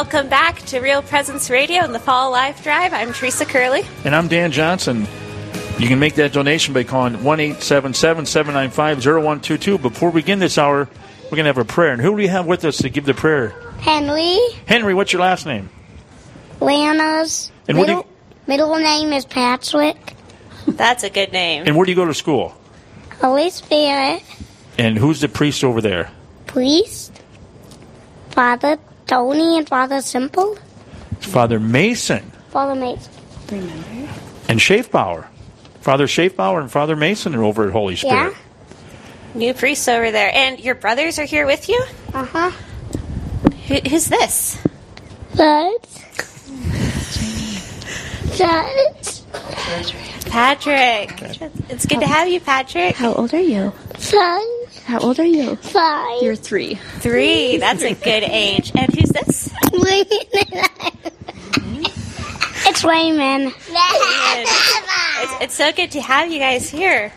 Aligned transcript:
Welcome 0.00 0.30
back 0.30 0.60
to 0.60 0.80
Real 0.80 1.02
Presence 1.02 1.50
Radio 1.50 1.80
and 1.80 1.94
the 1.94 1.98
Fall 1.98 2.30
Live 2.30 2.62
Drive. 2.62 2.94
I'm 2.94 3.12
Teresa 3.12 3.44
Curley. 3.44 3.82
And 4.02 4.16
I'm 4.16 4.28
Dan 4.28 4.50
Johnson. 4.50 5.06
You 5.78 5.88
can 5.88 5.98
make 5.98 6.14
that 6.14 6.32
donation 6.32 6.72
by 6.72 6.84
calling 6.84 7.22
1 7.22 7.40
877 7.40 8.24
795 8.24 9.04
0122. 9.04 9.76
Before 9.76 10.08
we 10.08 10.22
begin 10.22 10.38
this 10.38 10.56
hour, 10.56 10.88
we're 11.24 11.36
going 11.36 11.44
to 11.44 11.48
have 11.48 11.58
a 11.58 11.66
prayer. 11.66 11.92
And 11.92 12.00
who 12.00 12.08
do 12.08 12.14
we 12.14 12.28
have 12.28 12.46
with 12.46 12.64
us 12.64 12.78
to 12.78 12.88
give 12.88 13.04
the 13.04 13.12
prayer? 13.12 13.50
Henry 13.80 14.38
Henry, 14.64 14.94
what's 14.94 15.12
your 15.12 15.20
last 15.20 15.44
name? 15.44 15.68
Lana's 16.60 17.52
And 17.68 17.76
what 17.76 17.86
do 17.86 17.96
middle, 17.96 18.06
middle 18.46 18.78
name 18.78 19.12
is 19.12 19.26
Patrick. 19.26 20.14
That's 20.66 21.04
a 21.04 21.10
good 21.10 21.30
name. 21.30 21.64
And 21.66 21.76
where 21.76 21.84
do 21.84 21.92
you 21.92 21.96
go 21.96 22.06
to 22.06 22.14
school? 22.14 22.54
Holy 23.20 23.50
Spirit, 23.50 24.22
And 24.78 24.96
who's 24.96 25.20
the 25.20 25.28
priest 25.28 25.62
over 25.62 25.82
there? 25.82 26.10
priest, 26.46 27.20
Father 28.30 28.78
Tony 29.10 29.58
and 29.58 29.68
Father 29.68 30.00
Simple, 30.02 30.56
It's 31.14 31.26
Father 31.26 31.58
Mason 31.58 32.30
Father 32.50 32.76
Mason. 32.76 33.12
Remember. 33.50 34.12
and 34.48 34.60
Schaefbauer. 34.60 35.26
Father 35.80 36.06
Schaefbauer 36.06 36.60
and 36.60 36.70
Father 36.70 36.94
Mason 36.94 37.34
are 37.34 37.42
over 37.42 37.66
at 37.66 37.72
Holy 37.72 37.96
Spirit. 37.96 38.32
Yeah. 38.32 38.34
New 39.34 39.52
priests 39.52 39.88
over 39.88 40.12
there. 40.12 40.30
And 40.32 40.60
your 40.60 40.76
brothers 40.76 41.18
are 41.18 41.24
here 41.24 41.44
with 41.44 41.68
you? 41.68 41.84
Uh 42.14 42.24
huh. 42.24 42.50
Who, 43.66 43.74
who's 43.88 44.06
this? 44.06 44.62
But. 45.36 45.88
Judge. 48.36 49.22
Patrick. 50.30 51.20
It's 51.68 51.86
good 51.86 51.98
to 51.98 52.06
have 52.06 52.28
you, 52.28 52.38
Patrick. 52.38 52.94
How 52.94 53.12
old 53.14 53.34
are 53.34 53.40
you? 53.40 53.72
Son. 53.98 54.59
How 54.90 54.98
old 54.98 55.20
are 55.20 55.24
you? 55.24 55.54
Five. 55.54 56.20
You're 56.20 56.34
three. 56.34 56.74
Three. 56.74 57.58
That's 57.58 57.84
a 57.84 57.94
good 57.94 58.24
age. 58.24 58.72
And 58.74 58.92
who's 58.92 59.10
this? 59.10 59.54
it's 62.66 62.82
Raymond. 62.82 63.54
It's, 65.22 65.42
it's 65.42 65.54
so 65.54 65.70
good 65.70 65.92
to 65.92 66.00
have 66.00 66.32
you 66.32 66.40
guys 66.40 66.68
here. 66.68 67.12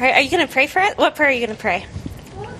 Are, 0.00 0.06
are 0.06 0.20
you 0.20 0.30
going 0.30 0.46
to 0.46 0.52
pray 0.52 0.66
for 0.66 0.80
it? 0.80 0.98
What 0.98 1.16
prayer 1.16 1.30
are 1.30 1.32
you 1.32 1.46
going 1.46 1.56
to 1.56 1.62
pray? 1.62 1.86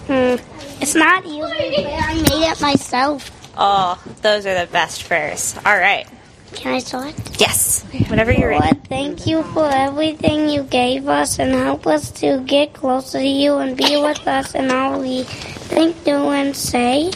Hmm. 0.06 0.36
It's 0.80 0.94
not 0.94 1.26
easy, 1.26 1.40
but 1.42 1.84
I 1.86 2.14
made 2.14 2.50
it 2.50 2.58
myself. 2.62 3.30
Oh, 3.54 4.02
those 4.22 4.46
are 4.46 4.64
the 4.64 4.72
best 4.72 5.06
prayers. 5.06 5.56
All 5.66 5.76
right. 5.76 6.08
Can 6.54 6.74
I 6.74 6.78
start? 6.78 7.14
Yes. 7.38 7.84
Whenever 8.08 8.32
you're 8.32 8.48
ready. 8.50 8.64
Lord, 8.64 8.88
thank 8.88 9.26
you 9.26 9.42
for 9.54 9.68
everything 9.68 10.48
you 10.48 10.62
gave 10.62 11.08
us 11.08 11.38
and 11.38 11.54
help 11.54 11.86
us 11.86 12.10
to 12.20 12.40
get 12.40 12.72
closer 12.72 13.18
to 13.18 13.26
you 13.26 13.58
and 13.58 13.76
be 13.76 14.00
with 14.00 14.26
us 14.26 14.54
in 14.54 14.70
all 14.70 15.00
we 15.00 15.24
think, 15.24 16.02
do, 16.04 16.30
and 16.30 16.56
say. 16.56 17.10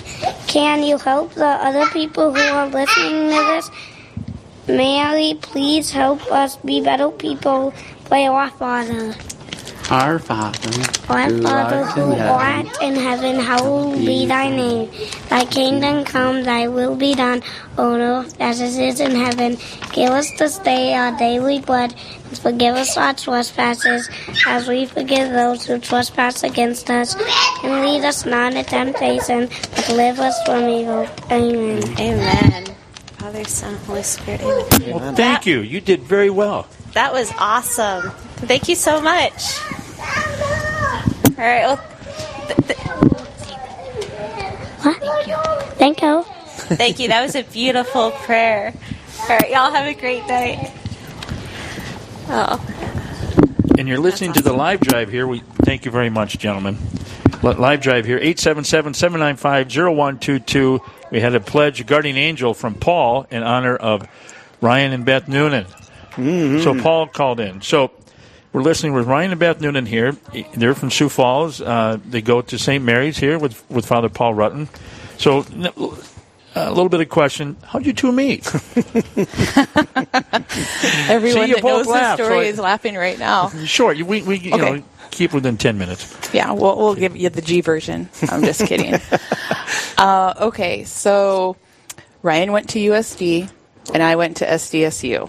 Can 0.47 0.83
you 0.83 0.99
help 0.99 1.33
the 1.35 1.45
other 1.45 1.87
people 1.91 2.33
who 2.33 2.41
are 2.41 2.69
listening 2.69 3.31
to 3.31 3.45
this? 3.53 3.71
Mary, 4.69 5.37
please 5.41 5.91
help 5.91 6.25
us 6.31 6.57
be 6.57 6.81
better 6.81 7.11
people. 7.11 7.75
Pray 8.05 8.27
our 8.27 8.45
uh, 8.45 8.51
Father. 8.51 9.15
Our 9.91 10.19
Father, 10.19 10.71
Our 11.09 11.29
who 11.29 11.43
Father 11.43 11.77
art 11.77 11.87
who 11.89 12.13
in 12.13 12.19
heaven, 12.19 12.67
art 12.67 12.83
in 12.83 12.95
heaven, 12.95 13.37
hallowed 13.41 13.99
be 13.99 14.27
thy 14.27 14.49
name. 14.49 14.91
Thy 15.29 15.45
kingdom 15.45 16.05
come, 16.05 16.45
thy 16.45 16.69
will 16.69 16.97
be 16.97 17.15
done 17.15 17.43
on 17.77 18.01
earth 18.01 18.41
as 18.41 18.61
it 18.61 18.79
is 18.79 19.01
in 19.01 19.15
heaven. 19.15 19.59
Give 19.93 20.11
us 20.11 20.31
this 20.39 20.59
day 20.59 20.95
our 20.95 21.17
daily 21.19 21.61
bread, 21.61 21.95
and 22.29 22.39
forgive 22.39 22.77
us 22.77 22.97
our 22.97 23.13
trespasses, 23.13 24.09
as 24.47 24.67
we 24.69 24.87
forgive 24.87 25.31
those 25.31 25.67
who 25.67 25.79
trespass 25.79 26.43
against 26.43 26.89
us. 26.89 27.15
And 27.63 27.85
lead 27.85 28.05
us 28.05 28.25
not 28.25 28.55
into 28.55 28.71
temptation, 28.71 29.49
but 29.75 29.85
deliver 29.87 30.23
us 30.23 30.43
from 30.47 30.69
evil. 30.69 31.07
Amen. 31.31 31.83
Amen. 31.99 32.65
Father, 33.19 33.45
Son, 33.45 33.75
Holy 33.87 34.03
Spirit. 34.03 34.41
Amen. 34.41 34.95
Well, 34.95 35.15
thank 35.15 35.45
you. 35.45 35.61
You 35.61 35.81
did 35.81 36.01
very 36.01 36.31
well. 36.31 36.67
That 36.95 37.13
was 37.13 37.33
awesome. 37.39 38.11
Thank 38.47 38.69
you 38.69 38.75
so 38.75 39.01
much. 39.01 39.59
All 41.39 41.45
right. 41.49 41.65
Well, 41.65 41.77
What? 44.83 44.99
Thank 45.79 46.03
you. 46.03 46.23
thank 46.77 46.99
you. 46.99 47.09
That 47.09 47.23
was 47.23 47.35
a 47.37 47.45
beautiful 47.45 48.11
prayer. 48.11 48.75
All 49.21 49.29
right. 49.29 49.51
Y'all 49.51 49.71
have 49.71 49.87
a 49.87 49.95
great 49.95 50.27
night. 50.27 50.73
Oh. 52.29 52.59
And 53.79 53.89
you're 53.89 54.01
listening 54.01 54.33
to 54.35 54.43
the 54.43 54.53
live 54.53 54.81
drive 54.81 55.11
here. 55.11 55.27
We 55.27 55.41
thank 55.65 55.85
you 55.85 55.91
very 55.91 56.11
much, 56.11 56.39
gentlemen. 56.39 56.79
Live 57.43 57.81
drive 57.81 58.05
here, 58.05 58.21
877-795-0122. 58.21 60.81
We 61.11 61.19
had 61.21 61.35
a 61.35 61.41
pledge, 61.41 61.81
a 61.81 61.85
guardian 61.85 62.17
angel 62.17 62.55
from 62.55 62.75
Paul 62.75 63.27
in 63.31 63.43
honor 63.43 63.75
of 63.77 64.07
Ryan 64.61 64.93
and 64.93 65.05
Beth 65.05 65.27
Noonan. 65.27 65.65
Mm-hmm. 65.65 66.61
So 66.61 66.81
Paul 66.81 67.09
called 67.09 67.41
in. 67.41 67.61
So 67.61 67.91
we're 68.53 68.63
listening 68.63 68.93
with 68.93 69.07
Ryan 69.07 69.31
and 69.33 69.41
Beth 69.41 69.61
Noonan 69.61 69.87
here. 69.87 70.17
They're 70.55 70.75
from 70.75 70.91
Sioux 70.91 71.09
Falls. 71.09 71.61
Uh, 71.61 71.99
they 72.05 72.21
go 72.23 72.43
to 72.43 72.59
St. 72.59 72.83
Mary's 72.85 73.19
here 73.19 73.39
with, 73.39 73.69
with 73.71 73.87
Father 73.87 74.09
Paul 74.09 74.35
Rutten. 74.35 74.69
So 75.19 75.45
a 76.55 76.71
little 76.71 76.89
bit 76.89 77.01
of 77.01 77.09
question. 77.09 77.57
How'd 77.65 77.87
you 77.87 77.93
two 77.93 78.13
meet? 78.13 78.47
Everyone 81.09 81.47
See, 81.47 81.53
that 81.55 81.61
knows 81.65 81.87
laugh, 81.87 82.19
the 82.19 82.25
so 82.25 82.29
story 82.31 82.47
I- 82.47 82.51
is 82.51 82.59
laughing 82.59 82.95
right 82.97 83.19
now. 83.19 83.49
Sure. 83.65 83.95
We, 84.05 84.23
we 84.23 84.39
you 84.39 84.53
Okay. 84.55 84.73
know, 84.79 84.83
keep 85.11 85.33
within 85.33 85.57
10 85.57 85.79
minutes. 85.79 86.15
Yeah, 86.35 86.53
we'll, 86.53 86.77
we'll 86.77 86.95
give 86.95 87.17
you 87.17 87.29
the 87.31 87.43
G 87.43 87.61
version. 87.61 88.09
I'm 88.31 88.43
just 88.43 88.67
kidding. 88.67 88.95
uh, 89.99 90.35
okay, 90.41 90.85
so 90.85 91.57
Ryan 92.23 92.53
went 92.53 92.69
to 92.71 92.79
USD 92.79 93.51
and 93.93 94.03
I 94.03 94.17
went 94.17 94.39
to 94.39 94.47
SDSU. 94.47 95.29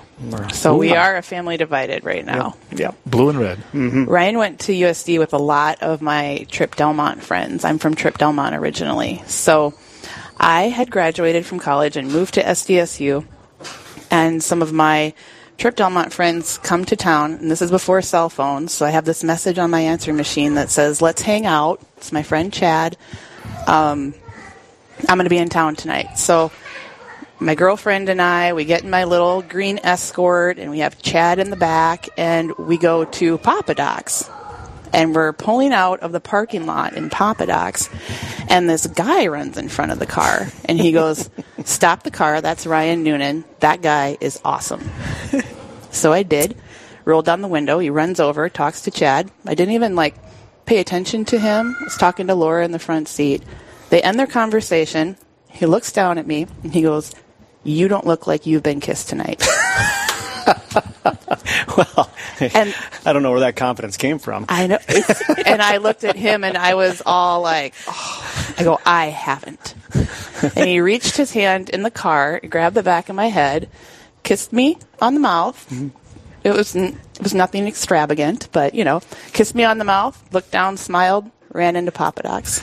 So 0.53 0.75
we 0.75 0.94
are 0.96 1.18
a 1.18 1.22
family 1.22 1.58
divided 1.58 2.03
right 2.03 2.25
now. 2.25 2.56
Yeah. 2.72 2.91
Blue 3.06 3.30
and 3.30 3.40
red. 3.40 3.59
Ryan 3.74 4.38
went 4.38 4.59
to 4.62 4.74
USD 4.74 5.19
with 5.19 5.34
a 5.34 5.38
lot 5.38 5.81
of 5.81 6.02
my 6.02 6.46
Tripp-Delmont 6.50 7.24
friends. 7.24 7.66
I'm 7.66 7.80
from 7.80 7.96
Tripp-Delmont 7.96 8.56
originally. 8.56 9.24
So 9.28 9.74
I 10.38 10.64
had 10.64 10.91
graduated 10.91 11.46
from 11.46 11.59
college 11.59 11.97
and 11.97 12.12
moved 12.12 12.36
to 12.36 12.44
SDSU, 12.44 13.25
and 14.12 14.44
some 14.44 14.62
of 14.62 14.72
my 14.72 15.14
Tripp-Delmont 15.58 16.12
friends 16.12 16.58
come 16.58 16.84
to 16.85 16.96
town, 16.96 17.34
and 17.34 17.50
this 17.50 17.62
is 17.62 17.72
before 17.72 18.02
cell 18.02 18.30
phones, 18.30 18.74
so 18.74 18.85
I 18.85 18.90
have 18.90 19.06
this 19.06 19.24
message 19.24 19.58
on 19.58 19.70
my 19.70 19.81
answering 19.81 20.18
machine 20.18 20.56
that 20.56 20.70
says, 20.70 21.02
Let's 21.02 21.22
hang 21.22 21.46
out. 21.46 21.81
It's 21.97 22.12
my 22.12 22.24
friend 22.24 22.52
Chad. 22.52 22.97
Um, 23.68 24.14
I'm 25.08 25.18
going 25.18 25.25
to 25.25 25.30
be 25.30 25.38
in 25.38 25.50
town 25.50 25.75
tonight. 25.75 26.18
So 26.18 26.52
my 27.43 27.55
girlfriend 27.55 28.07
and 28.07 28.21
I, 28.21 28.53
we 28.53 28.63
get 28.63 28.83
in 28.83 28.89
my 28.89 29.03
little 29.03 29.41
green 29.41 29.79
escort, 29.83 30.57
and 30.57 30.71
we 30.71 30.79
have 30.79 31.01
Chad 31.01 31.39
in 31.39 31.49
the 31.49 31.57
back, 31.57 32.07
and 32.17 32.57
we 32.57 32.77
go 32.77 33.03
to 33.03 33.37
Papa 33.37 33.75
Doc's. 33.75 34.29
And 34.93 35.13
we're 35.13 35.33
pulling 35.33 35.73
out 35.73 36.01
of 36.01 36.11
the 36.11 36.19
parking 36.19 36.65
lot 36.65 36.93
in 36.93 37.09
Papa 37.09 37.47
Doc's, 37.47 37.89
and 38.47 38.69
this 38.69 38.87
guy 38.87 39.27
runs 39.27 39.57
in 39.57 39.67
front 39.67 39.91
of 39.91 39.99
the 39.99 40.05
car, 40.05 40.47
and 40.65 40.79
he 40.79 40.91
goes, 40.91 41.29
"Stop 41.65 42.03
the 42.03 42.11
car! 42.11 42.39
That's 42.41 42.65
Ryan 42.65 43.03
Noonan. 43.03 43.43
That 43.59 43.81
guy 43.81 44.17
is 44.21 44.39
awesome." 44.45 44.89
so 45.91 46.13
I 46.13 46.23
did. 46.23 46.55
Rolled 47.03 47.25
down 47.25 47.41
the 47.41 47.47
window. 47.49 47.79
He 47.79 47.89
runs 47.89 48.19
over, 48.21 48.47
talks 48.47 48.83
to 48.83 48.91
Chad. 48.91 49.29
I 49.45 49.55
didn't 49.55 49.73
even 49.73 49.95
like 49.95 50.15
pay 50.65 50.79
attention 50.79 51.25
to 51.25 51.39
him. 51.39 51.75
I 51.81 51.83
was 51.83 51.97
talking 51.97 52.27
to 52.27 52.35
Laura 52.35 52.63
in 52.63 52.71
the 52.71 52.79
front 52.79 53.09
seat. 53.09 53.43
They 53.89 54.01
end 54.01 54.17
their 54.17 54.27
conversation. 54.27 55.17
He 55.49 55.65
looks 55.65 55.91
down 55.91 56.17
at 56.17 56.25
me 56.25 56.47
and 56.63 56.73
he 56.73 56.81
goes, 56.81 57.13
"You 57.63 57.88
don't 57.88 58.06
look 58.06 58.28
like 58.28 58.46
you've 58.46 58.63
been 58.63 58.79
kissed 58.79 59.09
tonight." 59.09 59.41
well, 61.78 62.09
And- 62.40 62.75
I 63.06 63.13
don't 63.13 63.24
know 63.24 63.31
where 63.31 63.41
that 63.41 63.56
confidence 63.56 63.97
came 63.97 64.19
from. 64.19 64.46
I 64.50 64.68
know. 64.68 64.79
and 65.46 65.62
I 65.62 65.78
looked 65.78 66.03
at 66.03 66.16
him 66.16 66.43
and 66.43 66.58
I 66.58 66.76
was 66.76 67.02
all 67.05 67.41
like, 67.41 67.73
oh. 67.87 68.53
I 68.58 68.64
go, 68.64 68.79
I 68.85 69.08
haven't. 69.08 69.76
And 70.55 70.67
he 70.67 70.79
reached 70.79 71.17
his 71.17 71.32
hand 71.32 71.70
in 71.70 71.84
the 71.84 71.91
car, 71.91 72.40
grabbed 72.47 72.76
the 72.76 72.84
back 72.84 73.09
of 73.09 73.16
my 73.16 73.28
head, 73.28 73.70
kissed 74.23 74.52
me 74.53 74.78
on 75.02 75.14
the 75.14 75.20
mouth. 75.20 75.66
Mm-hmm. 75.70 75.90
It 76.43 76.52
was 76.52 76.76
it 76.76 76.96
was 77.22 77.34
nothing 77.34 77.67
extravagant, 77.67 78.49
but 78.52 78.73
you 78.73 78.84
know, 78.84 79.02
kissed 79.32 79.55
me 79.55 79.64
on 79.64 79.78
the 79.78 79.85
mouth, 79.85 80.22
looked 80.34 80.52
down, 80.52 80.76
smiled, 80.76 81.29
ran 81.53 81.76
into 81.78 81.91
Papa 81.91 82.23
Doc's. 82.23 82.61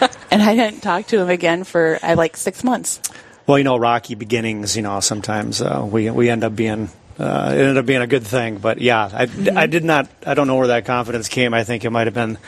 and 0.30 0.42
I 0.42 0.56
didn't 0.56 0.80
talk 0.80 1.06
to 1.08 1.20
him 1.20 1.28
again 1.28 1.62
for 1.62 2.00
I 2.02 2.14
like 2.14 2.36
six 2.36 2.64
months. 2.64 3.00
Well, 3.46 3.58
you 3.58 3.64
know, 3.64 3.76
rocky 3.76 4.14
beginnings. 4.14 4.76
You 4.76 4.82
know, 4.82 5.00
sometimes 5.00 5.60
uh, 5.60 5.86
we 5.90 6.10
we 6.10 6.30
end 6.30 6.44
up 6.44 6.54
being 6.54 6.88
uh, 7.18 7.50
it 7.54 7.58
ended 7.58 7.78
up 7.78 7.86
being 7.86 8.00
a 8.02 8.06
good 8.06 8.24
thing. 8.26 8.58
But 8.58 8.80
yeah, 8.80 9.08
I, 9.12 9.26
I 9.56 9.66
did 9.66 9.84
not. 9.84 10.08
I 10.26 10.34
don't 10.34 10.46
know 10.46 10.56
where 10.56 10.68
that 10.68 10.84
confidence 10.86 11.28
came. 11.28 11.52
I 11.54 11.64
think 11.64 11.84
it 11.84 11.90
might 11.90 12.06
have 12.06 12.14
been 12.14 12.38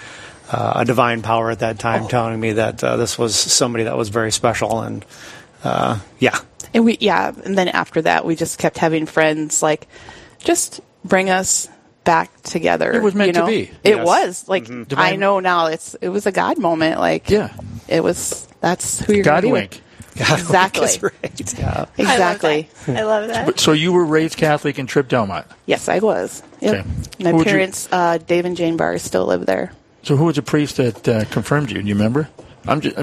uh, 0.51 0.73
a 0.77 0.85
divine 0.85 1.23
power 1.23 1.51
at 1.51 1.61
that 1.61 1.79
time 1.79 2.07
telling 2.09 2.39
me 2.41 2.53
that 2.55 2.83
uh, 2.85 2.97
this 2.97 3.19
was 3.19 3.35
somebody 3.35 3.85
that 3.85 3.97
was 3.97 4.09
very 4.09 4.31
special. 4.33 4.81
And 4.83 5.05
uh, 5.65 5.99
yeah, 6.19 6.39
And 6.73 6.85
we, 6.85 6.97
yeah, 7.01 7.33
and 7.45 7.57
then 7.59 7.69
after 7.69 8.03
that, 8.03 8.25
we 8.25 8.37
just 8.37 8.59
kept 8.59 8.79
having 8.79 9.07
friends 9.07 9.63
like 9.63 9.87
just 10.39 10.81
bring 11.05 11.31
us 11.31 11.69
back 12.05 12.31
together. 12.43 12.93
It 12.93 13.03
was 13.03 13.15
meant 13.15 13.35
you 13.35 13.41
to 13.41 13.47
be. 13.47 13.63
It 13.83 13.97
Yes. 13.97 14.07
was 14.07 14.49
like 14.49 14.69
I 14.93 15.17
know 15.17 15.41
now. 15.41 15.67
It's 15.67 15.95
it 16.01 16.09
was 16.11 16.27
a 16.27 16.33
God 16.33 16.59
moment. 16.59 17.01
Like 17.01 17.31
Yeah. 17.31 17.51
it 17.89 18.03
was. 18.05 18.47
That's 18.61 19.01
who 19.01 19.13
you're 19.15 19.25
God 19.25 19.43
gonna 19.43 19.47
be 19.49 19.53
wink. 19.53 19.71
with. 19.73 19.81
Exactly. 20.31 20.89
Right. 21.03 21.59
Yeah. 21.59 21.87
Exactly. 21.99 22.69
I 22.87 23.03
love 23.03 23.29
that. 23.29 23.47
But- 23.47 23.59
So 23.61 23.73
you 23.73 23.93
were 23.93 24.05
raised 24.05 24.37
Catholic 24.37 24.79
in 24.79 24.87
Tripp-Delmont. 24.87 25.47
Yes, 25.67 25.89
I 25.89 25.99
was. 25.99 26.43
Yep. 26.61 26.75
Okay. 26.75 26.89
My 27.25 27.31
Who 27.31 27.37
would 27.39 27.47
you- 27.47 27.53
parents, 27.53 27.89
uh, 27.91 28.19
Dave 28.19 28.45
and 28.45 28.57
Jane 28.57 28.77
Barr, 28.77 28.97
still 28.99 29.27
live 29.27 29.45
there. 29.47 29.73
So 30.03 30.17
who 30.17 30.27
was 30.27 30.37
the 30.37 30.43
priest 30.43 30.77
that 30.77 31.09
uh, 31.09 31.25
confirmed 31.27 31.71
you? 31.71 31.83
Do 31.83 31.89
you 31.89 31.95
remember? 31.95 32.29
I'm 32.67 32.81
just 32.81 32.97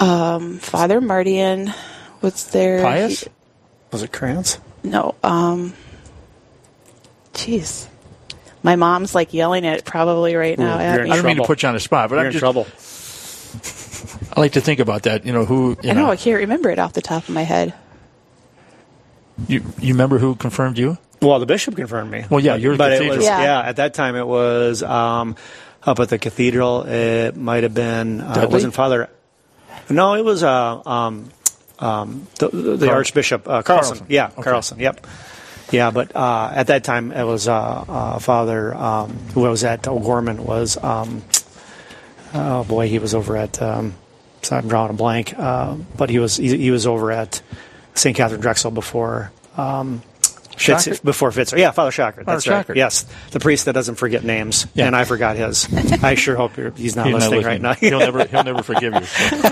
I'm 0.00 0.58
Father 0.58 1.00
Mardian 1.00 1.72
was 2.20 2.44
there. 2.48 2.82
pious. 2.82 3.22
He- 3.22 3.28
Was 3.92 4.02
it 4.02 4.12
Krantz? 4.12 4.58
no. 4.82 5.14
Um. 5.22 5.72
Jeez. 7.34 7.86
My 8.62 8.76
mom's 8.76 9.14
like 9.14 9.32
yelling 9.32 9.66
at 9.66 9.78
it 9.78 9.84
probably 9.84 10.34
right 10.36 10.58
now. 10.58 10.76
Ooh, 10.76 10.80
at 10.80 10.94
you're 10.96 11.04
me. 11.04 11.10
I 11.10 11.16
don't 11.16 11.24
mean 11.24 11.36
to 11.38 11.44
put 11.44 11.62
you 11.62 11.68
on 11.68 11.74
the 11.74 11.80
spot, 11.80 12.10
but 12.10 12.16
You're 12.16 12.20
I'm 12.20 12.26
in 12.26 12.32
just, 12.32 12.40
trouble. 12.40 12.66
I 14.34 14.40
like 14.40 14.52
to 14.52 14.60
think 14.60 14.80
about 14.80 15.02
that. 15.04 15.24
You 15.26 15.32
know 15.32 15.44
who? 15.44 15.76
You 15.82 15.90
I 15.90 15.92
know 15.94 16.06
know, 16.06 16.10
I 16.10 16.16
can't 16.16 16.38
remember 16.40 16.70
it 16.70 16.78
off 16.78 16.92
the 16.94 17.02
top 17.02 17.24
of 17.28 17.34
my 17.34 17.42
head. 17.42 17.74
you, 19.48 19.62
you 19.78 19.94
remember 19.94 20.18
who 20.18 20.34
confirmed 20.34 20.78
you? 20.78 20.98
Well, 21.20 21.38
the 21.38 21.46
bishop 21.46 21.76
confirmed 21.76 22.10
me. 22.10 22.24
Well, 22.30 22.40
yeah, 22.40 22.56
you're 22.56 22.72
the 22.72 22.78
but 22.78 22.92
it 22.92 22.96
cathedral. 22.96 23.16
was 23.18 23.26
Yeah. 23.26 23.42
yeah. 23.42 23.68
At 23.68 23.76
that 23.76 23.94
time, 23.94 24.16
it 24.16 24.26
was 24.26 24.82
um, 24.82 25.36
up 25.84 26.00
at 26.00 26.08
the 26.08 26.18
cathedral. 26.18 26.82
It 26.82 27.36
might 27.36 27.62
have 27.62 27.74
been. 27.74 28.20
Uh, 28.20 28.40
it 28.42 28.50
wasn't 28.50 28.74
Father. 28.74 29.08
No, 29.90 30.14
it 30.14 30.24
was 30.24 30.42
uh, 30.42 30.80
um, 30.88 31.28
um, 31.78 32.26
the, 32.38 32.48
the, 32.48 32.76
the 32.76 32.86
Carl- 32.86 32.98
Archbishop 32.98 33.48
uh, 33.48 33.62
Carlson. 33.62 33.98
Carlson. 33.98 34.06
Yeah, 34.08 34.26
Okay. 34.32 34.42
Carlson. 34.42 34.78
Yep. 34.80 35.06
Yeah, 35.70 35.90
but 35.90 36.14
uh, 36.14 36.50
at 36.54 36.66
that 36.68 36.84
time 36.84 37.12
it 37.12 37.24
was 37.24 37.48
uh, 37.48 37.54
uh, 37.54 38.18
Father 38.18 38.74
um, 38.74 39.10
who 39.34 39.40
was 39.40 39.64
at 39.64 39.86
O'Gorman 39.88 40.44
was 40.44 40.76
um, 40.82 41.22
oh 42.34 42.62
boy 42.64 42.88
he 42.88 42.98
was 42.98 43.14
over 43.14 43.36
at 43.38 43.60
um, 43.62 43.94
so 44.42 44.56
I'm 44.56 44.68
drawing 44.68 44.90
a 44.90 44.94
blank 44.94 45.34
uh, 45.38 45.74
but 45.96 46.10
he 46.10 46.18
was 46.18 46.36
he, 46.36 46.56
he 46.56 46.70
was 46.70 46.86
over 46.86 47.10
at 47.12 47.40
St. 47.94 48.16
Catherine 48.16 48.40
Drexel 48.40 48.70
before 48.70 49.30
um, 49.56 50.02
Fitz, 50.56 51.00
before 51.00 51.32
Fitz 51.32 51.52
yeah 51.56 51.70
Father 51.70 51.90
Shocker 51.90 52.24
that's 52.24 52.44
Father 52.44 52.56
right 52.56 52.60
Shocker. 52.66 52.74
yes 52.76 53.06
the 53.30 53.40
priest 53.40 53.64
that 53.64 53.72
doesn't 53.72 53.96
forget 53.96 54.22
names 54.24 54.66
Yeah. 54.74 54.86
and 54.86 54.94
I 54.96 55.04
forgot 55.04 55.36
his 55.36 55.66
I 56.02 56.14
sure 56.14 56.36
hope 56.36 56.56
you're, 56.56 56.70
he's 56.72 56.94
not 56.96 57.06
He's 57.06 57.12
not 57.14 57.20
listening 57.30 57.42
right 57.44 57.60
now 57.60 57.74
he'll 57.74 57.98
never 58.00 58.24
he'll 58.26 58.44
never 58.44 58.62
forgive 58.62 58.94
you. 58.94 59.00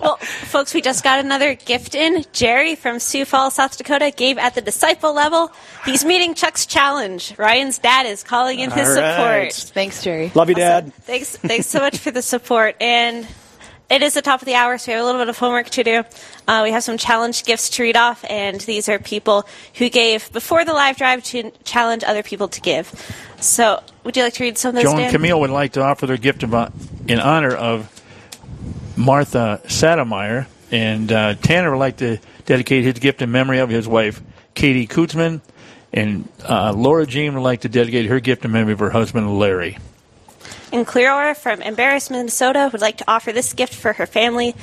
Well, 0.00 0.16
folks, 0.16 0.72
we 0.74 0.80
just 0.80 1.02
got 1.04 1.18
another 1.22 1.54
gift 1.54 1.94
in. 1.94 2.24
Jerry 2.32 2.76
from 2.76 2.98
Sioux 2.98 3.24
Falls, 3.24 3.54
South 3.54 3.76
Dakota, 3.76 4.12
gave 4.16 4.38
at 4.38 4.54
the 4.54 4.60
disciple 4.62 5.12
level. 5.12 5.52
He's 5.84 6.04
meeting 6.04 6.34
Chuck's 6.34 6.66
challenge. 6.66 7.34
Ryan's 7.36 7.78
dad 7.78 8.06
is 8.06 8.22
calling 8.22 8.60
in 8.60 8.70
his 8.70 8.88
All 8.88 8.94
right. 9.02 9.52
support. 9.52 9.74
Thanks, 9.74 10.02
Jerry. 10.02 10.30
love 10.34 10.48
you 10.48 10.54
Dad 10.54 10.94
Thanks, 10.94 11.36
thanks 11.36 11.66
so 11.66 11.80
much 11.80 11.98
for 11.98 12.10
the 12.10 12.22
support. 12.22 12.76
And 12.80 13.26
it 13.90 14.02
is 14.02 14.14
the 14.14 14.22
top 14.22 14.42
of 14.42 14.46
the 14.46 14.54
hour, 14.54 14.76
so 14.76 14.90
we 14.90 14.94
have 14.94 15.02
a 15.02 15.04
little 15.04 15.20
bit 15.20 15.28
of 15.28 15.38
homework 15.38 15.70
to 15.70 15.82
do. 15.82 16.04
Uh, 16.46 16.60
we 16.62 16.72
have 16.72 16.82
some 16.84 16.98
challenge 16.98 17.44
gifts 17.44 17.70
to 17.70 17.82
read 17.82 17.96
off, 17.96 18.24
and 18.28 18.60
these 18.60 18.88
are 18.88 18.98
people 18.98 19.46
who 19.74 19.88
gave 19.88 20.30
before 20.32 20.64
the 20.64 20.74
live 20.74 20.96
drive 20.96 21.24
to 21.24 21.50
challenge 21.64 22.04
other 22.04 22.22
people 22.22 22.48
to 22.48 22.60
give. 22.60 22.92
So, 23.40 23.82
would 24.04 24.16
you 24.16 24.24
like 24.24 24.34
to 24.34 24.44
read 24.44 24.58
some 24.58 24.70
of 24.70 24.74
those? 24.74 24.84
Joan 24.84 24.96
Dan? 24.98 25.10
Camille 25.10 25.40
would 25.40 25.50
like 25.50 25.72
to 25.72 25.82
offer 25.82 26.06
their 26.06 26.18
gift 26.18 26.42
in 26.42 26.52
honor 26.52 27.54
of 27.54 27.90
Martha 28.96 29.60
Sademeyer, 29.64 30.46
and 30.70 31.10
uh, 31.10 31.34
Tanner 31.36 31.70
would 31.70 31.78
like 31.78 31.96
to 31.98 32.18
dedicate 32.44 32.84
his 32.84 32.98
gift 32.98 33.22
in 33.22 33.30
memory 33.30 33.58
of 33.58 33.70
his 33.70 33.88
wife, 33.88 34.20
Katie 34.54 34.86
Kutzman, 34.86 35.40
and 35.94 36.28
uh, 36.44 36.72
Laura 36.74 37.06
Jean 37.06 37.34
would 37.34 37.42
like 37.42 37.62
to 37.62 37.70
dedicate 37.70 38.06
her 38.06 38.20
gift 38.20 38.44
in 38.44 38.52
memory 38.52 38.74
of 38.74 38.80
her 38.80 38.90
husband, 38.90 39.38
Larry. 39.38 39.78
And 40.72 40.86
Clearwater 40.86 41.34
from 41.34 41.62
Embarrass, 41.62 42.10
Minnesota 42.10 42.68
would 42.72 42.80
like 42.80 42.98
to 42.98 43.04
offer 43.08 43.32
this 43.32 43.54
gift 43.54 43.74
for 43.74 43.94
her 43.94 44.06
family. 44.06 44.54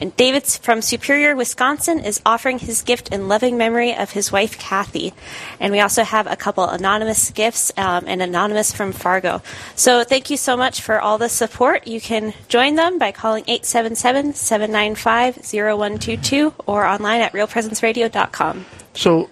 And 0.00 0.14
David 0.16 0.44
from 0.44 0.82
Superior, 0.82 1.34
Wisconsin 1.34 2.00
is 2.00 2.20
offering 2.26 2.58
his 2.58 2.82
gift 2.82 3.12
in 3.12 3.28
loving 3.28 3.56
memory 3.56 3.94
of 3.94 4.10
his 4.10 4.30
wife, 4.30 4.58
Kathy. 4.58 5.14
And 5.60 5.72
we 5.72 5.80
also 5.80 6.02
have 6.02 6.26
a 6.26 6.36
couple 6.36 6.68
anonymous 6.68 7.30
gifts 7.30 7.72
um, 7.76 8.04
and 8.06 8.20
anonymous 8.20 8.72
from 8.72 8.92
Fargo. 8.92 9.40
So 9.74 10.04
thank 10.04 10.28
you 10.28 10.36
so 10.36 10.56
much 10.56 10.82
for 10.82 11.00
all 11.00 11.16
the 11.16 11.28
support. 11.28 11.86
You 11.86 12.00
can 12.00 12.34
join 12.48 12.74
them 12.74 12.98
by 12.98 13.12
calling 13.12 13.44
877 13.46 14.34
795 14.34 15.36
0122 15.36 16.54
or 16.66 16.84
online 16.84 17.20
at 17.22 17.32
realpresenceradio.com. 17.32 18.66
So, 18.94 19.28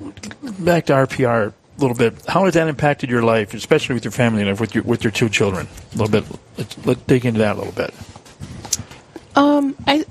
back 0.58 0.87
to 0.87 0.94
RPR 0.94 1.52
little 1.82 1.96
bit. 1.96 2.25
How 2.26 2.44
has 2.44 2.55
that 2.55 2.69
impacted 2.69 3.11
your 3.11 3.23
life, 3.23 3.55
especially 3.55 3.94
with 3.94 4.05
your 4.05 4.12
family 4.12 4.44
life, 4.44 4.61
with 4.61 4.75
your 4.75 4.84
with 4.84 5.05
your 5.05 5.11
two 5.11 5.29
children? 5.29 5.69
A 5.94 5.96
little 5.96 6.08
bit. 6.08 6.25
Let's, 6.56 6.87
let's 6.87 7.02
dig 7.02 7.26
into 7.26 7.40
that 7.40 7.56
a 7.56 7.58
little 7.58 7.73
bit. 7.73 7.94
Um, 9.34 9.76
I, 9.87 10.05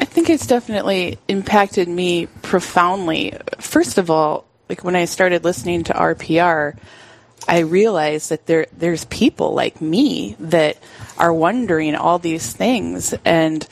I 0.00 0.04
think 0.04 0.30
it's 0.30 0.46
definitely 0.46 1.18
impacted 1.28 1.88
me 1.88 2.26
profoundly. 2.42 3.36
First 3.58 3.98
of 3.98 4.10
all, 4.10 4.46
like 4.68 4.82
when 4.82 4.96
I 4.96 5.04
started 5.04 5.44
listening 5.44 5.84
to 5.84 5.92
RPR, 5.92 6.76
I 7.46 7.58
realized 7.60 8.30
that 8.30 8.46
there 8.46 8.66
there's 8.76 9.04
people 9.06 9.54
like 9.54 9.80
me 9.80 10.36
that 10.40 10.78
are 11.18 11.32
wondering 11.32 11.94
all 11.94 12.18
these 12.18 12.52
things, 12.52 13.14
and 13.24 13.66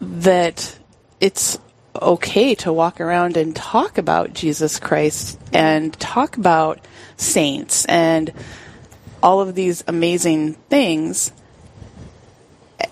that 0.00 0.78
it's 1.20 1.58
okay 2.00 2.54
to 2.56 2.72
walk 2.72 3.00
around 3.00 3.36
and 3.36 3.54
talk 3.54 3.98
about 3.98 4.32
Jesus 4.34 4.78
Christ 4.78 5.38
and 5.52 5.92
talk 5.98 6.36
about 6.36 6.80
saints 7.16 7.84
and 7.86 8.32
all 9.22 9.40
of 9.40 9.54
these 9.54 9.84
amazing 9.86 10.54
things. 10.54 11.32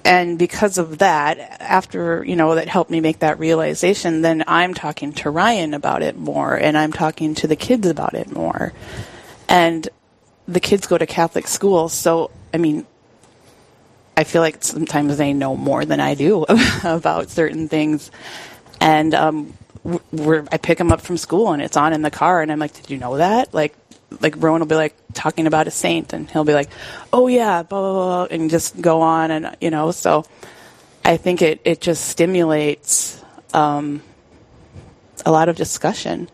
And 0.05 0.39
because 0.39 0.79
of 0.79 0.99
that 0.99 1.39
after 1.61 2.25
you 2.25 2.37
know 2.37 2.55
that 2.55 2.69
helped 2.69 2.91
me 2.91 3.01
make 3.01 3.21
that 3.21 3.39
realization 3.39 4.23
then 4.23 4.45
i'm 4.47 4.73
talking 4.73 5.13
to 5.13 5.31
ryan 5.31 5.75
about 5.75 6.03
it 6.03 6.17
more 6.17 6.55
and 6.55 6.79
i'm 6.79 6.93
talking 6.93 7.35
to 7.35 7.47
the 7.47 7.57
kids 7.57 7.87
about 7.87 8.15
it 8.15 8.31
more. 8.31 8.73
And 9.49 9.89
the 10.49 10.61
kids 10.61 10.87
go 10.87 10.97
to 10.97 11.07
catholic 11.07 11.47
schools 11.49 11.93
so 11.93 12.31
i 12.55 12.57
mean 12.57 12.87
i 14.17 14.25
feel 14.25 14.43
like 14.43 14.63
sometimes 14.63 15.17
they 15.17 15.33
know 15.33 15.57
more 15.57 15.85
than 15.85 16.01
i 16.01 16.15
do 16.15 16.45
about 16.85 17.31
certain 17.31 17.69
things 17.69 18.11
and 18.81 19.15
um 19.15 19.53
we're, 20.13 20.45
i 20.51 20.57
pick 20.57 20.81
him 20.81 20.91
up 20.91 21.01
from 21.01 21.17
school 21.17 21.53
and 21.53 21.63
it's 21.63 21.77
on 21.77 21.93
in 21.93 22.03
the 22.03 22.11
car 22.11 22.43
and 22.43 22.51
i'm 22.51 22.59
like 22.59 22.73
did 22.73 22.91
you 22.91 22.99
know 22.99 23.17
that 23.19 23.55
like 23.55 23.75
like 24.21 24.35
Rowan 24.39 24.61
will 24.61 24.67
be 24.67 24.77
like 24.77 24.95
talking 25.15 25.47
about 25.47 25.67
a 25.67 25.71
saint, 25.71 26.13
and 26.13 26.31
he'll 26.31 26.45
be 26.45 26.55
like, 26.55 26.69
"Oh 27.13 27.27
yeah," 27.27 27.63
blah 27.63 27.81
blah 27.81 27.93
blah, 27.93 28.25
and 28.31 28.49
just 28.51 28.81
go 28.81 29.01
on, 29.01 29.31
and 29.31 29.57
you 29.61 29.71
know. 29.71 29.91
So 29.91 30.25
I 31.05 31.17
think 31.17 31.43
it 31.43 31.61
it 31.65 31.81
just 31.81 32.07
stimulates 32.07 33.23
um, 33.53 34.03
a 35.25 35.33
lot 35.33 35.49
of 35.49 35.57
discussion 35.57 36.29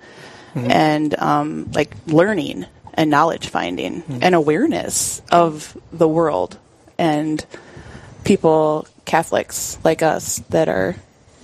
and 0.55 1.19
um, 1.19 1.71
like 1.73 1.95
learning 2.07 2.67
and 2.93 3.11
knowledge 3.11 3.49
finding 3.49 4.03
and 4.21 4.35
awareness 4.35 5.23
of 5.33 5.77
the 5.93 6.07
world 6.07 6.59
and 6.99 7.45
people, 8.25 8.87
Catholics 9.07 9.79
like 9.83 10.03
us, 10.03 10.41
that 10.51 10.69
are 10.69 10.97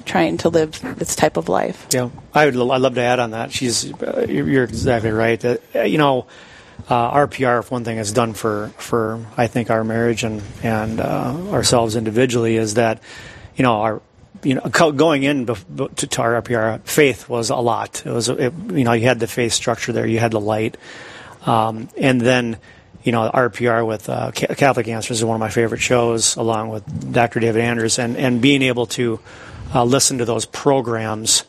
trying 0.09 0.39
to 0.39 0.49
live 0.49 0.81
this 0.99 1.15
type 1.15 1.37
of 1.37 1.49
life. 1.49 1.87
Yeah, 1.93 2.11
I 2.35 2.47
would. 2.47 2.57
I'd 2.57 2.81
love 2.81 2.95
to 2.95 3.03
add 3.03 3.21
on 3.21 3.31
that. 3.33 3.53
She's. 3.53 3.93
Uh, 3.93 4.27
you're 4.29 4.65
exactly 4.65 5.11
right. 5.11 5.43
Uh, 5.45 5.59
you 5.83 5.99
know, 5.99 6.27
uh, 6.89 7.27
RPR, 7.27 7.61
if 7.61 7.71
one 7.71 7.85
thing 7.85 7.99
has 7.99 8.13
done 8.13 8.35
for 8.35 8.69
for 8.79 9.25
I 9.37 9.47
think 9.47 9.71
our 9.71 9.85
marriage 9.85 10.25
and 10.25 10.43
and 10.63 11.01
uh, 11.01 11.37
ourselves 11.51 11.97
individually 11.97 12.57
is 12.57 12.75
that, 12.75 13.03
you 13.57 13.63
know, 13.63 13.81
our 13.81 14.03
you 14.43 14.55
know 14.55 14.93
going 14.93 15.25
in 15.25 15.47
to, 15.47 15.55
to 15.55 16.23
our 16.23 16.41
RPR 16.43 16.81
faith 16.83 17.29
was 17.29 17.51
a 17.51 17.57
lot. 17.57 18.03
It 18.07 18.11
was 18.11 18.29
it, 18.29 18.53
you 18.71 18.85
know 18.85 18.93
you 18.93 19.07
had 19.07 19.21
the 19.21 19.27
faith 19.27 19.53
structure 19.53 19.93
there, 19.93 20.07
you 20.07 20.19
had 20.19 20.33
the 20.33 20.41
light, 20.41 20.77
um, 21.47 21.89
and 21.97 22.21
then. 22.21 22.59
You 23.05 23.13
know, 23.13 23.31
RPR 23.33 23.87
with 23.87 24.09
uh, 24.11 24.33
Catholic 24.33 24.87
Answers 24.89 25.19
is 25.19 25.25
one 25.25 25.37
of 25.37 25.41
my 25.41 25.49
favorite 25.49 25.81
shows, 25.81 26.37
along 26.37 26.69
with 26.69 27.13
Dr. 27.13 27.41
David 27.41 27.63
Anders, 27.63 27.99
and, 27.99 28.17
and 28.19 28.43
being 28.43 28.61
able 28.61 28.87
to 28.87 29.21
uh, 29.75 29.85
listen 29.85 30.19
to 30.19 30.25
those 30.25 30.47
programs 30.47 31.45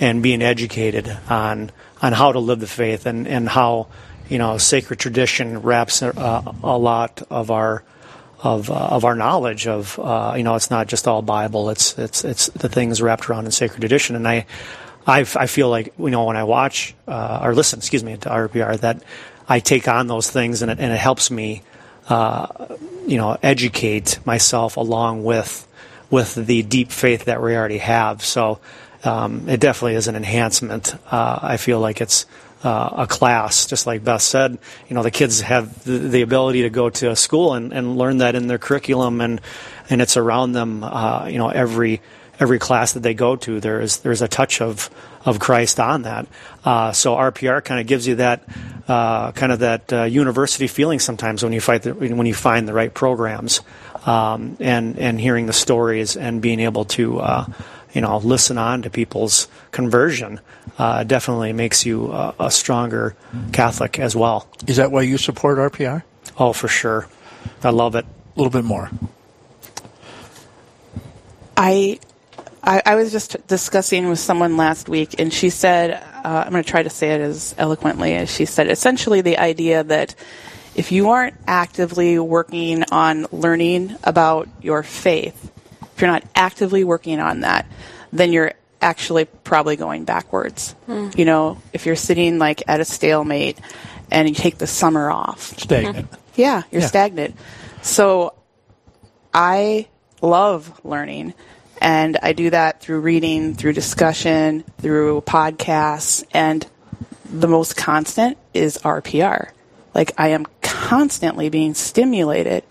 and 0.00 0.22
being 0.22 0.42
educated 0.42 1.16
on 1.28 1.70
on 2.02 2.12
how 2.12 2.32
to 2.32 2.38
live 2.38 2.60
the 2.60 2.66
faith 2.66 3.06
and, 3.06 3.26
and 3.26 3.48
how 3.48 3.86
you 4.28 4.38
know 4.38 4.58
sacred 4.58 4.98
tradition 4.98 5.62
wraps 5.62 6.02
uh, 6.02 6.52
a 6.62 6.78
lot 6.78 7.22
of 7.30 7.50
our 7.50 7.84
of 8.44 8.70
uh, 8.70 8.74
of 8.74 9.04
our 9.04 9.14
knowledge 9.14 9.66
of 9.66 9.98
uh, 9.98 10.34
you 10.36 10.42
know 10.42 10.54
it's 10.54 10.70
not 10.70 10.86
just 10.86 11.08
all 11.08 11.22
Bible. 11.22 11.70
It's 11.70 11.98
it's 11.98 12.24
it's 12.24 12.46
the 12.48 12.68
things 12.68 13.00
wrapped 13.00 13.28
around 13.28 13.46
in 13.46 13.50
sacred 13.50 13.80
tradition. 13.80 14.16
And 14.16 14.28
I 14.28 14.46
I, 15.06 15.20
I 15.20 15.46
feel 15.46 15.70
like 15.70 15.94
you 15.98 16.10
know 16.10 16.24
when 16.24 16.36
I 16.36 16.44
watch 16.44 16.94
uh, 17.08 17.40
or 17.42 17.54
listen 17.54 17.78
excuse 17.78 18.04
me 18.04 18.16
to 18.18 18.28
RPR 18.28 18.78
that 18.80 19.02
I 19.48 19.60
take 19.60 19.88
on 19.88 20.06
those 20.06 20.30
things 20.30 20.62
and 20.62 20.70
it, 20.70 20.78
and 20.78 20.92
it 20.92 20.98
helps 20.98 21.30
me 21.30 21.62
uh, 22.08 22.76
you 23.06 23.16
know 23.16 23.38
educate 23.42 24.18
myself 24.26 24.76
along 24.76 25.24
with 25.24 25.66
with 26.10 26.34
the 26.34 26.62
deep 26.62 26.90
faith 26.90 27.24
that 27.26 27.42
we 27.42 27.56
already 27.56 27.78
have. 27.78 28.22
So 28.24 28.60
um, 29.04 29.48
it 29.48 29.60
definitely 29.60 29.94
is 29.94 30.08
an 30.08 30.16
enhancement. 30.16 30.94
Uh, 31.10 31.38
I 31.42 31.56
feel 31.56 31.80
like 31.80 32.00
it's 32.00 32.26
uh, 32.62 32.90
a 32.98 33.06
class, 33.06 33.66
just 33.66 33.86
like 33.86 34.02
Beth 34.02 34.22
said. 34.22 34.58
You 34.88 34.94
know, 34.94 35.02
the 35.02 35.10
kids 35.10 35.42
have 35.42 35.84
the, 35.84 35.98
the 35.98 36.22
ability 36.22 36.62
to 36.62 36.70
go 36.70 36.88
to 36.90 37.10
a 37.10 37.16
school 37.16 37.54
and, 37.54 37.72
and 37.72 37.98
learn 37.98 38.18
that 38.18 38.34
in 38.34 38.46
their 38.46 38.58
curriculum, 38.58 39.20
and 39.20 39.40
and 39.90 40.00
it's 40.00 40.16
around 40.16 40.52
them. 40.52 40.82
Uh, 40.82 41.26
you 41.28 41.38
know, 41.38 41.50
every 41.50 42.00
every 42.40 42.58
class 42.58 42.92
that 42.92 43.00
they 43.00 43.14
go 43.14 43.36
to, 43.36 43.60
there 43.60 43.80
is 43.80 43.98
there's 43.98 44.22
a 44.22 44.28
touch 44.28 44.62
of 44.62 44.88
of 45.24 45.38
Christ 45.38 45.78
on 45.78 46.02
that. 46.02 46.26
Uh, 46.64 46.92
so 46.92 47.14
RPR 47.14 47.62
kind 47.64 47.80
of 47.80 47.86
gives 47.86 48.06
you 48.06 48.16
that 48.16 48.42
uh, 48.88 49.32
kind 49.32 49.52
of 49.52 49.60
that 49.60 49.92
uh, 49.92 50.02
university 50.04 50.66
feeling 50.66 50.98
sometimes 50.98 51.42
when 51.42 51.52
you 51.52 51.60
fight 51.60 51.82
the, 51.82 51.94
when 51.94 52.26
you 52.26 52.34
find 52.34 52.66
the 52.66 52.74
right 52.74 52.92
programs 52.92 53.60
um, 54.06 54.56
and 54.60 54.98
and 54.98 55.20
hearing 55.20 55.46
the 55.46 55.52
stories 55.52 56.16
and 56.16 56.40
being 56.42 56.60
able 56.60 56.84
to 56.84 57.20
uh, 57.20 57.46
you 57.92 58.00
know 58.00 58.18
listen 58.18 58.58
on 58.58 58.82
to 58.82 58.90
people's 58.90 59.48
conversion 59.70 60.40
uh, 60.78 61.04
definitely 61.04 61.52
makes 61.52 61.86
you 61.86 62.12
a, 62.12 62.34
a 62.40 62.50
stronger 62.50 63.16
Catholic 63.52 63.98
as 63.98 64.14
well. 64.16 64.48
Is 64.66 64.76
that 64.76 64.90
why 64.90 65.02
you 65.02 65.18
support 65.18 65.58
RPR? 65.58 66.02
Oh, 66.38 66.52
for 66.52 66.68
sure, 66.68 67.08
I 67.62 67.70
love 67.70 67.94
it. 67.94 68.04
A 68.04 68.38
little 68.38 68.50
bit 68.50 68.64
more. 68.64 68.90
I, 71.56 72.00
I, 72.62 72.82
I 72.84 72.94
was 72.96 73.12
just 73.12 73.46
discussing 73.46 74.08
with 74.08 74.18
someone 74.18 74.56
last 74.56 74.88
week, 74.88 75.20
and 75.20 75.32
she 75.32 75.50
said, 75.50 75.92
uh, 75.92 76.42
I'm 76.44 76.50
going 76.50 76.64
to 76.64 76.68
try 76.68 76.82
to 76.82 76.90
say 76.90 77.10
it 77.10 77.20
as 77.20 77.54
eloquently 77.58 78.14
as 78.14 78.28
she 78.28 78.44
said. 78.44 78.68
Essentially, 78.68 79.20
the 79.20 79.38
idea 79.38 79.84
that 79.84 80.14
if 80.74 80.92
you 80.92 81.10
aren't 81.10 81.36
actively 81.46 82.18
working 82.18 82.84
on 82.90 83.26
learning 83.32 83.96
about 84.04 84.48
your 84.60 84.82
faith, 84.82 85.50
if 85.94 86.00
you're 86.00 86.10
not 86.10 86.24
actively 86.34 86.84
working 86.84 87.20
on 87.20 87.40
that, 87.40 87.66
then 88.12 88.32
you're 88.32 88.52
actually 88.80 89.24
probably 89.24 89.76
going 89.76 90.04
backwards. 90.04 90.72
Hmm. 90.86 91.10
You 91.16 91.24
know, 91.24 91.58
if 91.72 91.86
you're 91.86 91.96
sitting 91.96 92.38
like 92.38 92.62
at 92.68 92.80
a 92.80 92.84
stalemate 92.84 93.58
and 94.10 94.28
you 94.28 94.34
take 94.34 94.58
the 94.58 94.66
summer 94.66 95.10
off, 95.10 95.58
Stagnant. 95.58 96.08
yeah, 96.34 96.62
you're 96.70 96.82
Yeah. 96.82 96.88
stagnant. 96.88 97.36
So 97.82 98.34
I 99.32 99.88
love 100.20 100.80
learning. 100.84 101.34
And 101.80 102.16
I 102.22 102.32
do 102.32 102.50
that 102.50 102.80
through 102.80 103.00
reading, 103.00 103.54
through 103.54 103.72
discussion, 103.74 104.64
through 104.78 105.20
podcasts, 105.22 106.24
and 106.32 106.66
the 107.30 107.48
most 107.48 107.76
constant 107.76 108.38
is 108.54 108.78
RPR. 108.78 109.48
Like 109.94 110.12
I 110.18 110.28
am 110.28 110.46
constantly 110.60 111.48
being 111.48 111.74
stimulated 111.74 112.64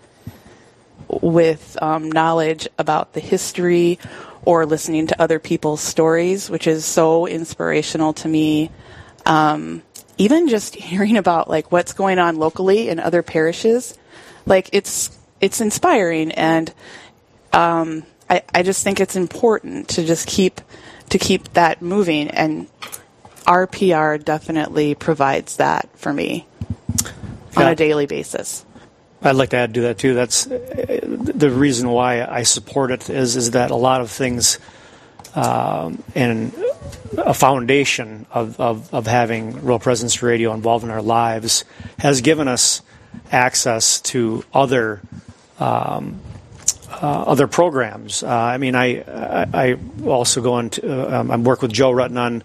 with 1.08 1.76
um, 1.80 2.10
knowledge 2.10 2.68
about 2.78 3.12
the 3.12 3.20
history 3.20 3.98
or 4.44 4.66
listening 4.66 5.06
to 5.06 5.20
other 5.20 5.38
people's 5.38 5.80
stories, 5.80 6.50
which 6.50 6.66
is 6.66 6.84
so 6.84 7.26
inspirational 7.26 8.12
to 8.12 8.28
me. 8.28 8.70
Um, 9.24 9.82
even 10.18 10.48
just 10.48 10.74
hearing 10.90 11.16
about 11.16 11.48
like 11.48 11.72
what's 11.72 11.92
going 11.92 12.18
on 12.18 12.36
locally 12.36 12.88
in 12.88 13.00
other 13.00 13.22
parishes, 13.22 13.98
like 14.46 14.68
it's 14.72 15.16
it's 15.40 15.60
inspiring, 15.60 16.30
and 16.32 16.72
um, 17.52 18.04
I, 18.30 18.42
I 18.54 18.62
just 18.62 18.84
think 18.84 19.00
it's 19.00 19.16
important 19.16 19.88
to 19.90 20.04
just 20.04 20.26
keep 20.26 20.60
to 21.10 21.18
keep 21.18 21.52
that 21.54 21.82
moving, 21.82 22.28
and 22.28 22.68
RPR 23.46 24.22
definitely 24.22 24.94
provides 24.94 25.56
that 25.56 25.88
for 25.98 26.12
me 26.12 26.46
on 27.56 27.64
Yeah. 27.64 27.70
a 27.70 27.74
daily 27.76 28.06
basis. 28.06 28.64
I'd 29.22 29.36
like 29.36 29.50
to 29.50 29.56
add 29.56 29.74
to 29.74 29.80
that 29.82 29.98
too. 29.98 30.12
That's 30.14 30.46
uh, 30.46 31.00
the 31.02 31.50
reason 31.50 31.88
why 31.88 32.24
I 32.24 32.42
support 32.42 32.90
it 32.90 33.08
is 33.08 33.36
is 33.36 33.52
that 33.52 33.70
a 33.70 33.76
lot 33.76 34.00
of 34.02 34.10
things 34.10 34.58
um, 35.34 36.02
and 36.14 36.52
a 37.16 37.32
foundation 37.34 38.26
of, 38.30 38.60
of, 38.60 38.92
of 38.92 39.06
having 39.06 39.64
Real 39.64 39.78
Presence 39.78 40.22
Radio 40.22 40.52
involved 40.52 40.84
in 40.84 40.90
our 40.90 41.02
lives 41.02 41.64
has 41.98 42.20
given 42.20 42.48
us 42.48 42.82
access 43.32 44.00
to 44.02 44.44
other 44.52 45.00
um, 45.58 46.20
uh, 46.90 47.24
other 47.26 47.46
programs. 47.48 48.22
Uh, 48.22 48.28
I 48.28 48.58
mean, 48.58 48.74
I, 48.76 49.00
I 49.02 49.46
I 49.72 49.76
also 50.06 50.40
go 50.42 50.58
into 50.58 50.82
uh, 50.86 51.20
um, 51.20 51.30
I 51.30 51.36
work 51.36 51.62
with 51.62 51.72
Joe 51.72 51.92
Rutten 51.92 52.18
on 52.18 52.42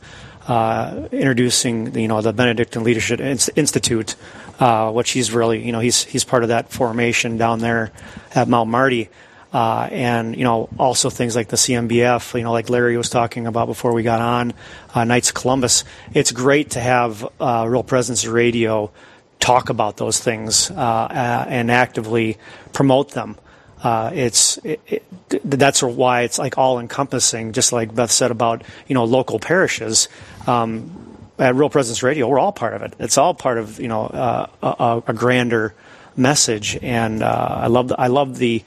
uh, 0.48 1.08
introducing 1.12 1.94
you 2.00 2.08
know 2.08 2.22
the 2.22 2.34
Benedictine 2.34 2.84
Leadership 2.84 3.20
Institute, 3.20 4.16
uh, 4.60 4.92
which 4.92 5.12
he's 5.12 5.32
really 5.32 5.66
you 5.66 5.72
know 5.72 5.80
he's 5.80 6.04
he's 6.04 6.24
part 6.24 6.44
of 6.44 6.50
that 6.50 6.72
formation 6.72 7.38
down 7.38 7.60
there 7.60 7.92
at 8.34 8.48
Mount 8.48 8.70
Marty. 8.70 9.10
Uh, 9.52 9.90
and 9.92 10.38
you 10.38 10.44
know 10.44 10.70
also 10.78 11.10
things 11.10 11.36
like 11.36 11.48
the 11.48 11.56
CMBF, 11.56 12.38
you 12.38 12.44
know, 12.44 12.52
like 12.52 12.70
Larry 12.70 12.96
was 12.98 13.10
talking 13.10 13.48
about 13.48 13.66
before 13.66 13.94
we 13.94 14.04
got 14.04 14.22
on, 14.22 14.54
uh, 14.94 15.04
Knights 15.06 15.30
of 15.30 15.36
Columbus. 15.36 15.86
It's 16.14 16.32
great 16.32 16.72
to 16.72 16.80
have 16.80 17.28
uh, 17.40 17.66
Real 17.68 17.82
Presence 17.82 18.28
Radio 18.28 18.92
talk 19.40 19.70
about 19.70 19.98
those 19.98 20.20
things 20.20 20.70
uh, 20.70 21.46
and 21.50 21.72
actively 21.72 22.38
promote 22.74 23.12
them. 23.12 23.38
Uh, 23.82 24.12
it's 24.14 24.58
it, 24.58 24.82
it, 24.88 25.04
that's 25.44 25.82
why 25.82 26.22
it's 26.22 26.38
like 26.38 26.58
all 26.58 26.80
encompassing. 26.80 27.54
Just 27.54 27.72
like 27.72 27.96
Beth 27.96 28.12
said 28.12 28.30
about 28.30 28.64
you 28.88 28.94
know 28.94 29.06
local 29.06 29.40
parishes. 29.40 30.10
Um, 30.48 31.09
at 31.40 31.56
Real 31.56 31.70
Presence 31.70 32.04
Radio, 32.04 32.28
we're 32.28 32.40
all 32.40 32.52
part 32.52 32.74
of 32.74 32.82
it. 32.82 32.94
It's 33.00 33.18
all 33.18 33.34
part 33.34 33.58
of 33.58 33.80
you 33.80 33.88
know 33.88 34.06
uh, 34.06 34.48
a, 34.62 35.12
a 35.12 35.14
grander 35.14 35.74
message, 36.16 36.78
and 36.82 37.24
uh, 37.24 37.48
I 37.62 37.68
love 37.68 37.88
the, 37.88 38.00
I 38.00 38.08
love 38.08 38.38
the 38.38 38.64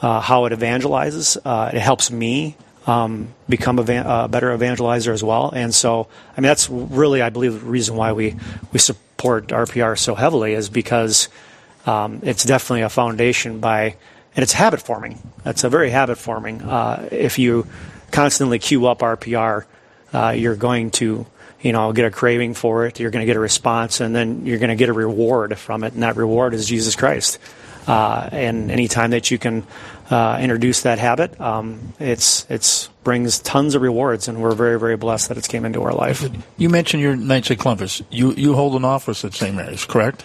uh, 0.00 0.20
how 0.20 0.46
it 0.46 0.52
evangelizes. 0.52 1.36
Uh, 1.44 1.70
it 1.72 1.80
helps 1.80 2.10
me 2.10 2.56
um, 2.86 3.28
become 3.48 3.78
a 3.78 3.82
van- 3.82 4.06
uh, 4.06 4.28
better 4.28 4.56
evangelizer 4.56 5.12
as 5.12 5.22
well. 5.22 5.50
And 5.50 5.74
so, 5.74 6.08
I 6.36 6.40
mean, 6.40 6.48
that's 6.48 6.68
really 6.68 7.22
I 7.22 7.30
believe 7.30 7.60
the 7.60 7.66
reason 7.66 7.96
why 7.96 8.12
we 8.12 8.36
we 8.72 8.78
support 8.78 9.48
RPR 9.48 9.98
so 9.98 10.14
heavily 10.14 10.54
is 10.54 10.68
because 10.68 11.28
um, 11.86 12.20
it's 12.22 12.44
definitely 12.44 12.82
a 12.82 12.88
foundation 12.88 13.60
by 13.60 13.96
and 14.36 14.42
it's 14.42 14.52
habit 14.52 14.80
forming. 14.80 15.18
It's 15.46 15.64
a 15.64 15.68
very 15.68 15.90
habit 15.90 16.18
forming. 16.18 16.62
Uh, 16.62 17.08
if 17.12 17.38
you 17.38 17.66
constantly 18.10 18.58
queue 18.58 18.86
up 18.86 18.98
RPR, 18.98 19.64
uh, 20.12 20.30
you're 20.30 20.56
going 20.56 20.90
to 20.92 21.26
you 21.64 21.72
know 21.72 21.92
get 21.92 22.04
a 22.04 22.10
craving 22.10 22.54
for 22.54 22.86
it. 22.86 23.00
You're 23.00 23.10
going 23.10 23.22
to 23.22 23.26
get 23.26 23.36
a 23.36 23.40
response, 23.40 24.00
and 24.00 24.14
then 24.14 24.46
you're 24.46 24.58
going 24.58 24.68
to 24.68 24.76
get 24.76 24.90
a 24.90 24.92
reward 24.92 25.58
from 25.58 25.82
it, 25.82 25.94
and 25.94 26.02
that 26.02 26.16
reward 26.16 26.54
is 26.54 26.68
Jesus 26.68 26.94
Christ. 26.94 27.38
Uh, 27.86 28.28
and 28.32 28.70
anytime 28.70 29.10
that 29.10 29.30
you 29.30 29.38
can 29.38 29.66
uh, 30.10 30.38
introduce 30.40 30.82
that 30.82 30.98
habit, 30.98 31.38
um, 31.40 31.94
it's 31.98 32.46
it's 32.50 32.88
brings 33.02 33.38
tons 33.38 33.74
of 33.74 33.82
rewards, 33.82 34.28
and 34.28 34.42
we're 34.42 34.54
very 34.54 34.78
very 34.78 34.96
blessed 34.96 35.28
that 35.28 35.38
it's 35.38 35.48
came 35.48 35.64
into 35.64 35.82
our 35.82 35.92
life. 35.92 36.28
You 36.58 36.68
mentioned 36.68 37.02
your 37.02 37.16
Knights 37.16 37.50
of 37.50 37.58
Columbus. 37.58 38.02
You 38.10 38.32
you 38.34 38.54
hold 38.54 38.74
an 38.76 38.84
office 38.84 39.24
at 39.24 39.32
St. 39.34 39.56
Mary's, 39.56 39.84
correct? 39.86 40.22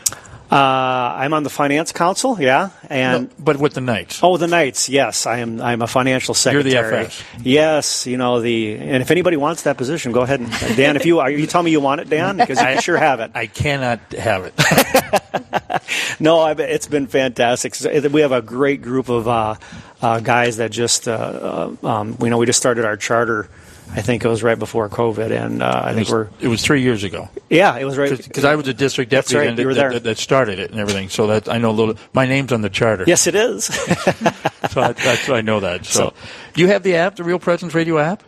Uh, 0.52 0.56
I'm 0.56 1.34
on 1.34 1.44
the 1.44 1.50
finance 1.50 1.92
council, 1.92 2.42
yeah, 2.42 2.72
and 2.90 3.30
No, 3.30 3.36
but 3.38 3.58
with 3.58 3.76
the 3.76 3.82
Knights. 3.82 4.20
Oh, 4.24 4.38
the 4.38 4.48
Knights. 4.48 4.90
Yes, 4.90 5.28
I 5.28 5.40
am. 5.40 5.62
I'm 5.62 5.82
a 5.84 5.88
financial 5.88 6.34
secretary. 6.34 6.74
You're 6.74 6.92
the. 6.92 6.98
FS. 7.06 7.24
Yes, 7.44 8.08
you 8.08 8.18
know 8.18 8.42
the. 8.42 8.76
And 8.76 9.02
if 9.04 9.12
anybody 9.12 9.38
wants 9.38 9.64
that 9.64 9.78
position, 9.78 10.12
go 10.12 10.22
ahead 10.22 10.40
and 10.40 10.50
Dan. 10.76 10.96
If 10.96 11.06
you 11.06 11.20
are, 11.20 11.30
you 11.30 11.46
tell 11.46 11.62
me 11.62 11.70
you 11.70 11.80
want 11.80 12.02
it, 12.02 12.10
Dan, 12.10 12.38
because 12.38 12.60
you 12.60 12.82
sure 12.82 12.98
have 12.98 13.20
it. 13.20 13.32
I 13.36 13.46
cannot 13.46 14.00
have 14.14 14.46
it. 14.46 14.54
No, 16.20 16.40
I, 16.40 16.52
it's 16.52 16.88
been 16.88 17.08
fantastic. 17.08 17.76
We 18.12 18.22
have 18.22 18.32
a 18.32 18.42
great 18.42 18.82
group 18.82 19.10
of 19.10 19.28
uh, 19.28 19.56
uh, 20.02 20.20
guys 20.20 20.58
that 20.58 20.72
just. 20.72 21.08
Uh, 21.08 21.76
uh, 21.84 21.88
um, 21.88 22.18
we 22.18 22.30
know 22.30 22.38
we 22.38 22.46
just 22.46 22.60
started 22.60 22.86
our 22.86 22.98
charter. 22.98 23.50
I 23.96 24.02
think 24.02 24.24
it 24.24 24.28
was 24.28 24.44
right 24.44 24.58
before 24.58 24.88
COVID, 24.88 25.32
and 25.32 25.64
uh, 25.64 25.66
I 25.86 25.92
It 25.92 25.94
think 25.96 26.08
was, 26.08 26.12
we're. 26.12 26.30
it 26.40 26.48
was 26.48 26.62
three 26.64 26.82
years 26.84 27.04
ago 27.04 27.28
Yeah, 27.50 27.76
it 27.78 27.86
was 27.86 27.98
right 27.98 28.16
because 28.16 28.46
I 28.46 28.56
was 28.56 28.68
a 28.68 28.74
district 28.74 29.10
deputy 29.12 29.38
right, 29.40 29.48
and 29.50 29.58
you 29.58 29.74
that, 29.74 29.94
that, 29.94 30.04
that 30.04 30.18
started 30.20 30.60
it 30.60 30.72
and 30.72 30.80
everything. 30.80 31.10
So 31.10 31.28
that 31.28 31.50
I 31.50 31.58
know 31.58 31.72
a 31.72 31.78
little. 31.80 31.96
My 32.14 32.26
name's 32.28 32.52
on 32.54 32.62
the 32.62 32.70
charter. 32.70 33.04
Yes, 33.08 33.26
it 33.28 33.36
is. 33.36 33.66
so 34.70 34.82
I, 34.82 34.92
that's 34.94 35.28
why 35.28 35.38
I 35.38 35.42
know 35.42 35.60
that. 35.62 35.86
So, 35.86 36.14
do 36.54 36.62
you 36.62 36.68
have 36.68 36.84
the 36.84 36.96
app, 36.98 37.16
the 37.16 37.24
Real 37.24 37.40
Presence 37.40 37.74
Radio 37.74 37.98
app? 37.98 38.24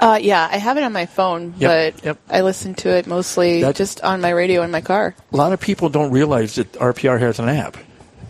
Uh, 0.00 0.18
yeah, 0.20 0.48
I 0.50 0.56
have 0.56 0.76
it 0.78 0.82
on 0.82 0.92
my 0.92 1.06
phone, 1.06 1.54
Yep, 1.58 1.94
but 1.94 2.04
yep. 2.04 2.18
I 2.28 2.40
listen 2.40 2.74
to 2.76 2.88
it 2.88 3.06
mostly 3.06 3.60
That- 3.62 3.76
just 3.76 4.00
on 4.00 4.20
my 4.20 4.30
radio 4.30 4.62
in 4.62 4.70
my 4.72 4.80
car. 4.80 5.14
A 5.32 5.36
lot 5.36 5.52
of 5.52 5.60
people 5.60 5.90
don't 5.90 6.10
realize 6.10 6.56
that 6.56 6.72
RPR 6.72 7.20
has 7.20 7.38
an 7.38 7.48
app. 7.48 7.76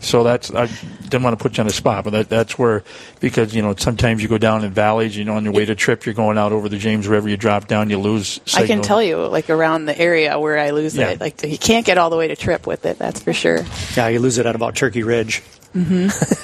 So 0.02 0.25
that's 0.25 0.52
I 0.52 0.66
didn't 0.66 1.23
want 1.23 1.38
to 1.38 1.42
put 1.42 1.56
you 1.56 1.62
on 1.62 1.66
the 1.68 1.73
spot, 1.73 2.04
but 2.04 2.11
that, 2.11 2.28
that's 2.28 2.59
where 2.59 2.82
because 3.21 3.54
you 3.54 3.62
know 3.62 3.75
sometimes 3.76 4.23
you 4.23 4.28
go 4.28 4.37
down 4.38 4.64
in 4.64 4.73
valleys, 4.73 5.16
you 5.16 5.25
know, 5.25 5.35
on 5.37 5.44
your 5.44 5.52
way 5.52 5.64
to 5.64 5.75
trip, 5.75 6.04
you're 6.04 6.14
going 6.14 6.37
out 6.38 6.50
over 6.52 6.68
the 6.68 6.76
James 6.78 7.06
River, 7.06 7.28
you 7.28 7.37
drop 7.37 7.68
down, 7.68 7.88
you 7.88 7.99
lose. 7.99 8.40
Signal. 8.44 8.64
I 8.64 8.66
can 8.66 8.82
tell 8.82 9.02
you, 9.02 9.16
like 9.26 9.49
around 9.49 9.87
the 9.87 9.97
area 9.99 10.38
where 10.38 10.59
I 10.59 10.71
lose 10.71 10.97
Yeah. 10.97 11.11
it, 11.11 11.21
like 11.21 11.42
you 11.44 11.56
can't 11.59 11.87
get 11.87 11.99
all 11.99 12.11
the 12.11 12.16
way 12.16 12.28
to 12.28 12.37
Trip 12.37 12.66
with 12.66 12.85
it. 12.85 12.99
That's 12.99 13.21
for 13.21 13.32
sure. 13.32 13.64
yeah, 13.97 14.09
you 14.09 14.18
lose 14.18 14.38
it 14.38 14.47
at 14.47 14.56
about 14.56 14.75
Turkey 14.75 15.02
Ridge. 15.04 15.42
All 15.75 15.80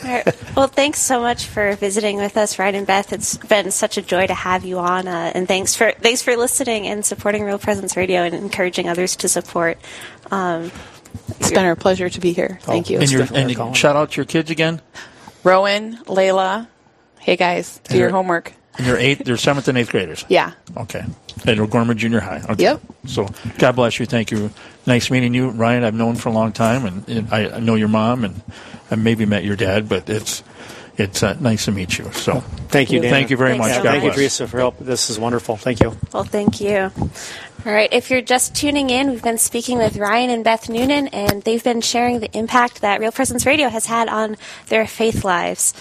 right. 0.04 0.56
Well, 0.56 0.68
thanks 0.68 1.00
so 1.00 1.20
much 1.20 1.44
for 1.44 1.74
visiting 1.74 2.16
with 2.16 2.38
us, 2.38 2.58
Ryan 2.58 2.76
and 2.76 2.86
Beth. 2.86 3.12
It's 3.12 3.36
been 3.36 3.70
such 3.70 3.98
a 3.98 4.02
joy 4.02 4.26
to 4.26 4.32
have 4.32 4.64
you 4.64 4.78
on, 4.78 5.06
uh, 5.06 5.32
and 5.34 5.46
thanks 5.46 5.74
for 5.76 5.92
thanks 6.00 6.22
for 6.22 6.34
listening 6.34 6.86
and 6.86 7.04
supporting 7.04 7.42
Real 7.44 7.58
Presence 7.58 7.94
Radio 7.94 8.22
and 8.22 8.34
encouraging 8.34 8.88
others 8.88 9.16
to 9.16 9.28
support. 9.28 9.76
Um, 10.30 10.70
It's 11.40 11.50
been 11.50 11.64
our 11.64 11.76
pleasure 11.76 12.08
to 12.08 12.20
be 12.20 12.32
here. 12.32 12.58
Thank 12.62 12.90
you. 12.90 12.98
And, 13.00 13.10
your, 13.10 13.26
and 13.32 13.56
our 13.58 13.74
shout 13.74 13.96
out 13.96 14.12
to 14.12 14.16
your 14.16 14.24
kids 14.26 14.50
again. 14.50 14.80
Rowan, 15.44 15.96
Layla. 16.04 16.66
Hey 17.20 17.36
guys, 17.36 17.78
do 17.84 17.90
And 17.90 17.98
your 17.98 18.08
your- 18.08 18.16
homework. 18.16 18.52
And 18.76 18.86
your 18.86 18.96
eighth, 18.96 19.24
they're 19.24 19.36
seventh 19.36 19.66
and 19.66 19.76
eighth 19.76 19.90
graders. 19.90 20.24
Yeah. 20.28 20.52
Okay. 20.76 21.04
At 21.46 21.58
O'Gorman 21.58 21.98
Junior 21.98 22.20
High. 22.20 22.42
Okay. 22.48 22.62
Yep. 22.62 22.80
So 23.06 23.26
God 23.58 23.74
bless 23.74 23.98
you. 23.98 24.06
Thank 24.06 24.30
you. 24.30 24.50
Nice 24.86 25.10
meeting 25.10 25.34
you, 25.34 25.48
Ryan. 25.50 25.82
I've 25.82 25.94
known 25.94 26.14
for 26.14 26.28
a 26.28 26.32
long 26.32 26.52
time, 26.52 26.84
and, 26.86 27.08
and 27.08 27.34
I, 27.34 27.56
I 27.56 27.58
know 27.60 27.74
your 27.74 27.88
mom, 27.88 28.22
and 28.24 28.40
I 28.88 28.94
maybe 28.94 29.26
met 29.26 29.42
your 29.42 29.56
dad, 29.56 29.88
but 29.88 30.08
it's 30.08 30.44
it's 30.96 31.24
uh, 31.24 31.36
nice 31.40 31.64
to 31.64 31.72
meet 31.72 31.98
you. 31.98 32.10
So 32.12 32.40
Thank 32.68 32.92
you, 32.92 33.00
Dan. 33.00 33.10
Thank 33.10 33.30
you 33.30 33.36
very 33.36 33.50
Thanks 33.58 33.66
much. 33.66 33.76
so 33.78 33.82
God 33.82 33.90
Thank 33.90 34.04
you. 34.04 34.12
Teresa, 34.12 34.46
for 34.46 34.58
help. 34.58 34.78
This 34.78 35.10
is 35.10 35.18
wonderful. 35.18 35.56
Thank 35.56 35.80
you. 35.80 35.96
Well, 36.12 36.22
thank 36.24 36.60
you. 36.60 36.92
All 37.66 37.72
right, 37.72 37.92
if 37.92 38.08
you're 38.08 38.22
just 38.22 38.54
tuning 38.54 38.88
in, 38.88 39.10
we've 39.10 39.22
been 39.22 39.36
speaking 39.36 39.78
with 39.78 39.96
Ryan 39.96 40.30
and 40.30 40.44
Beth 40.44 40.68
Noonan, 40.68 41.08
and 41.08 41.42
they've 41.42 41.62
been 41.62 41.80
sharing 41.80 42.20
the 42.20 42.30
impact 42.38 42.82
that 42.82 43.00
Real 43.00 43.10
Presence 43.10 43.44
Radio 43.44 43.68
has 43.68 43.84
had 43.84 44.08
on 44.08 44.36
their 44.68 44.86
faith 44.86 45.24
lives. 45.24 45.74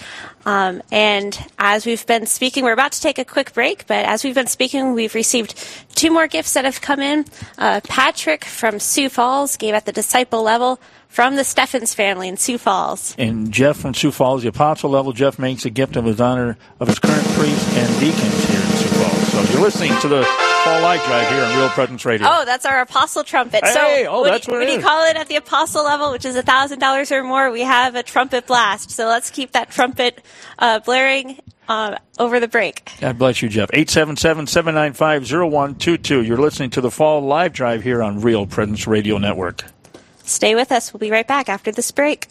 Um, 0.43 0.81
and 0.91 1.37
as 1.59 1.85
we've 1.85 2.05
been 2.07 2.25
speaking, 2.25 2.63
we're 2.63 2.73
about 2.73 2.93
to 2.93 3.01
take 3.01 3.19
a 3.19 3.25
quick 3.25 3.53
break, 3.53 3.85
but 3.85 4.05
as 4.05 4.23
we've 4.23 4.33
been 4.33 4.47
speaking, 4.47 4.93
we've 4.93 5.13
received 5.13 5.53
two 5.93 6.09
more 6.09 6.27
gifts 6.27 6.53
that 6.53 6.65
have 6.65 6.81
come 6.81 6.99
in. 6.99 7.25
Uh, 7.59 7.79
Patrick 7.87 8.43
from 8.43 8.79
Sioux 8.79 9.07
Falls 9.07 9.55
gave 9.55 9.75
at 9.75 9.85
the 9.85 9.91
disciple 9.91 10.41
level 10.41 10.79
from 11.07 11.35
the 11.35 11.43
Steffens 11.43 11.93
family 11.93 12.27
in 12.27 12.37
Sioux 12.37 12.57
Falls. 12.57 13.13
And 13.19 13.51
Jeff 13.51 13.77
from 13.77 13.93
Sioux 13.93 14.11
Falls, 14.11 14.41
the 14.41 14.49
apostle 14.49 14.89
level, 14.89 15.13
Jeff 15.13 15.37
makes 15.37 15.63
a 15.63 15.69
gift 15.69 15.95
of 15.95 16.05
his 16.05 16.19
honor 16.19 16.57
of 16.79 16.87
his 16.87 16.97
current 16.97 17.27
priests 17.35 17.77
and 17.77 17.99
deacons 17.99 18.45
here 18.49 18.59
in 18.61 18.67
Sioux 18.67 18.89
Falls. 18.89 19.27
So 19.27 19.53
you're 19.53 19.61
listening 19.61 19.99
to 20.01 20.07
the 20.07 20.46
Fall 20.67 20.81
Live 20.81 21.05
Drive 21.05 21.29
here 21.29 21.45
on 21.45 21.57
Real 21.57 21.69
Presence 21.69 22.03
Radio. 22.03 22.27
Oh, 22.29 22.43
that's 22.43 22.65
our 22.65 22.81
apostle 22.81 23.23
trumpet. 23.23 23.63
Hey, 23.63 23.71
so 23.71 23.79
oh, 24.09 24.23
when, 24.23 24.31
that's 24.31 24.47
you, 24.47 24.53
what 24.53 24.61
it 24.61 24.65
when 24.65 24.77
you 24.77 24.83
call 24.83 25.09
it 25.09 25.15
at 25.15 25.29
the 25.29 25.37
apostle 25.37 25.85
level, 25.85 26.11
which 26.11 26.25
is 26.25 26.35
a 26.35 26.43
thousand 26.43 26.79
dollars 26.79 27.09
or 27.09 27.23
more, 27.23 27.49
we 27.51 27.61
have 27.61 27.95
a 27.95 28.03
trumpet 28.03 28.47
blast. 28.47 28.91
So 28.91 29.05
let's 29.05 29.31
keep 29.31 29.53
that 29.53 29.71
trumpet 29.71 30.21
uh, 30.59 30.79
blaring 30.79 31.39
uh, 31.69 31.99
over 32.19 32.41
the 32.41 32.49
break. 32.49 32.91
God 32.99 33.17
bless 33.17 33.41
you, 33.41 33.47
Jeff. 33.47 33.71
877-795-0122. 33.71 36.27
You're 36.27 36.35
listening 36.35 36.69
to 36.71 36.81
the 36.81 36.91
Fall 36.91 37.21
Live 37.21 37.53
Drive 37.53 37.83
here 37.83 38.03
on 38.03 38.19
Real 38.19 38.45
Presence 38.45 38.87
Radio 38.87 39.17
Network. 39.19 39.63
Stay 40.25 40.53
with 40.53 40.73
us. 40.73 40.91
We'll 40.91 40.99
be 40.99 41.11
right 41.11 41.27
back 41.27 41.47
after 41.47 41.71
this 41.71 41.91
break. 41.91 42.27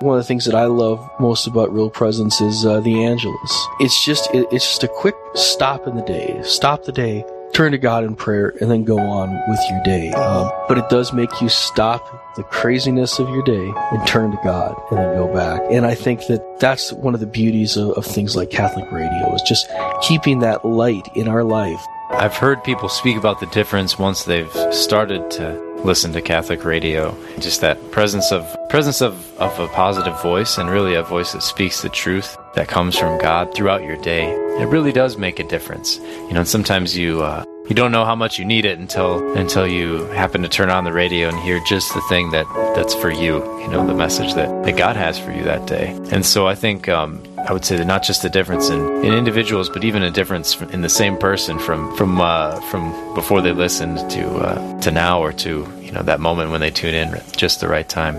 One 0.00 0.16
of 0.16 0.22
the 0.22 0.26
things 0.26 0.44
that 0.44 0.54
I 0.54 0.66
love 0.66 1.08
most 1.20 1.46
about 1.46 1.72
Real 1.72 1.90
Presence 1.90 2.40
is 2.40 2.64
uh, 2.64 2.80
the 2.80 3.04
Angelus. 3.04 3.66
It's 3.80 4.04
just 4.04 4.32
it, 4.34 4.46
it's 4.50 4.64
just 4.64 4.84
a 4.84 4.88
quick 4.88 5.14
stop 5.34 5.86
in 5.86 5.96
the 5.96 6.02
day. 6.02 6.40
Stop 6.42 6.84
the 6.84 6.92
day, 6.92 7.24
turn 7.52 7.72
to 7.72 7.78
God 7.78 8.04
in 8.04 8.16
prayer, 8.16 8.54
and 8.60 8.70
then 8.70 8.84
go 8.84 8.98
on 8.98 9.30
with 9.48 9.60
your 9.70 9.82
day. 9.84 10.10
Um, 10.12 10.50
but 10.68 10.78
it 10.78 10.88
does 10.88 11.12
make 11.12 11.40
you 11.40 11.48
stop 11.48 12.34
the 12.36 12.42
craziness 12.44 13.18
of 13.18 13.28
your 13.30 13.42
day 13.42 13.72
and 13.92 14.06
turn 14.06 14.30
to 14.30 14.38
God 14.44 14.80
and 14.90 14.98
then 14.98 15.14
go 15.14 15.32
back. 15.32 15.62
And 15.70 15.86
I 15.86 15.94
think 15.94 16.26
that 16.26 16.60
that's 16.60 16.92
one 16.92 17.14
of 17.14 17.20
the 17.20 17.26
beauties 17.26 17.76
of, 17.76 17.90
of 17.90 18.04
things 18.04 18.36
like 18.36 18.50
Catholic 18.50 18.90
radio 18.92 19.34
is 19.34 19.42
just 19.42 19.66
keeping 20.02 20.40
that 20.40 20.64
light 20.64 21.08
in 21.14 21.28
our 21.28 21.44
life. 21.44 21.80
I've 22.10 22.34
heard 22.34 22.62
people 22.62 22.88
speak 22.88 23.16
about 23.16 23.40
the 23.40 23.46
difference 23.46 23.98
once 23.98 24.24
they've 24.24 24.52
started 24.72 25.30
to 25.32 25.65
listen 25.86 26.12
to 26.12 26.20
Catholic 26.20 26.64
radio. 26.64 27.16
Just 27.38 27.60
that 27.60 27.78
presence 27.92 28.32
of 28.32 28.44
presence 28.68 29.00
of, 29.00 29.14
of 29.38 29.58
a 29.60 29.68
positive 29.68 30.20
voice 30.20 30.58
and 30.58 30.68
really 30.68 30.94
a 30.94 31.02
voice 31.02 31.32
that 31.32 31.42
speaks 31.42 31.80
the 31.80 31.88
truth 31.88 32.36
that 32.54 32.68
comes 32.68 32.98
from 32.98 33.18
God 33.20 33.54
throughout 33.54 33.84
your 33.84 33.96
day. 34.02 34.30
It 34.60 34.66
really 34.66 34.92
does 34.92 35.16
make 35.16 35.38
a 35.38 35.44
difference. 35.44 35.98
You 35.98 36.32
know, 36.32 36.40
and 36.40 36.48
sometimes 36.48 36.96
you 36.96 37.22
uh, 37.22 37.44
you 37.68 37.74
don't 37.74 37.90
know 37.90 38.04
how 38.04 38.14
much 38.14 38.38
you 38.38 38.44
need 38.44 38.64
it 38.64 38.78
until 38.78 39.36
until 39.36 39.66
you 39.66 40.04
happen 40.06 40.42
to 40.42 40.48
turn 40.48 40.70
on 40.70 40.84
the 40.84 40.92
radio 40.92 41.28
and 41.28 41.38
hear 41.40 41.60
just 41.66 41.94
the 41.94 42.00
thing 42.02 42.30
that 42.30 42.46
that's 42.74 42.94
for 42.94 43.10
you. 43.10 43.36
You 43.60 43.68
know, 43.68 43.86
the 43.86 43.94
message 43.94 44.34
that, 44.34 44.64
that 44.64 44.76
God 44.76 44.96
has 44.96 45.18
for 45.18 45.32
you 45.32 45.42
that 45.44 45.66
day. 45.66 45.98
And 46.12 46.24
so 46.24 46.46
I 46.46 46.54
think 46.54 46.88
um, 46.88 47.22
I 47.38 47.52
would 47.52 47.64
say 47.64 47.76
that 47.76 47.84
not 47.84 48.02
just 48.02 48.24
a 48.24 48.28
difference 48.28 48.68
in, 48.70 48.80
in 49.04 49.12
individuals, 49.12 49.68
but 49.68 49.82
even 49.82 50.02
a 50.02 50.10
difference 50.10 50.60
in 50.60 50.82
the 50.82 50.88
same 50.88 51.16
person 51.16 51.58
from 51.58 51.96
from 51.96 52.20
uh, 52.20 52.60
from 52.70 53.14
before 53.14 53.40
they 53.40 53.52
listened 53.52 53.98
to 54.10 54.26
uh, 54.36 54.80
to 54.80 54.90
now, 54.90 55.20
or 55.20 55.32
to 55.32 55.64
you 55.86 55.92
know 55.92 56.02
that 56.02 56.20
moment 56.20 56.50
when 56.50 56.60
they 56.60 56.70
tune 56.70 56.94
in 56.94 57.14
at 57.14 57.36
just 57.36 57.60
the 57.60 57.68
right 57.68 57.88
time. 57.88 58.16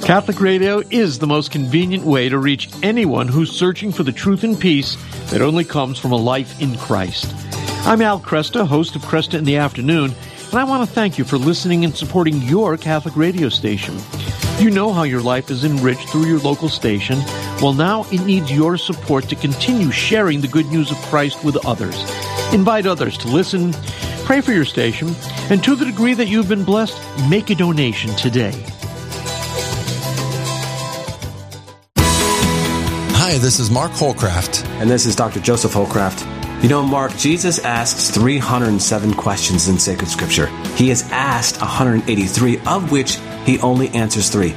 Catholic 0.00 0.40
Radio 0.40 0.82
is 0.90 1.18
the 1.18 1.26
most 1.26 1.52
convenient 1.52 2.04
way 2.04 2.28
to 2.28 2.38
reach 2.38 2.68
anyone 2.82 3.28
who's 3.28 3.52
searching 3.52 3.92
for 3.92 4.02
the 4.02 4.10
truth 4.10 4.42
and 4.42 4.58
peace 4.58 4.96
that 5.30 5.42
only 5.42 5.64
comes 5.64 5.98
from 5.98 6.10
a 6.10 6.16
life 6.16 6.60
in 6.60 6.76
Christ. 6.76 7.32
I'm 7.86 8.00
Al 8.00 8.18
Kresta, 8.18 8.66
host 8.66 8.96
of 8.96 9.02
Kresta 9.02 9.38
in 9.38 9.44
the 9.44 9.58
Afternoon, 9.58 10.12
and 10.50 10.54
I 10.54 10.64
want 10.64 10.88
to 10.88 10.92
thank 10.92 11.18
you 11.18 11.24
for 11.24 11.36
listening 11.36 11.84
and 11.84 11.94
supporting 11.94 12.40
your 12.42 12.76
Catholic 12.76 13.16
radio 13.16 13.48
station. 13.48 13.96
You 14.58 14.70
know 14.70 14.92
how 14.92 15.02
your 15.02 15.20
life 15.20 15.50
is 15.50 15.64
enriched 15.64 16.08
through 16.08 16.26
your 16.26 16.40
local 16.40 16.68
station. 16.68 17.18
Well, 17.60 17.72
now 17.74 18.04
it 18.10 18.24
needs 18.24 18.50
your 18.50 18.76
support 18.76 19.28
to 19.28 19.36
continue 19.36 19.90
sharing 19.90 20.40
the 20.40 20.48
good 20.48 20.66
news 20.66 20.90
of 20.90 20.96
Christ 20.98 21.44
with 21.44 21.64
others. 21.64 21.96
Invite 22.52 22.86
others 22.86 23.16
to 23.18 23.28
listen, 23.28 23.72
pray 24.24 24.40
for 24.40 24.52
your 24.52 24.64
station, 24.64 25.14
and 25.50 25.62
to 25.64 25.74
the 25.74 25.84
degree 25.84 26.14
that 26.14 26.28
you've 26.28 26.48
been 26.48 26.64
blessed, 26.64 26.98
make 27.28 27.50
a 27.50 27.54
donation 27.54 28.10
today. 28.16 28.52
Hi, 33.32 33.38
this 33.38 33.60
is 33.60 33.70
Mark 33.70 33.92
Holcraft. 33.92 34.66
And 34.80 34.90
this 34.90 35.06
is 35.06 35.16
Dr. 35.16 35.40
Joseph 35.40 35.72
Holcraft. 35.72 36.62
You 36.62 36.68
know, 36.68 36.82
Mark, 36.82 37.16
Jesus 37.16 37.58
asks 37.60 38.10
307 38.10 39.14
questions 39.14 39.68
in 39.68 39.78
sacred 39.78 40.08
scripture. 40.08 40.46
He 40.76 40.90
has 40.90 41.02
asked 41.10 41.60
183, 41.60 42.58
of 42.66 42.92
which 42.92 43.18
he 43.44 43.58
only 43.60 43.88
answers 43.90 44.28
three. 44.28 44.50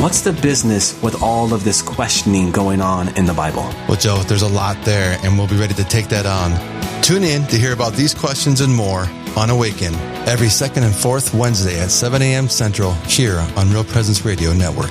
What's 0.00 0.22
the 0.22 0.32
business 0.32 1.00
with 1.02 1.22
all 1.22 1.54
of 1.54 1.62
this 1.62 1.82
questioning 1.82 2.50
going 2.50 2.80
on 2.80 3.14
in 3.16 3.26
the 3.26 3.34
Bible? 3.34 3.62
Well, 3.86 3.96
Joe, 3.96 4.22
there's 4.22 4.42
a 4.42 4.48
lot 4.48 4.82
there, 4.84 5.18
and 5.22 5.38
we'll 5.38 5.46
be 5.46 5.58
ready 5.58 5.74
to 5.74 5.84
take 5.84 6.08
that 6.08 6.26
on. 6.26 6.75
Tune 7.06 7.22
in 7.22 7.46
to 7.46 7.56
hear 7.56 7.72
about 7.72 7.92
these 7.92 8.12
questions 8.12 8.60
and 8.60 8.74
more 8.74 9.06
on 9.36 9.48
Awaken 9.48 9.94
every 10.26 10.48
second 10.48 10.82
and 10.82 10.92
fourth 10.92 11.32
Wednesday 11.32 11.78
at 11.78 11.92
7 11.92 12.20
a.m. 12.20 12.48
Central 12.48 12.94
here 13.04 13.38
on 13.56 13.70
Real 13.70 13.84
Presence 13.84 14.24
Radio 14.24 14.52
Network. 14.52 14.90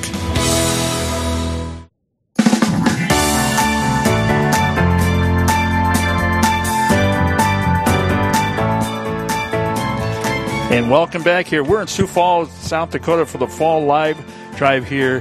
And 10.72 10.90
welcome 10.90 11.22
back 11.22 11.48
here. 11.48 11.66
We're 11.66 11.82
in 11.82 11.88
Sioux 11.88 12.08
Falls, 12.08 12.50
South 12.50 12.92
Dakota 12.92 13.26
for 13.26 13.40
the 13.40 13.48
Fall 13.48 13.84
Live 13.84 14.18
Drive 14.56 14.88
here 14.88 15.16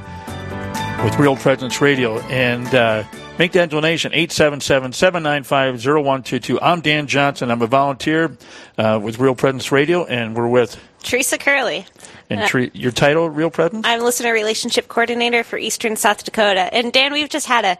with 1.03 1.19
Real 1.19 1.35
Presence 1.35 1.81
Radio. 1.81 2.21
And 2.21 2.73
uh, 2.73 3.03
make 3.39 3.53
that 3.53 3.71
donation, 3.71 4.13
877-795-0122. 4.13 6.59
I'm 6.63 6.81
Dan 6.81 7.07
Johnson. 7.07 7.51
I'm 7.51 7.61
a 7.63 7.67
volunteer 7.67 8.37
uh, 8.79 8.99
with 9.03 9.19
Real 9.19 9.35
Presence 9.35 9.73
Radio, 9.73 10.05
and 10.05 10.35
we're 10.37 10.49
with... 10.49 10.79
Teresa 11.03 11.37
Curley. 11.37 11.85
And 12.31 12.41
Uh, 12.41 12.47
tre- 12.49 12.71
your 12.73 12.93
title, 12.93 13.29
Real 13.29 13.51
Presence? 13.51 13.87
I'm 13.87 14.01
listener 14.01 14.33
relationship 14.33 14.89
coordinator 14.89 15.45
for 15.45 15.59
Eastern 15.59 15.97
South 15.97 16.25
Dakota. 16.25 16.73
And 16.73 16.91
Dan, 16.93 17.13
we've 17.13 17.29
just 17.29 17.47
had 17.47 17.67
a 17.67 17.77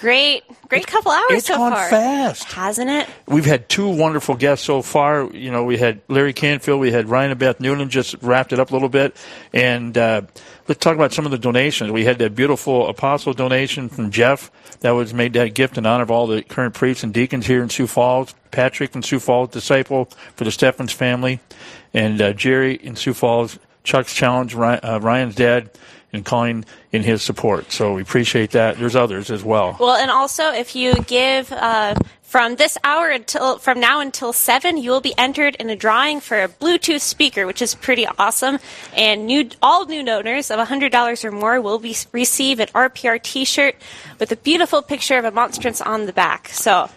great, 0.00 0.42
great 0.68 0.86
couple 0.86 1.12
hours 1.12 1.32
it's 1.32 1.48
so 1.48 1.58
gone 1.58 1.72
far. 1.72 1.90
fast. 1.90 2.44
hasn't 2.52 2.88
it? 2.88 3.06
We've 3.26 3.44
had 3.44 3.68
two 3.68 3.86
wonderful 3.88 4.36
guests 4.36 4.64
so 4.64 4.80
far. 4.80 5.24
You 5.34 5.50
know, 5.50 5.64
we 5.64 5.76
had 5.76 6.00
Larry 6.08 6.32
Canfield, 6.32 6.80
we 6.80 6.90
had 6.92 7.10
Ryan 7.10 7.32
and 7.32 7.40
Beth 7.40 7.60
Noonan, 7.60 7.90
just 7.90 8.14
wrapped 8.22 8.54
it 8.54 8.58
up 8.58 8.70
a 8.70 8.72
little 8.72 8.88
bit. 8.88 9.14
And 9.52 9.98
uh, 9.98 10.22
let's 10.68 10.80
talk 10.80 10.94
about 10.94 11.12
some 11.12 11.24
of 11.24 11.30
the 11.30 11.38
donations. 11.38 11.90
We 11.90 12.04
had 12.04 12.18
that 12.18 12.34
beautiful 12.34 12.88
apostle 12.88 13.32
donation 13.32 13.88
from 13.88 14.10
Jeff 14.10 14.50
that 14.80 14.90
was 14.90 15.12
made 15.12 15.32
that 15.34 15.54
gift 15.54 15.78
in 15.78 15.86
honor 15.86 16.02
of 16.02 16.10
all 16.10 16.26
the 16.26 16.42
current 16.42 16.74
priests 16.74 17.02
and 17.02 17.12
deacons 17.12 17.46
here 17.46 17.62
in 17.62 17.68
Sioux 17.68 17.86
Falls. 17.86 18.34
Patrick 18.50 18.94
in 18.94 19.02
Sioux 19.02 19.18
Falls, 19.18 19.50
disciple 19.50 20.06
for 20.36 20.44
the 20.44 20.50
Steffens 20.50 20.92
family. 20.92 21.40
And 21.94 22.20
uh, 22.20 22.32
Jerry 22.32 22.74
in 22.74 22.96
Sioux 22.96 23.14
Falls, 23.14 23.58
Chuck's 23.84 24.14
challenge, 24.14 24.54
Ryan, 24.54 24.80
uh, 24.82 25.00
Ryan's 25.00 25.34
dad, 25.34 25.70
and 26.12 26.24
calling 26.24 26.64
in 26.92 27.02
his 27.02 27.22
support. 27.22 27.72
So 27.72 27.94
we 27.94 28.02
appreciate 28.02 28.50
that. 28.52 28.78
There's 28.78 28.94
others 28.96 29.30
as 29.30 29.42
well. 29.42 29.76
Well, 29.80 29.96
and 29.96 30.10
also 30.10 30.52
if 30.52 30.76
you 30.76 30.94
give 31.04 31.50
uh, 31.50 31.94
from 32.22 32.56
this 32.56 32.76
hour 32.84 33.08
until 33.08 33.58
from 33.58 33.80
now 33.80 34.00
until 34.00 34.32
seven, 34.32 34.76
you 34.76 34.90
will 34.90 35.00
be 35.00 35.14
entered 35.16 35.54
in 35.56 35.70
a 35.70 35.76
drawing 35.76 36.20
for 36.20 36.42
a 36.42 36.48
Bluetooth 36.48 37.00
speaker, 37.00 37.46
which 37.46 37.62
is 37.62 37.74
pretty 37.74 38.06
awesome. 38.18 38.58
And 38.94 39.26
new 39.26 39.48
all 39.62 39.86
new 39.86 40.04
donors 40.04 40.50
of 40.50 40.60
hundred 40.68 40.92
dollars 40.92 41.24
or 41.24 41.32
more 41.32 41.60
will 41.60 41.78
be 41.78 41.96
receive 42.12 42.60
an 42.60 42.68
RPR 42.68 43.22
T-shirt 43.22 43.74
with 44.18 44.30
a 44.32 44.36
beautiful 44.36 44.82
picture 44.82 45.16
of 45.18 45.24
a 45.24 45.30
monstrance 45.30 45.80
on 45.80 46.06
the 46.06 46.12
back. 46.12 46.48
So 46.48 46.88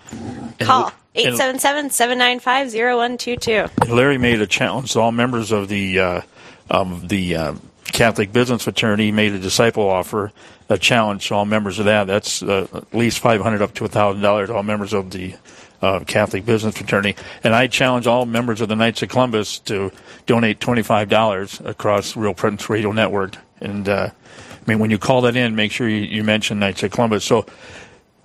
call. 0.60 0.88
and- 0.88 0.93
877-795-0122. 1.15 3.88
Larry 3.89 4.17
made 4.17 4.41
a 4.41 4.48
challenge 4.48 4.91
to 4.93 5.00
all 5.00 5.12
members 5.13 5.52
of 5.52 5.69
the 5.69 6.00
uh, 6.00 6.21
of 6.69 7.10
the 7.10 7.36
uh, 7.36 7.56
Catholic 7.86 8.32
Business 8.34 8.63
Fraternity. 8.63 9.12
Made 9.12 9.34
a 9.34 9.39
disciple 9.39 9.88
offer, 9.88 10.32
a 10.69 10.78
challenge 10.78 11.28
to 11.28 11.36
all 11.36 11.45
members 11.45 11.80
of 11.80 11.86
that. 11.86 12.08
That's 12.08 12.43
uh, 12.43 12.67
at 12.73 12.93
least 12.93 13.19
five 13.19 13.41
hundred 13.41 13.62
up 13.62 13.73
to 13.75 13.88
thousand 13.88 14.21
dollars. 14.21 14.49
To 14.49 14.56
all 14.56 14.63
members 14.63 14.93
of 14.93 15.12
the 15.12 15.36
of 15.82 16.08
Catholic 16.08 16.45
Business 16.45 16.78
Fraternity. 16.78 17.15
And 17.43 17.54
I 17.54 17.67
challenge 17.67 18.08
all 18.08 18.25
members 18.25 18.62
of 18.62 18.69
the 18.69 18.75
Knights 18.75 19.01
of 19.04 19.10
Columbus 19.10 19.60
to 19.60 19.91
donate 20.25 20.60
$25 20.60 21.65
across 21.65 22.15
Real 22.15 22.34
Presence 22.34 22.69
Radio 22.69 22.91
Network. 22.91 23.36
And 23.60 23.88
uh, 23.88 24.10
I 24.12 24.69
mean, 24.69 24.80
when 24.80 24.89
you 24.89 24.97
call 24.97 25.21
that 25.21 25.36
in, 25.36 25.56
make 25.56 25.71
sure 25.71 25.88
you, 25.88 25.97
you 25.97 26.23
mention 26.23 26.60
Knights 26.60 26.84
of 26.84 26.91
Columbus. 26.91 27.23
So 27.23 27.45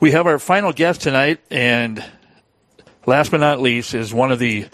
we 0.00 0.12
have 0.12 0.26
our 0.26 0.38
final 0.38 0.72
guest 0.72 1.02
tonight, 1.02 1.40
and 1.50 2.02
last 3.04 3.30
but 3.30 3.40
not 3.40 3.60
least 3.60 3.94
is 3.94 4.14
one 4.14 4.32
of 4.32 4.38
the 4.38 4.66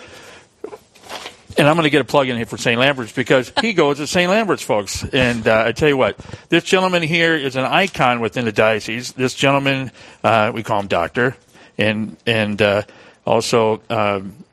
and 1.58 1.66
I'm 1.66 1.74
going 1.76 1.84
to 1.84 1.90
get 1.90 2.00
a 2.00 2.04
plug 2.04 2.28
in 2.28 2.36
here 2.36 2.46
for 2.46 2.58
St. 2.58 2.78
Lambert's 2.78 3.12
because 3.12 3.52
he 3.60 3.72
goes 3.72 3.96
to 3.98 4.06
St. 4.06 4.30
Lambert's, 4.30 4.62
folks. 4.62 5.04
And 5.04 5.46
uh, 5.48 5.64
I 5.66 5.72
tell 5.72 5.88
you 5.88 5.96
what, 5.96 6.18
this 6.48 6.64
gentleman 6.64 7.02
here 7.02 7.34
is 7.34 7.56
an 7.56 7.64
icon 7.64 8.20
within 8.20 8.44
the 8.44 8.52
diocese. 8.52 9.12
This 9.12 9.34
gentleman, 9.34 9.90
uh, 10.22 10.52
we 10.54 10.62
call 10.62 10.80
him 10.80 10.86
Doctor, 10.86 11.36
and 11.78 12.16
and 12.26 12.60
uh, 12.60 12.82
also 13.24 13.80
um, 13.88 14.44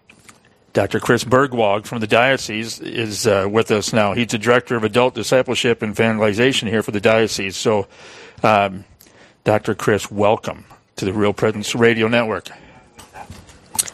Dr. 0.71 0.99
Chris 0.99 1.23
Burgwald 1.23 1.85
from 1.85 1.99
the 1.99 2.07
diocese 2.07 2.79
is 2.79 3.27
uh, 3.27 3.47
with 3.49 3.69
us 3.71 3.93
now. 3.93 4.13
He's 4.13 4.27
the 4.27 4.37
director 4.37 4.75
of 4.75 4.83
adult 4.83 5.13
discipleship 5.13 5.81
and 5.81 5.91
evangelization 5.91 6.67
here 6.67 6.83
for 6.83 6.91
the 6.91 7.01
diocese. 7.01 7.57
So, 7.57 7.87
um, 8.41 8.85
Dr. 9.43 9.75
Chris, 9.75 10.09
welcome 10.09 10.65
to 10.95 11.05
the 11.05 11.13
Real 11.13 11.33
Presence 11.33 11.75
Radio 11.75 12.07
Network. 12.07 12.49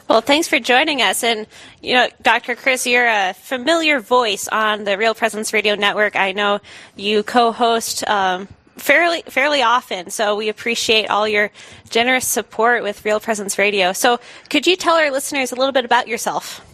Well, 0.09 0.21
thanks 0.21 0.47
for 0.47 0.59
joining 0.59 1.03
us. 1.03 1.23
And, 1.23 1.45
you 1.83 1.93
know, 1.93 2.07
Dr. 2.23 2.55
Chris, 2.55 2.87
you're 2.87 3.07
a 3.07 3.33
familiar 3.33 3.99
voice 3.99 4.47
on 4.47 4.83
the 4.83 4.97
Real 4.97 5.13
Presence 5.13 5.53
Radio 5.53 5.75
Network. 5.75 6.15
I 6.15 6.31
know 6.31 6.61
you 6.95 7.21
co 7.21 7.51
host. 7.51 8.07
Um, 8.09 8.47
fairly 8.77 9.21
fairly 9.23 9.61
often 9.61 10.09
so 10.09 10.37
we 10.37 10.47
appreciate 10.47 11.09
all 11.09 11.27
your 11.27 11.51
generous 11.89 12.25
support 12.25 12.81
with 12.81 13.03
real 13.03 13.19
presence 13.19 13.57
radio 13.57 13.91
so 13.91 14.17
could 14.49 14.65
you 14.65 14.77
tell 14.77 14.95
our 14.95 15.11
listeners 15.11 15.51
a 15.51 15.55
little 15.55 15.73
bit 15.73 15.83
about 15.83 16.07
yourself 16.07 16.65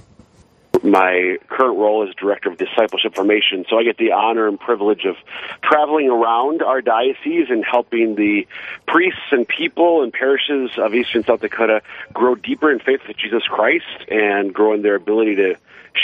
my 0.85 1.37
current 1.47 1.77
role 1.77 2.07
is 2.07 2.15
director 2.15 2.49
of 2.49 2.57
discipleship 2.57 3.15
formation. 3.15 3.65
So 3.69 3.77
I 3.77 3.83
get 3.83 3.97
the 3.97 4.11
honor 4.11 4.47
and 4.47 4.59
privilege 4.59 5.05
of 5.05 5.15
traveling 5.61 6.09
around 6.09 6.61
our 6.61 6.81
diocese 6.81 7.47
and 7.49 7.63
helping 7.63 8.15
the 8.15 8.47
priests 8.87 9.31
and 9.31 9.47
people 9.47 10.03
and 10.03 10.13
parishes 10.13 10.71
of 10.77 10.93
Eastern 10.93 11.23
South 11.23 11.41
Dakota 11.41 11.81
grow 12.13 12.35
deeper 12.35 12.71
in 12.71 12.79
faith 12.79 13.01
with 13.07 13.17
Jesus 13.17 13.43
Christ 13.43 13.85
and 14.09 14.53
grow 14.53 14.73
in 14.73 14.81
their 14.81 14.95
ability 14.95 15.35
to 15.35 15.55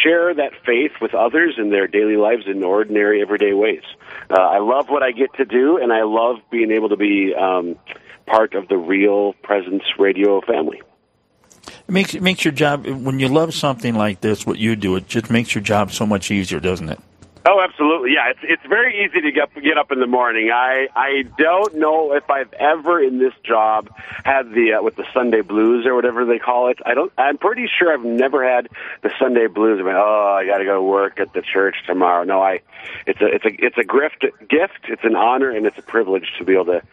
share 0.04 0.34
that 0.34 0.54
faith 0.66 0.94
with 1.02 1.14
others 1.14 1.56
in 1.58 1.70
their 1.70 1.88
daily 1.88 2.16
lives 2.16 2.44
in 2.48 2.64
ordinary, 2.64 3.22
everyday 3.22 3.54
ways. 3.54 3.84
Uh, 4.30 4.36
I 4.40 4.60
love 4.60 4.90
what 4.90 5.04
I 5.04 5.12
get 5.12 5.34
to 5.36 5.46
do, 5.46 5.78
and 5.78 5.92
I 5.92 6.04
love 6.04 6.38
being 6.50 6.72
able 6.72 6.90
to 6.90 6.98
be 6.98 7.36
um, 7.36 7.76
part 8.26 8.54
of 8.54 8.68
the 8.68 8.78
Real 8.78 9.34
Presence 9.44 9.84
Radio 10.00 10.42
family. 10.42 10.82
It 11.92 11.94
makes 11.94 12.14
it 12.16 12.22
makes 12.22 12.46
your 12.46 12.54
job 12.54 12.86
when 12.86 13.20
you 13.20 13.28
love 13.28 13.54
something 13.54 13.96
like 13.96 14.22
this, 14.22 14.46
what 14.46 14.58
you 14.58 14.78
do, 14.78 14.96
it 14.96 15.10
just 15.10 15.30
makes 15.30 15.54
your 15.54 15.62
job 15.62 15.92
so 15.92 16.06
much 16.06 16.32
easier, 16.32 16.62
doesn't 16.62 16.88
it? 16.88 16.98
Oh, 17.46 17.60
absolutely. 17.62 18.14
Yeah, 18.14 18.30
it's 18.30 18.40
it's 18.44 18.66
very 18.66 19.04
easy 19.04 19.20
to 19.20 19.30
get 19.30 19.54
get 19.62 19.78
up 19.78 19.92
in 19.92 20.00
the 20.00 20.08
morning. 20.08 20.52
I 20.54 20.88
I 20.96 21.24
don't 21.38 21.76
know 21.76 22.14
if 22.14 22.30
I've 22.30 22.54
ever 22.54 23.04
in 23.04 23.20
this 23.20 23.34
job 23.44 23.90
had 24.24 24.54
the 24.54 24.76
uh, 24.80 24.82
with 24.82 24.96
the 24.96 25.04
Sunday 25.14 25.42
blues 25.42 25.86
or 25.86 25.94
whatever 25.94 26.24
they 26.24 26.40
call 26.40 26.70
it. 26.70 26.78
I 26.86 26.94
don't. 26.94 27.12
I'm 27.18 27.38
pretty 27.38 27.68
sure 27.68 27.92
I've 27.92 28.06
never 28.06 28.48
had 28.48 28.70
the 29.02 29.12
Sunday 29.20 29.48
blues. 29.48 29.82
I 29.82 29.84
mean, 29.84 29.96
oh, 29.98 30.38
I 30.40 30.46
got 30.46 30.60
to 30.60 30.64
go 30.64 30.76
to 30.76 30.82
work 30.82 31.20
at 31.20 31.34
the 31.34 31.42
church 31.42 31.76
tomorrow. 31.86 32.24
No, 32.24 32.42
I. 32.42 32.62
It's 33.06 33.20
a 33.20 33.26
it's 33.26 33.44
a 33.44 33.66
it's 33.66 33.78
a 33.78 33.84
gift 33.84 34.22
gift. 34.48 34.86
It's 34.88 35.04
an 35.04 35.18
honor 35.18 35.50
and 35.50 35.66
it's 35.66 35.78
a 35.78 35.82
privilege 35.82 36.32
to 36.38 36.46
be 36.46 36.54
able 36.54 36.66
to 36.68 36.84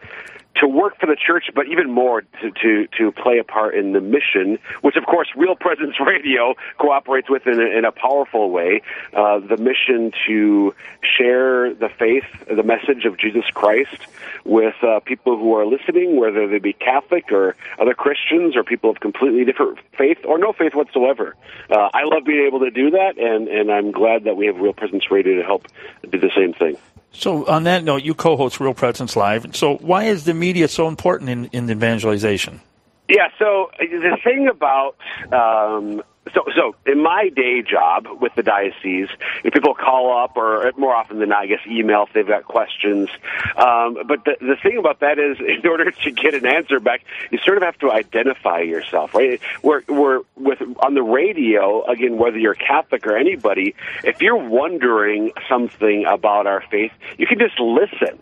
to 0.55 0.67
work 0.67 0.99
for 0.99 1.05
the 1.05 1.15
church, 1.15 1.45
but 1.53 1.67
even 1.67 1.89
more 1.91 2.21
to, 2.21 2.51
to, 2.61 2.87
to 2.97 3.11
play 3.11 3.37
a 3.37 3.43
part 3.43 3.75
in 3.75 3.93
the 3.93 4.01
mission, 4.01 4.59
which 4.81 4.95
of 4.95 5.05
course 5.05 5.29
Real 5.35 5.55
Presence 5.55 5.95
Radio 6.05 6.55
cooperates 6.77 7.29
with 7.29 7.47
in 7.47 7.59
a, 7.59 7.65
in 7.65 7.85
a 7.85 7.91
powerful 7.91 8.49
way. 8.51 8.81
Uh, 9.13 9.39
the 9.39 9.57
mission 9.57 10.11
to 10.27 10.73
share 11.17 11.73
the 11.73 11.89
faith, 11.89 12.25
the 12.47 12.63
message 12.63 13.05
of 13.05 13.17
Jesus 13.17 13.45
Christ 13.53 14.07
with 14.43 14.75
uh, 14.83 14.99
people 15.01 15.37
who 15.37 15.55
are 15.55 15.65
listening, 15.65 16.19
whether 16.19 16.47
they 16.47 16.59
be 16.59 16.73
Catholic 16.73 17.31
or 17.31 17.55
other 17.79 17.93
Christians 17.93 18.55
or 18.55 18.63
people 18.63 18.89
of 18.89 18.99
completely 18.99 19.45
different 19.45 19.79
faith 19.97 20.19
or 20.25 20.37
no 20.37 20.51
faith 20.53 20.73
whatsoever. 20.73 21.35
Uh, 21.69 21.89
I 21.93 22.03
love 22.03 22.25
being 22.25 22.45
able 22.45 22.59
to 22.61 22.71
do 22.71 22.91
that, 22.91 23.17
and, 23.17 23.47
and 23.47 23.71
I'm 23.71 23.91
glad 23.91 24.23
that 24.25 24.35
we 24.35 24.47
have 24.47 24.57
Real 24.57 24.73
Presence 24.73 25.09
Radio 25.11 25.37
to 25.37 25.43
help 25.43 25.67
do 26.09 26.19
the 26.19 26.31
same 26.35 26.53
thing. 26.53 26.77
So, 27.11 27.45
on 27.47 27.63
that 27.63 27.83
note, 27.83 28.03
you 28.03 28.13
co-host 28.13 28.59
Real 28.59 28.73
Presence 28.73 29.15
Live. 29.15 29.55
So, 29.55 29.77
why 29.77 30.05
is 30.05 30.25
the 30.25 30.33
media 30.33 30.67
so 30.67 30.87
important 30.87 31.29
in, 31.29 31.45
in 31.45 31.69
evangelization? 31.69 32.61
Yeah. 33.09 33.29
So 33.39 33.71
the 33.79 34.17
thing 34.23 34.47
about 34.47 34.95
um, 35.33 36.03
so 36.33 36.43
so 36.55 36.75
in 36.85 37.01
my 37.01 37.29
day 37.29 37.61
job 37.61 38.07
with 38.21 38.33
the 38.35 38.43
diocese, 38.43 39.09
if 39.43 39.53
people 39.53 39.73
call 39.73 40.23
up 40.23 40.37
or 40.37 40.71
more 40.77 40.95
often 40.95 41.19
than 41.19 41.29
not, 41.29 41.43
I 41.43 41.45
guess 41.47 41.59
email 41.67 42.03
if 42.03 42.13
they've 42.13 42.27
got 42.27 42.45
questions. 42.45 43.09
Um, 43.55 43.97
but 44.07 44.25
the 44.25 44.35
the 44.39 44.55
thing 44.61 44.77
about 44.77 44.99
that 45.01 45.19
is, 45.19 45.37
in 45.63 45.67
order 45.67 45.91
to 45.91 46.11
get 46.11 46.33
an 46.33 46.45
answer 46.45 46.79
back, 46.79 47.01
you 47.31 47.39
sort 47.39 47.57
of 47.57 47.63
have 47.63 47.77
to 47.79 47.91
identify 47.91 48.59
yourself, 48.59 49.13
right? 49.13 49.39
We're 49.63 49.83
we're 49.87 50.21
with 50.35 50.61
on 50.81 50.93
the 50.93 51.03
radio 51.03 51.85
again, 51.85 52.17
whether 52.17 52.37
you're 52.37 52.55
Catholic 52.55 53.05
or 53.05 53.17
anybody, 53.17 53.75
if 54.03 54.21
you're 54.21 54.37
wondering 54.37 55.31
something 55.47 56.05
about 56.05 56.47
our 56.47 56.63
faith, 56.69 56.91
you 57.17 57.27
can 57.27 57.39
just 57.39 57.59
listen 57.59 58.19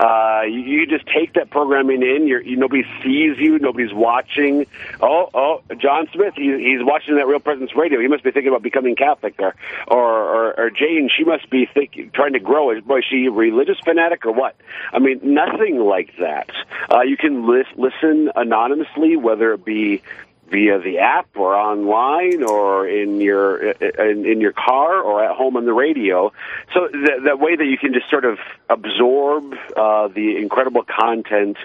uh, 0.00 0.42
you, 0.44 0.60
you 0.60 0.86
just 0.86 1.06
take 1.06 1.34
that 1.34 1.50
programming 1.50 2.02
in. 2.02 2.26
You're, 2.26 2.40
you, 2.40 2.56
nobody 2.56 2.84
sees 3.02 3.36
you. 3.38 3.58
Nobody's 3.58 3.92
watching. 3.92 4.66
Oh, 5.00 5.28
oh, 5.34 5.62
John 5.76 6.08
Smith. 6.14 6.34
He, 6.36 6.44
he's 6.44 6.82
watching 6.82 7.16
that 7.16 7.26
Real 7.26 7.38
Presence 7.38 7.76
Radio. 7.76 8.00
He 8.00 8.08
must 8.08 8.24
be 8.24 8.30
thinking 8.30 8.48
about 8.48 8.62
becoming 8.62 8.96
Catholic. 8.96 9.38
Or, 9.38 9.54
or, 9.86 9.98
or, 9.98 10.60
or 10.60 10.70
Jane. 10.70 11.10
She 11.14 11.24
must 11.24 11.50
be 11.50 11.66
thinking, 11.66 12.10
trying 12.14 12.32
to 12.32 12.40
grow. 12.40 12.70
Is, 12.70 12.82
boy, 12.82 13.00
she 13.02 13.26
a 13.26 13.30
religious 13.30 13.78
fanatic 13.84 14.24
or 14.24 14.32
what? 14.32 14.56
I 14.92 15.00
mean, 15.00 15.20
nothing 15.22 15.78
like 15.78 16.16
that. 16.18 16.50
Uh, 16.90 17.02
you 17.02 17.18
can 17.18 17.46
lis- 17.46 17.66
listen 17.76 18.30
anonymously, 18.34 19.16
whether 19.16 19.52
it 19.52 19.64
be 19.64 20.02
via 20.50 20.78
the 20.80 20.98
app 20.98 21.28
or 21.36 21.54
online 21.54 22.42
or 22.42 22.86
in 22.86 23.20
your 23.20 23.70
in, 23.70 24.26
in 24.26 24.40
your 24.40 24.52
car 24.52 25.00
or 25.00 25.24
at 25.24 25.36
home 25.36 25.56
on 25.56 25.64
the 25.64 25.72
radio. 25.72 26.32
So 26.74 26.88
that, 26.92 27.20
that 27.24 27.40
way 27.40 27.56
that 27.56 27.64
you 27.64 27.78
can 27.78 27.92
just 27.92 28.10
sort 28.10 28.24
of 28.24 28.38
absorb 28.68 29.54
uh, 29.76 30.08
the 30.08 30.36
incredible 30.36 30.82
content 30.84 31.56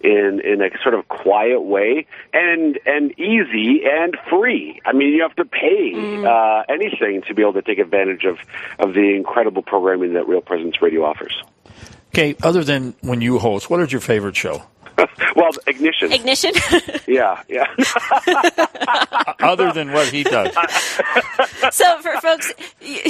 in 0.00 0.40
in 0.44 0.60
a 0.60 0.70
sort 0.82 0.94
of 0.94 1.08
quiet 1.08 1.62
way 1.62 2.06
and 2.32 2.78
and 2.86 3.18
easy 3.18 3.82
and 3.84 4.16
free. 4.28 4.80
I 4.84 4.92
mean, 4.92 5.14
you 5.14 5.22
have 5.22 5.36
to 5.36 5.44
pay 5.44 5.92
mm. 5.92 6.26
uh, 6.26 6.64
anything 6.68 7.22
to 7.28 7.34
be 7.34 7.42
able 7.42 7.54
to 7.54 7.62
take 7.62 7.78
advantage 7.78 8.24
of 8.24 8.38
of 8.78 8.94
the 8.94 9.14
incredible 9.14 9.62
programming 9.62 10.14
that 10.14 10.28
Real 10.28 10.40
Presence 10.42 10.82
Radio 10.82 11.04
offers. 11.04 11.42
Okay, 12.08 12.36
other 12.42 12.62
than 12.62 12.94
when 13.00 13.20
you 13.20 13.40
host, 13.40 13.68
what 13.68 13.80
is 13.80 13.90
your 13.90 14.00
favorite 14.00 14.36
show? 14.36 14.62
well, 15.36 15.50
ignition. 15.66 16.12
Ignition. 16.12 16.52
yeah, 17.06 17.42
yeah. 17.48 17.66
Other 19.40 19.72
than 19.72 19.92
what 19.92 20.08
he 20.08 20.22
does. 20.22 20.54
so 21.72 22.00
for 22.00 22.20
folks 22.20 22.52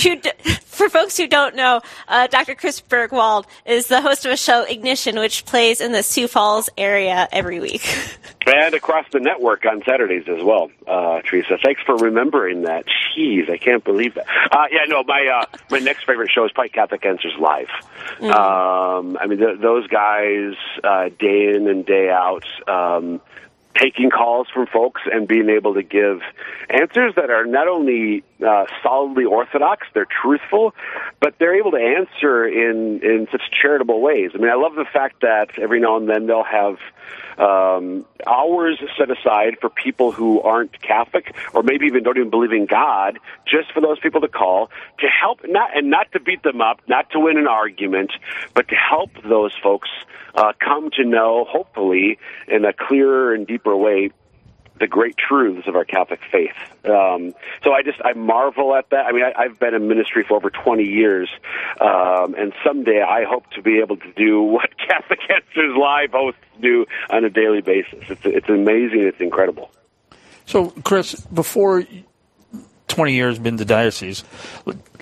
who 0.03 0.20
for 0.64 0.88
folks 0.88 1.16
who 1.16 1.27
don't 1.27 1.55
know, 1.55 1.81
uh, 2.09 2.27
Dr. 2.27 2.55
Chris 2.55 2.81
Burgwald 2.81 3.47
is 3.66 3.88
the 3.88 4.01
host 4.01 4.25
of 4.25 4.33
a 4.33 4.37
show 4.37 4.64
Ignition, 4.64 5.18
which 5.18 5.44
plays 5.44 5.81
in 5.81 5.92
the 5.92 6.03
Sioux 6.03 6.29
Falls 6.29 6.68
area 6.77 7.29
every 7.33 7.61
week. 7.61 7.87
And 8.47 8.75
across 8.75 9.07
the 9.11 9.20
network 9.20 9.64
on 9.64 9.83
Saturdays 9.87 10.25
as 10.29 10.42
well, 10.42 10.70
uh, 10.87 11.23
Teresa. 11.23 11.59
Thanks 11.64 11.81
for 11.83 11.97
remembering 11.97 12.62
that. 12.62 12.85
Jeez, 13.16 13.51
I 13.51 13.57
can't 13.57 13.83
believe 13.85 14.14
that. 14.14 14.27
Uh, 14.51 14.66
yeah, 14.70 14.85
no, 14.87 15.03
my 15.05 15.27
uh, 15.27 15.59
my 15.70 15.79
next 15.79 16.05
favorite 16.05 16.31
show 16.31 16.44
is 16.44 16.53
probably 16.53 16.68
Catholic 16.70 17.05
Answers 17.07 17.35
Live. 17.38 17.68
Mm. 18.18 18.30
Um, 18.30 19.18
I 19.20 19.26
mean, 19.26 19.38
th- 19.38 19.60
those 19.60 19.86
guys, 19.86 20.54
uh, 20.82 21.08
day 21.18 21.52
in 21.54 21.68
and 21.68 21.84
day 21.84 22.10
out, 22.10 22.44
um, 22.68 23.20
taking 23.78 24.10
calls 24.10 24.48
from 24.52 24.66
folks 24.66 25.02
and 25.10 25.26
being 25.26 25.48
able 25.48 25.74
to 25.74 25.82
give 25.82 26.20
answers 26.70 27.14
that 27.16 27.30
are 27.30 27.44
not 27.44 27.66
only 27.68 28.22
uh, 28.44 28.66
solidly 28.82 29.24
orthodox, 29.24 29.86
they're 29.94 30.06
truthful, 30.06 30.74
but 31.20 31.34
they're 31.38 31.56
able 31.58 31.72
to 31.72 31.78
answer 31.78 32.46
in 32.46 33.00
in 33.02 33.26
such 33.32 33.42
charitable 33.50 34.00
ways. 34.00 34.30
I 34.34 34.38
mean, 34.38 34.50
I 34.50 34.54
love 34.54 34.74
the 34.74 34.86
fact 34.90 35.22
that 35.22 35.58
every 35.58 35.80
now 35.80 35.96
and 35.96 36.08
then 36.08 36.26
they'll 36.26 36.44
have 36.44 36.78
um, 37.38 38.05
hours 38.27 38.81
set 38.99 39.11
aside 39.11 39.57
for 39.61 39.68
people 39.70 40.12
who 40.12 40.40
aren't 40.40 40.81
Catholic 40.83 41.35
or 41.53 41.62
maybe 41.62 41.87
even 41.87 42.03
don't 42.03 42.16
even 42.16 42.31
believe 42.31 42.53
in 42.53 42.66
God, 42.66 43.18
just 43.47 43.73
for 43.73 43.81
those 43.81 43.99
people 43.99 44.20
to 44.20 44.29
call 44.29 44.70
to 45.01 45.07
help 45.07 45.40
not 45.44 45.77
and 45.77 45.90
not 45.90 46.12
to 46.12 46.20
beat 46.20 46.42
them 46.42 46.61
up, 46.61 46.81
not 46.88 47.11
to 47.11 47.20
win 47.20 47.38
an 47.38 47.49
argument, 47.49 48.12
but 48.55 48.68
to 48.68 48.75
help 48.75 49.11
those 49.23 49.53
folks 49.62 49.88
uh, 50.35 50.53
come 50.59 50.90
to 50.90 51.05
know, 51.05 51.44
hopefully, 51.49 52.18
in 52.49 52.64
a 52.64 52.73
clearer 52.73 53.35
and 53.35 53.47
deeper 53.47 53.77
way, 53.77 54.11
the 54.78 54.87
great 54.87 55.16
truths 55.16 55.68
of 55.68 55.76
our 55.76 55.84
Catholic 55.84 56.20
faith. 56.30 56.56
Um, 56.84 57.34
so 57.62 57.72
I 57.72 57.82
just 57.82 58.00
I 58.04 58.12
marvel 58.12 58.74
at 58.74 58.90
that. 58.90 59.06
I 59.06 59.12
mean, 59.12 59.22
I, 59.24 59.32
I've 59.42 59.58
been 59.58 59.74
in 59.74 59.88
ministry 59.88 60.24
for 60.26 60.37
over 60.37 60.50
20 60.50 60.84
years, 60.84 61.30
um, 61.80 62.34
and 62.34 62.52
someday 62.64 63.00
I 63.00 63.24
hope 63.24 63.48
to 63.50 63.62
be 63.62 63.78
able 63.78 63.96
to 63.98 64.12
do 64.14 64.42
what 64.54 64.70
Catholic 64.78 65.20
Answers 65.30 65.76
Live 65.76 66.10
hosts 66.12 66.40
do 66.60 66.87
on 67.10 67.24
a 67.24 67.30
daily 67.30 67.60
basis. 67.60 68.04
It's 68.08 68.22
it's 68.24 68.48
amazing. 68.48 69.02
It's 69.02 69.20
incredible. 69.20 69.70
So, 70.46 70.70
Chris, 70.84 71.14
before 71.14 71.84
20 72.94 73.12
years 73.12 73.38
been 73.38 73.57
the 73.57 73.64
diocese, 73.64 74.24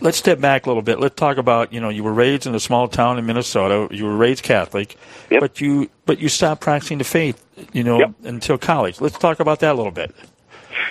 let's 0.01 0.17
step 0.17 0.41
back 0.41 0.67
a 0.67 0.71
little 0.71 0.83
bit. 0.83 0.99
Let's 0.99 1.15
talk 1.15 1.37
about, 1.37 1.73
you 1.73 1.81
know, 1.81 1.91
you 1.91 2.03
were 2.03 2.13
raised 2.13 2.47
in 2.47 2.55
a 2.55 2.61
small 2.61 2.89
town 2.89 3.19
in 3.19 3.27
Minnesota. 3.27 3.95
You 3.95 4.05
were 4.07 4.17
raised 4.17 4.43
Catholic, 4.43 4.97
yep. 5.31 5.41
but 5.41 5.61
you 5.61 5.91
but 6.07 6.19
you 6.19 6.29
stopped 6.29 6.63
practicing 6.63 6.99
the 6.99 7.05
faith, 7.05 7.45
you 7.73 7.85
know, 7.85 7.99
yep. 7.99 8.15
until 8.25 8.57
college. 8.57 9.01
Let's 9.01 9.19
talk 9.19 9.41
about 9.41 9.61
that 9.61 9.73
a 9.73 9.75
little 9.75 9.93
bit. 9.93 10.15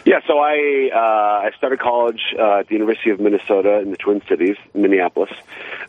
Yeah, 0.05 0.19
so 0.27 0.39
I 0.39 0.89
uh, 0.93 1.47
I 1.47 1.51
started 1.57 1.79
college 1.79 2.21
uh, 2.37 2.59
at 2.59 2.67
the 2.67 2.73
University 2.73 3.09
of 3.09 3.19
Minnesota 3.19 3.79
in 3.79 3.91
the 3.91 3.97
Twin 3.97 4.21
Cities, 4.27 4.57
Minneapolis. 4.73 5.31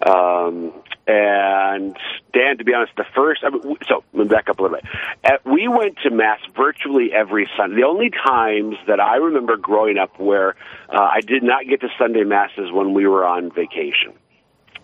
Um, 0.05 0.73
and 1.07 1.97
Dan, 2.33 2.59
to 2.59 2.65
be 2.65 2.75
honest, 2.75 2.93
the 2.97 3.05
first 3.15 3.43
I 3.45 3.51
mean, 3.51 3.77
so 3.89 4.05
let 4.13 4.25
me 4.25 4.29
back 4.29 4.49
up 4.49 4.59
a 4.59 4.63
little 4.63 4.77
bit. 4.77 4.85
At, 5.25 5.45
we 5.45 5.67
went 5.69 5.99
to 6.05 6.11
mass 6.11 6.41
virtually 6.55 7.13
every 7.13 7.49
Sunday. 7.57 7.77
The 7.77 7.87
only 7.87 8.11
times 8.11 8.77
that 8.87 9.01
I 9.01 9.17
remember 9.17 9.57
growing 9.57 9.99
up 9.99 10.19
where 10.21 10.55
uh, 10.89 11.01
I 11.01 11.21
did 11.21 11.43
not 11.43 11.67
get 11.67 11.81
to 11.81 11.89
Sunday 11.99 12.25
masses 12.25 12.71
when 12.71 12.95
we 12.95 13.07
were 13.07 13.27
on 13.27 13.51
vacation. 13.51 14.13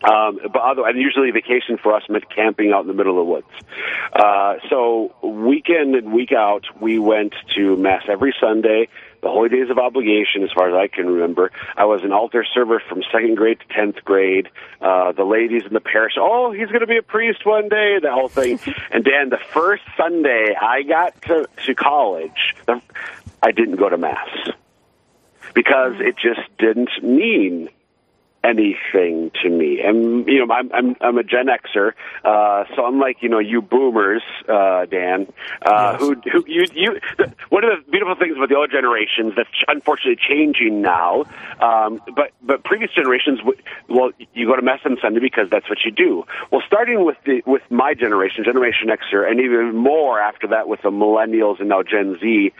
Um, 0.02 0.38
but 0.52 0.62
other, 0.62 0.86
and 0.86 0.96
usually 0.98 1.30
vacation 1.32 1.76
for 1.76 1.94
us 1.94 2.04
meant 2.08 2.24
camping 2.30 2.72
out 2.72 2.82
in 2.82 2.86
the 2.86 2.94
middle 2.94 3.18
of 3.18 3.26
the 3.26 3.32
woods. 3.32 3.48
Uh, 4.12 4.54
so 4.70 5.14
weekend 5.22 5.96
and 5.96 6.12
week 6.12 6.32
out, 6.32 6.66
we 6.80 6.98
went 6.98 7.34
to 7.56 7.76
mass 7.76 8.04
every 8.08 8.34
Sunday 8.40 8.88
the 9.22 9.28
holy 9.28 9.48
days 9.48 9.70
of 9.70 9.78
obligation, 9.78 10.42
as 10.44 10.50
far 10.52 10.68
as 10.68 10.74
I 10.74 10.86
can 10.86 11.06
remember. 11.06 11.50
I 11.76 11.86
was 11.86 12.02
an 12.04 12.12
altar 12.12 12.44
server 12.54 12.80
from 12.88 13.02
second 13.10 13.36
grade 13.36 13.58
to 13.60 13.74
tenth 13.74 14.04
grade. 14.04 14.48
Uh, 14.80 15.12
the 15.12 15.24
ladies 15.24 15.64
in 15.66 15.74
the 15.74 15.80
parish, 15.80 16.14
oh, 16.16 16.52
he's 16.52 16.68
going 16.68 16.80
to 16.80 16.86
be 16.86 16.98
a 16.98 17.02
priest 17.02 17.44
one 17.44 17.68
day, 17.68 17.98
the 18.00 18.12
whole 18.12 18.28
thing. 18.28 18.60
and 18.90 19.04
Dan, 19.04 19.30
the 19.30 19.40
first 19.52 19.82
Sunday 19.96 20.54
I 20.60 20.82
got 20.82 21.20
to, 21.22 21.48
to 21.66 21.74
college, 21.74 22.54
I 23.42 23.50
didn't 23.50 23.76
go 23.76 23.88
to 23.88 23.98
mass 23.98 24.28
because 25.54 25.94
it 25.98 26.16
just 26.16 26.40
didn't 26.58 26.90
mean 27.02 27.68
anything 28.48 29.30
to 29.42 29.50
me. 29.50 29.80
And 29.84 30.26
you 30.26 30.44
know, 30.44 30.52
I'm 30.52 30.70
I'm 30.72 30.96
I'm 31.00 31.18
a 31.18 31.22
Gen 31.22 31.46
Xer, 31.46 31.92
uh, 32.24 32.64
so 32.74 32.84
I'm 32.84 32.98
like 32.98 33.18
you 33.20 33.28
know 33.28 33.38
you 33.38 33.60
Boomers, 33.60 34.22
uh, 34.48 34.86
Dan, 34.86 35.26
uh, 35.62 35.96
yes. 35.98 36.00
who 36.00 36.14
who 36.32 36.44
you 36.46 36.64
you. 36.74 37.00
The, 37.16 37.32
one 37.50 37.64
of 37.64 37.70
the 37.70 37.90
beautiful 37.90 38.14
things 38.14 38.36
about 38.36 38.48
the 38.48 38.56
old 38.56 38.70
generations 38.70 39.34
that's 39.36 39.48
unfortunately 39.68 40.16
changing 40.16 40.80
now, 40.82 41.24
um, 41.60 42.00
but 42.14 42.32
but 42.42 42.64
previous 42.64 42.90
generations, 42.92 43.40
well, 43.88 44.10
you 44.34 44.46
go 44.46 44.56
to 44.56 44.62
mass 44.62 44.80
on 44.84 44.96
Sunday 45.02 45.20
because 45.20 45.48
that's 45.50 45.68
what 45.68 45.78
you 45.84 45.90
do. 45.90 46.24
Well, 46.50 46.62
starting 46.66 47.04
with 47.04 47.16
the 47.24 47.42
with 47.46 47.62
my 47.70 47.94
generation, 47.94 48.44
Generation 48.44 48.88
Xer, 48.88 49.28
and 49.28 49.40
even 49.40 49.76
more 49.76 50.20
after 50.20 50.46
that 50.48 50.68
with 50.68 50.82
the 50.82 50.90
Millennials 50.90 51.60
and 51.60 51.68
now 51.68 51.82
Gen 51.82 52.18
Z, 52.20 52.52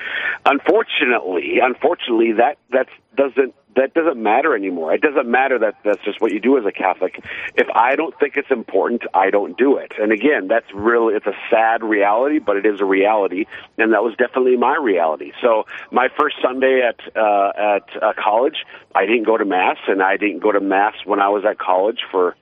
unfortunately, 0.45 1.59
unfortunately, 1.63 2.33
that 2.33 2.59
that 2.71 2.89
doesn't 3.17 3.55
that 3.79 3.95
doesn't 3.95 4.21
matter 4.21 4.57
anymore. 4.57 4.93
It 4.93 5.01
doesn't 5.01 5.29
matter 5.29 5.59
that 5.61 5.77
that's 5.85 6.03
just 6.05 6.21
what 6.21 6.33
you 6.33 6.41
do 6.41 6.59
as 6.59 6.65
a 6.67 6.73
Catholic. 6.73 7.23
If 7.55 7.69
I 7.75 7.95
don't 7.95 8.19
think 8.19 8.37
it's 8.37 8.51
important, 8.51 9.03
I 9.15 9.31
don't 9.31 9.57
do 9.57 9.77
it. 9.77 9.93
And 10.01 10.11
again, 10.13 10.49
that's 10.49 10.67
really 10.75 11.15
it's 11.15 11.27
a 11.27 11.37
sad 11.49 11.85
reality, 11.85 12.41
but 12.41 12.57
it 12.57 12.67
is 12.67 12.81
a 12.81 12.85
reality, 12.85 13.47
and 13.79 13.93
that 13.93 14.03
was 14.03 14.15
definitely 14.17 14.57
my 14.57 14.77
reality. 14.77 15.33
So 15.41 15.65
my 15.93 16.09
first 16.19 16.37
Sunday 16.43 16.83
at 16.83 17.01
uh, 17.17 17.53
at 17.57 18.03
uh, 18.03 18.13
college, 18.19 18.65
I 18.95 19.07
didn't 19.07 19.25
go 19.25 19.37
to 19.37 19.45
mass, 19.45 19.79
and 19.87 20.03
I 20.03 20.17
didn't 20.17 20.41
go 20.41 20.51
to 20.51 20.61
mass 20.61 20.95
when 21.05 21.21
I 21.21 21.29
was 21.29 21.45
at 21.45 21.59
college 21.59 22.01
for 22.11 22.37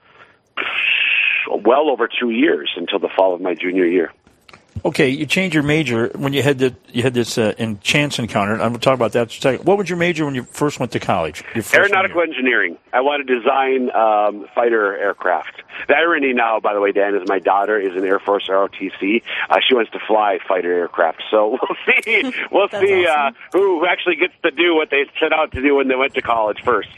well 1.50 1.90
over 1.90 2.08
two 2.08 2.30
years 2.30 2.72
until 2.76 2.98
the 2.98 3.10
fall 3.14 3.34
of 3.34 3.40
my 3.40 3.54
junior 3.54 3.84
year. 3.86 4.12
Okay, 4.84 5.08
you 5.08 5.26
changed 5.26 5.54
your 5.54 5.62
major 5.62 6.10
when 6.14 6.32
you 6.32 6.42
had 6.42 6.58
the 6.58 6.74
you 6.92 7.02
had 7.02 7.14
this 7.14 7.38
uh, 7.38 7.54
in 7.58 7.80
chance 7.80 8.18
encounter. 8.18 8.52
I'm 8.54 8.58
going 8.58 8.74
to 8.74 8.78
talk 8.78 8.94
about 8.94 9.12
that 9.12 9.22
in 9.22 9.28
a 9.28 9.30
second. 9.30 9.66
What 9.66 9.78
was 9.78 9.88
your 9.88 9.98
major 9.98 10.24
when 10.24 10.34
you 10.34 10.42
first 10.44 10.78
went 10.78 10.92
to 10.92 11.00
college? 11.00 11.42
Aeronautical 11.74 12.20
engineering. 12.20 12.76
I 12.92 13.00
want 13.00 13.26
to 13.26 13.38
design 13.38 13.90
um, 13.90 14.46
fighter 14.54 14.96
aircraft. 14.96 15.62
The 15.88 15.96
irony 15.96 16.32
now, 16.32 16.60
by 16.60 16.74
the 16.74 16.80
way, 16.80 16.92
Dan, 16.92 17.14
is 17.14 17.28
my 17.28 17.38
daughter 17.38 17.78
is 17.80 17.96
an 17.96 18.04
Air 18.04 18.18
Force 18.18 18.48
ROTC. 18.48 19.22
Uh, 19.48 19.56
she 19.66 19.74
wants 19.74 19.90
to 19.92 19.98
fly 20.06 20.38
fighter 20.46 20.72
aircraft. 20.72 21.22
So 21.30 21.50
we'll 21.62 22.04
see. 22.04 22.32
We'll 22.50 22.68
see 22.68 23.06
uh, 23.06 23.10
awesome. 23.10 23.36
uh, 23.36 23.58
who 23.58 23.86
actually 23.86 24.16
gets 24.16 24.34
to 24.42 24.50
do 24.50 24.74
what 24.74 24.90
they 24.90 25.06
set 25.20 25.32
out 25.32 25.52
to 25.52 25.62
do 25.62 25.74
when 25.76 25.88
they 25.88 25.96
went 25.96 26.14
to 26.14 26.22
college 26.22 26.62
first. 26.62 26.88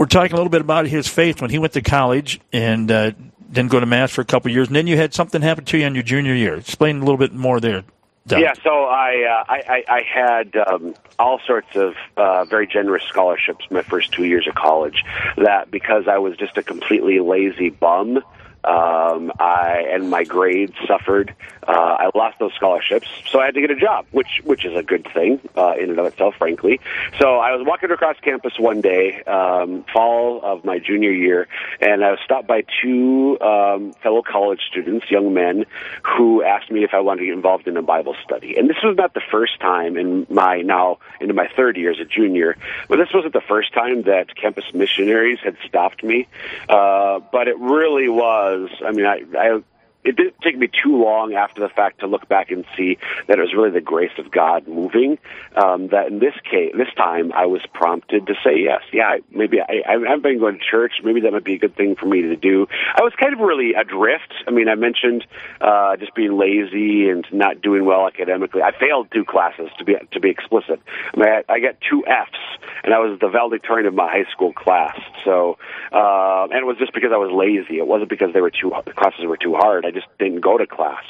we're 0.00 0.06
talking 0.06 0.32
a 0.32 0.36
little 0.36 0.50
bit 0.50 0.62
about 0.62 0.86
his 0.86 1.06
faith 1.06 1.42
when 1.42 1.50
he 1.50 1.58
went 1.58 1.74
to 1.74 1.82
college 1.82 2.40
and 2.54 2.90
uh, 2.90 3.10
didn't 3.52 3.70
go 3.70 3.78
to 3.78 3.84
mass 3.84 4.10
for 4.10 4.22
a 4.22 4.24
couple 4.24 4.50
of 4.50 4.54
years, 4.54 4.66
and 4.68 4.74
then 4.74 4.86
you 4.86 4.96
had 4.96 5.12
something 5.12 5.42
happen 5.42 5.66
to 5.66 5.76
you 5.76 5.86
in 5.86 5.94
your 5.94 6.02
junior 6.02 6.32
year. 6.32 6.54
Explain 6.54 6.96
a 6.96 7.00
little 7.00 7.18
bit 7.18 7.34
more 7.34 7.60
there. 7.60 7.84
Doug. 8.26 8.40
Yeah, 8.40 8.54
so 8.54 8.70
I, 8.84 9.24
uh, 9.24 9.44
I 9.46 9.84
I 9.88 10.02
had 10.02 10.56
um, 10.56 10.94
all 11.18 11.38
sorts 11.46 11.74
of 11.74 11.96
uh, 12.16 12.46
very 12.46 12.66
generous 12.66 13.02
scholarships 13.04 13.66
my 13.70 13.82
first 13.82 14.12
two 14.12 14.24
years 14.24 14.46
of 14.48 14.54
college. 14.54 15.04
That 15.36 15.70
because 15.70 16.08
I 16.08 16.16
was 16.16 16.34
just 16.38 16.56
a 16.56 16.62
completely 16.62 17.20
lazy 17.20 17.68
bum 17.68 18.22
um, 18.64 19.32
I 19.38 19.86
and 19.90 20.10
my 20.10 20.24
grades 20.24 20.74
suffered. 20.86 21.34
Uh, 21.66 21.72
I 21.72 22.10
lost 22.14 22.38
those 22.38 22.52
scholarships, 22.54 23.08
so 23.30 23.40
I 23.40 23.46
had 23.46 23.54
to 23.54 23.60
get 23.60 23.70
a 23.70 23.76
job, 23.76 24.06
which 24.10 24.40
which 24.44 24.64
is 24.64 24.76
a 24.76 24.82
good 24.82 25.06
thing 25.12 25.40
uh, 25.56 25.74
in 25.78 25.90
and 25.90 25.98
of 25.98 26.06
itself, 26.06 26.34
frankly. 26.36 26.80
So 27.18 27.38
I 27.38 27.54
was 27.54 27.66
walking 27.66 27.90
across 27.90 28.16
campus 28.20 28.58
one 28.58 28.80
day, 28.80 29.22
um, 29.24 29.84
fall 29.92 30.40
of 30.42 30.64
my 30.64 30.78
junior 30.78 31.12
year, 31.12 31.48
and 31.80 32.04
I 32.04 32.10
was 32.10 32.20
stopped 32.24 32.46
by 32.46 32.64
two 32.82 33.38
um, 33.40 33.92
fellow 34.02 34.22
college 34.22 34.60
students, 34.68 35.10
young 35.10 35.32
men, 35.32 35.64
who 36.02 36.42
asked 36.42 36.70
me 36.70 36.82
if 36.82 36.92
I 36.92 37.00
wanted 37.00 37.20
to 37.20 37.26
get 37.26 37.34
involved 37.34 37.68
in 37.68 37.76
a 37.76 37.82
Bible 37.82 38.16
study. 38.24 38.56
And 38.56 38.68
this 38.68 38.78
was 38.82 38.96
not 38.96 39.14
the 39.14 39.22
first 39.30 39.60
time 39.60 39.96
in 39.96 40.26
my 40.28 40.62
now 40.62 40.98
into 41.20 41.34
my 41.34 41.48
third 41.56 41.76
year 41.76 41.90
as 41.92 42.00
a 42.00 42.04
junior, 42.04 42.56
but 42.88 42.96
this 42.96 43.08
wasn't 43.14 43.32
the 43.32 43.40
first 43.40 43.72
time 43.72 44.02
that 44.02 44.34
campus 44.34 44.64
missionaries 44.74 45.38
had 45.42 45.56
stopped 45.66 46.02
me. 46.02 46.26
Uh, 46.68 47.20
but 47.32 47.48
it 47.48 47.58
really 47.58 48.08
was 48.08 48.49
was, 48.56 48.70
I 48.86 48.92
mean, 48.92 49.06
I, 49.06 49.22
I 49.38 49.60
it 50.02 50.16
didn't 50.16 50.36
take 50.42 50.56
me 50.56 50.68
too 50.68 50.96
long 50.96 51.34
after 51.34 51.60
the 51.60 51.68
fact 51.68 52.00
to 52.00 52.06
look 52.06 52.26
back 52.28 52.50
and 52.50 52.64
see 52.76 52.98
that 53.26 53.38
it 53.38 53.42
was 53.42 53.52
really 53.54 53.70
the 53.70 53.80
grace 53.80 54.12
of 54.18 54.30
God 54.30 54.66
moving. 54.66 55.18
Um, 55.54 55.88
that 55.88 56.08
in 56.08 56.18
this 56.18 56.34
case, 56.50 56.72
this 56.76 56.92
time, 56.96 57.32
I 57.32 57.46
was 57.46 57.60
prompted 57.74 58.26
to 58.26 58.34
say 58.42 58.60
yes. 58.60 58.82
Yeah, 58.92 59.18
maybe 59.30 59.60
I, 59.60 59.82
I've 59.86 60.22
been 60.22 60.38
going 60.38 60.58
to 60.58 60.64
church. 60.64 60.94
Maybe 61.04 61.20
that 61.20 61.32
might 61.32 61.44
be 61.44 61.54
a 61.54 61.58
good 61.58 61.76
thing 61.76 61.96
for 61.96 62.06
me 62.06 62.22
to 62.22 62.36
do. 62.36 62.66
I 62.94 63.02
was 63.02 63.12
kind 63.20 63.34
of 63.34 63.40
really 63.40 63.74
adrift. 63.74 64.32
I 64.46 64.50
mean, 64.52 64.68
I 64.68 64.74
mentioned 64.74 65.26
uh, 65.60 65.96
just 65.96 66.14
being 66.14 66.38
lazy 66.38 67.10
and 67.10 67.26
not 67.32 67.60
doing 67.60 67.84
well 67.84 68.06
academically. 68.06 68.62
I 68.62 68.72
failed 68.78 69.08
two 69.12 69.24
classes 69.24 69.68
to 69.78 69.84
be 69.84 69.96
to 70.12 70.20
be 70.20 70.30
explicit. 70.30 70.80
I, 71.14 71.16
mean, 71.18 71.28
I, 71.28 71.44
I 71.48 71.60
got 71.60 71.76
two 71.88 72.04
Fs, 72.06 72.38
and 72.84 72.94
I 72.94 72.98
was 73.00 73.18
the 73.20 73.28
valedictorian 73.28 73.86
of 73.86 73.94
my 73.94 74.08
high 74.10 74.30
school 74.30 74.52
class. 74.52 74.98
So, 75.24 75.58
uh, 75.92 76.44
and 76.50 76.58
it 76.58 76.66
was 76.66 76.78
just 76.78 76.94
because 76.94 77.10
I 77.12 77.18
was 77.18 77.30
lazy. 77.32 77.78
It 77.78 77.86
wasn't 77.86 78.08
because 78.08 78.32
they 78.32 78.40
were 78.40 78.50
too 78.50 78.72
the 78.86 78.92
classes 78.92 79.26
were 79.26 79.36
too 79.36 79.54
hard. 79.54 79.84
I 79.90 79.92
just 79.92 80.06
didn't 80.18 80.40
go 80.40 80.56
to 80.56 80.66
class. 80.66 81.02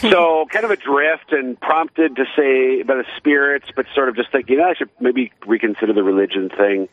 so 0.00 0.46
kind 0.52 0.64
of 0.64 0.70
adrift 0.72 1.30
and 1.32 1.58
prompted 1.60 2.16
to 2.16 2.24
say 2.36 2.82
by 2.82 2.96
the 2.96 3.04
spirits, 3.16 3.66
but 3.76 3.86
sort 3.94 4.08
of 4.08 4.16
just 4.16 4.32
thinking, 4.32 4.56
you 4.56 4.60
know, 4.60 4.68
I 4.68 4.74
should 4.74 4.90
maybe 4.98 5.32
reconsider 5.46 5.92
the 5.92 6.02
religion 6.02 6.48
thing. 6.48 6.88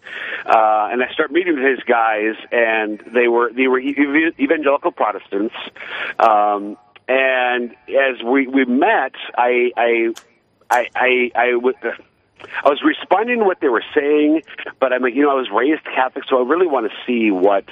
Uh, 0.45 0.89
and 0.91 1.03
I 1.03 1.11
start 1.11 1.31
meeting 1.31 1.55
with 1.55 1.65
his 1.65 1.79
guys, 1.85 2.35
and 2.51 2.99
they 3.13 3.27
were 3.27 3.51
they 3.51 3.67
were 3.67 3.79
evangelical 3.79 4.91
Protestants. 4.91 5.55
Um, 6.19 6.77
and 7.07 7.75
as 7.89 8.21
we 8.23 8.47
we 8.47 8.65
met, 8.65 9.13
I 9.35 9.71
I 9.75 10.13
I 10.69 10.87
I, 10.95 11.31
I 11.35 11.51
w- 11.51 11.73
I 12.63 12.69
was 12.69 12.81
responding 12.83 13.39
to 13.39 13.45
what 13.45 13.59
they 13.59 13.69
were 13.69 13.83
saying, 13.95 14.43
but 14.79 14.93
I'm 14.93 15.05
you 15.07 15.23
know, 15.23 15.31
I 15.31 15.35
was 15.35 15.49
raised 15.49 15.83
Catholic, 15.83 16.25
so 16.29 16.43
I 16.43 16.47
really 16.47 16.67
want 16.67 16.89
to 16.91 16.97
see 17.05 17.31
what 17.31 17.65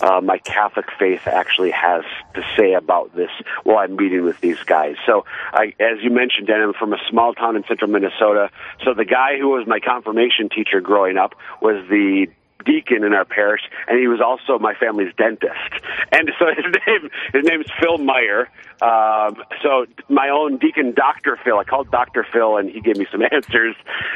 uh, 0.00 0.20
my 0.20 0.38
Catholic 0.38 0.86
faith 0.98 1.26
actually 1.26 1.70
has 1.70 2.04
to 2.34 2.44
say 2.56 2.74
about 2.74 3.14
this 3.14 3.30
while 3.64 3.78
I'm 3.78 3.96
meeting 3.96 4.24
with 4.24 4.40
these 4.40 4.62
guys. 4.64 4.96
So, 5.06 5.24
I, 5.52 5.74
as 5.80 6.02
you 6.02 6.10
mentioned, 6.10 6.48
Dan, 6.48 6.60
I'm 6.60 6.74
from 6.74 6.92
a 6.92 6.98
small 7.08 7.34
town 7.34 7.56
in 7.56 7.64
central 7.64 7.90
Minnesota. 7.90 8.50
So 8.84 8.94
the 8.94 9.04
guy 9.04 9.38
who 9.38 9.48
was 9.48 9.66
my 9.66 9.80
confirmation 9.80 10.48
teacher 10.48 10.80
growing 10.80 11.16
up 11.16 11.34
was 11.60 11.84
the 11.88 12.26
deacon 12.64 13.04
in 13.04 13.12
our 13.12 13.24
parish, 13.24 13.62
and 13.88 13.98
he 13.98 14.06
was 14.06 14.20
also 14.20 14.58
my 14.58 14.74
family's 14.74 15.12
dentist. 15.16 15.82
And 16.12 16.30
so 16.38 16.46
his 16.56 16.74
name 16.86 17.10
his 17.32 17.44
name 17.44 17.56
name's 17.56 17.70
Phil 17.80 17.98
Meyer. 17.98 18.48
Um, 18.82 19.42
so 19.62 19.86
my 20.08 20.28
own 20.28 20.58
deacon, 20.58 20.92
Doctor 20.92 21.38
Phil. 21.42 21.58
I 21.58 21.64
called 21.64 21.90
Doctor 21.90 22.26
Phil, 22.30 22.56
and 22.58 22.70
he 22.70 22.80
gave 22.80 22.96
me 22.96 23.06
some 23.10 23.22
answers. 23.32 23.74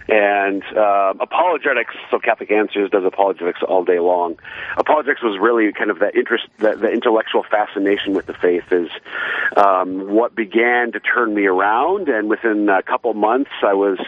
And 0.09 0.63
uh, 0.77 1.15
apologetics. 1.21 1.95
So 2.11 2.19
Catholic 2.19 2.51
Answers 2.51 2.91
does 2.91 3.05
apologetics 3.05 3.61
all 3.67 3.85
day 3.85 3.99
long. 3.99 4.39
Apologetics 4.77 5.23
was 5.23 5.39
really 5.41 5.73
kind 5.73 5.91
of 5.91 5.99
the 5.99 6.15
interest, 6.17 6.45
the, 6.59 6.77
the 6.77 6.91
intellectual 6.91 7.45
fascination 7.51 8.15
with 8.15 8.27
the 8.27 8.35
faith 8.35 8.71
is 8.71 8.91
um, 9.57 10.11
what 10.11 10.35
began 10.35 10.93
to 10.93 11.01
turn 11.01 11.35
me 11.35 11.47
around. 11.47 12.09
And 12.09 12.29
within 12.29 12.69
a 12.69 12.83
couple 12.83 13.13
months, 13.15 13.51
I 13.63 13.75
was 13.75 13.99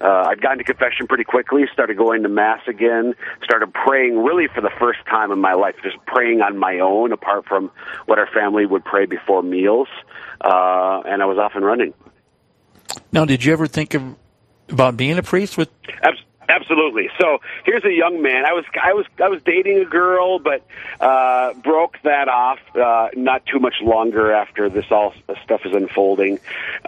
uh, 0.00 0.26
I'd 0.28 0.40
gotten 0.40 0.58
to 0.58 0.64
confession 0.64 1.06
pretty 1.06 1.24
quickly. 1.24 1.64
Started 1.72 1.96
going 1.96 2.22
to 2.22 2.28
mass 2.28 2.60
again. 2.66 3.14
Started 3.42 3.72
praying 3.84 4.18
really 4.18 4.46
for 4.54 4.60
the 4.60 4.70
first 4.78 5.00
time 5.08 5.30
in 5.30 5.38
my 5.38 5.54
life, 5.54 5.74
just 5.82 5.96
praying 6.06 6.40
on 6.40 6.56
my 6.58 6.78
own, 6.78 7.12
apart 7.12 7.44
from 7.46 7.70
what 8.06 8.18
our 8.18 8.28
family 8.32 8.66
would 8.66 8.84
pray 8.84 9.06
before 9.06 9.42
meals. 9.42 9.88
Uh, 10.40 11.02
and 11.04 11.22
I 11.22 11.26
was 11.26 11.38
off 11.38 11.52
and 11.54 11.64
running. 11.64 11.94
Now, 13.10 13.24
did 13.24 13.44
you 13.44 13.52
ever 13.52 13.66
think 13.66 13.94
of 13.94 14.02
about 14.68 14.96
being 14.96 15.18
a 15.18 15.22
priest? 15.22 15.56
With 15.56 15.70
Abs- 16.02 16.18
Absolutely. 16.52 17.08
So 17.18 17.38
here's 17.64 17.84
a 17.84 17.92
young 17.92 18.20
man. 18.20 18.44
I 18.44 18.52
was 18.52 18.64
I 18.80 18.92
was 18.92 19.06
I 19.22 19.28
was 19.28 19.42
dating 19.42 19.78
a 19.78 19.84
girl, 19.86 20.38
but 20.38 20.66
uh, 21.00 21.54
broke 21.54 21.96
that 22.02 22.28
off 22.28 22.58
uh, 22.76 23.08
not 23.16 23.46
too 23.46 23.58
much 23.58 23.76
longer 23.80 24.32
after 24.32 24.68
this 24.68 24.84
all 24.90 25.14
stuff 25.44 25.62
is 25.64 25.74
unfolding. 25.74 26.40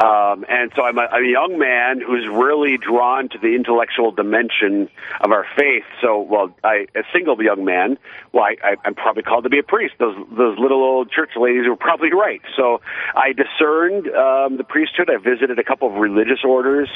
Um, 0.02 0.44
and 0.48 0.70
so 0.76 0.82
I'm 0.82 0.98
a, 0.98 1.02
I'm 1.02 1.24
a 1.24 1.28
young 1.28 1.58
man 1.58 2.02
who's 2.02 2.26
really 2.28 2.76
drawn 2.76 3.30
to 3.30 3.38
the 3.38 3.54
intellectual 3.54 4.10
dimension 4.10 4.90
of 5.22 5.32
our 5.32 5.46
faith. 5.56 5.84
So, 6.02 6.20
well, 6.20 6.54
I 6.62 6.86
a 6.94 7.04
single 7.12 7.42
young 7.42 7.64
man. 7.64 7.96
Well, 8.32 8.44
I, 8.44 8.56
I, 8.62 8.76
I'm 8.84 8.94
probably 8.94 9.22
called 9.22 9.44
to 9.44 9.50
be 9.50 9.60
a 9.60 9.62
priest. 9.62 9.94
Those 9.98 10.16
those 10.36 10.58
little 10.58 10.82
old 10.82 11.10
church 11.10 11.30
ladies 11.36 11.66
were 11.66 11.76
probably 11.76 12.12
right. 12.12 12.42
So 12.54 12.82
I 13.14 13.32
discerned 13.32 14.08
um, 14.08 14.58
the 14.58 14.64
priesthood. 14.64 15.08
I 15.08 15.16
visited 15.16 15.58
a 15.58 15.64
couple 15.64 15.88
of 15.88 15.94
religious 15.94 16.44
orders. 16.44 16.90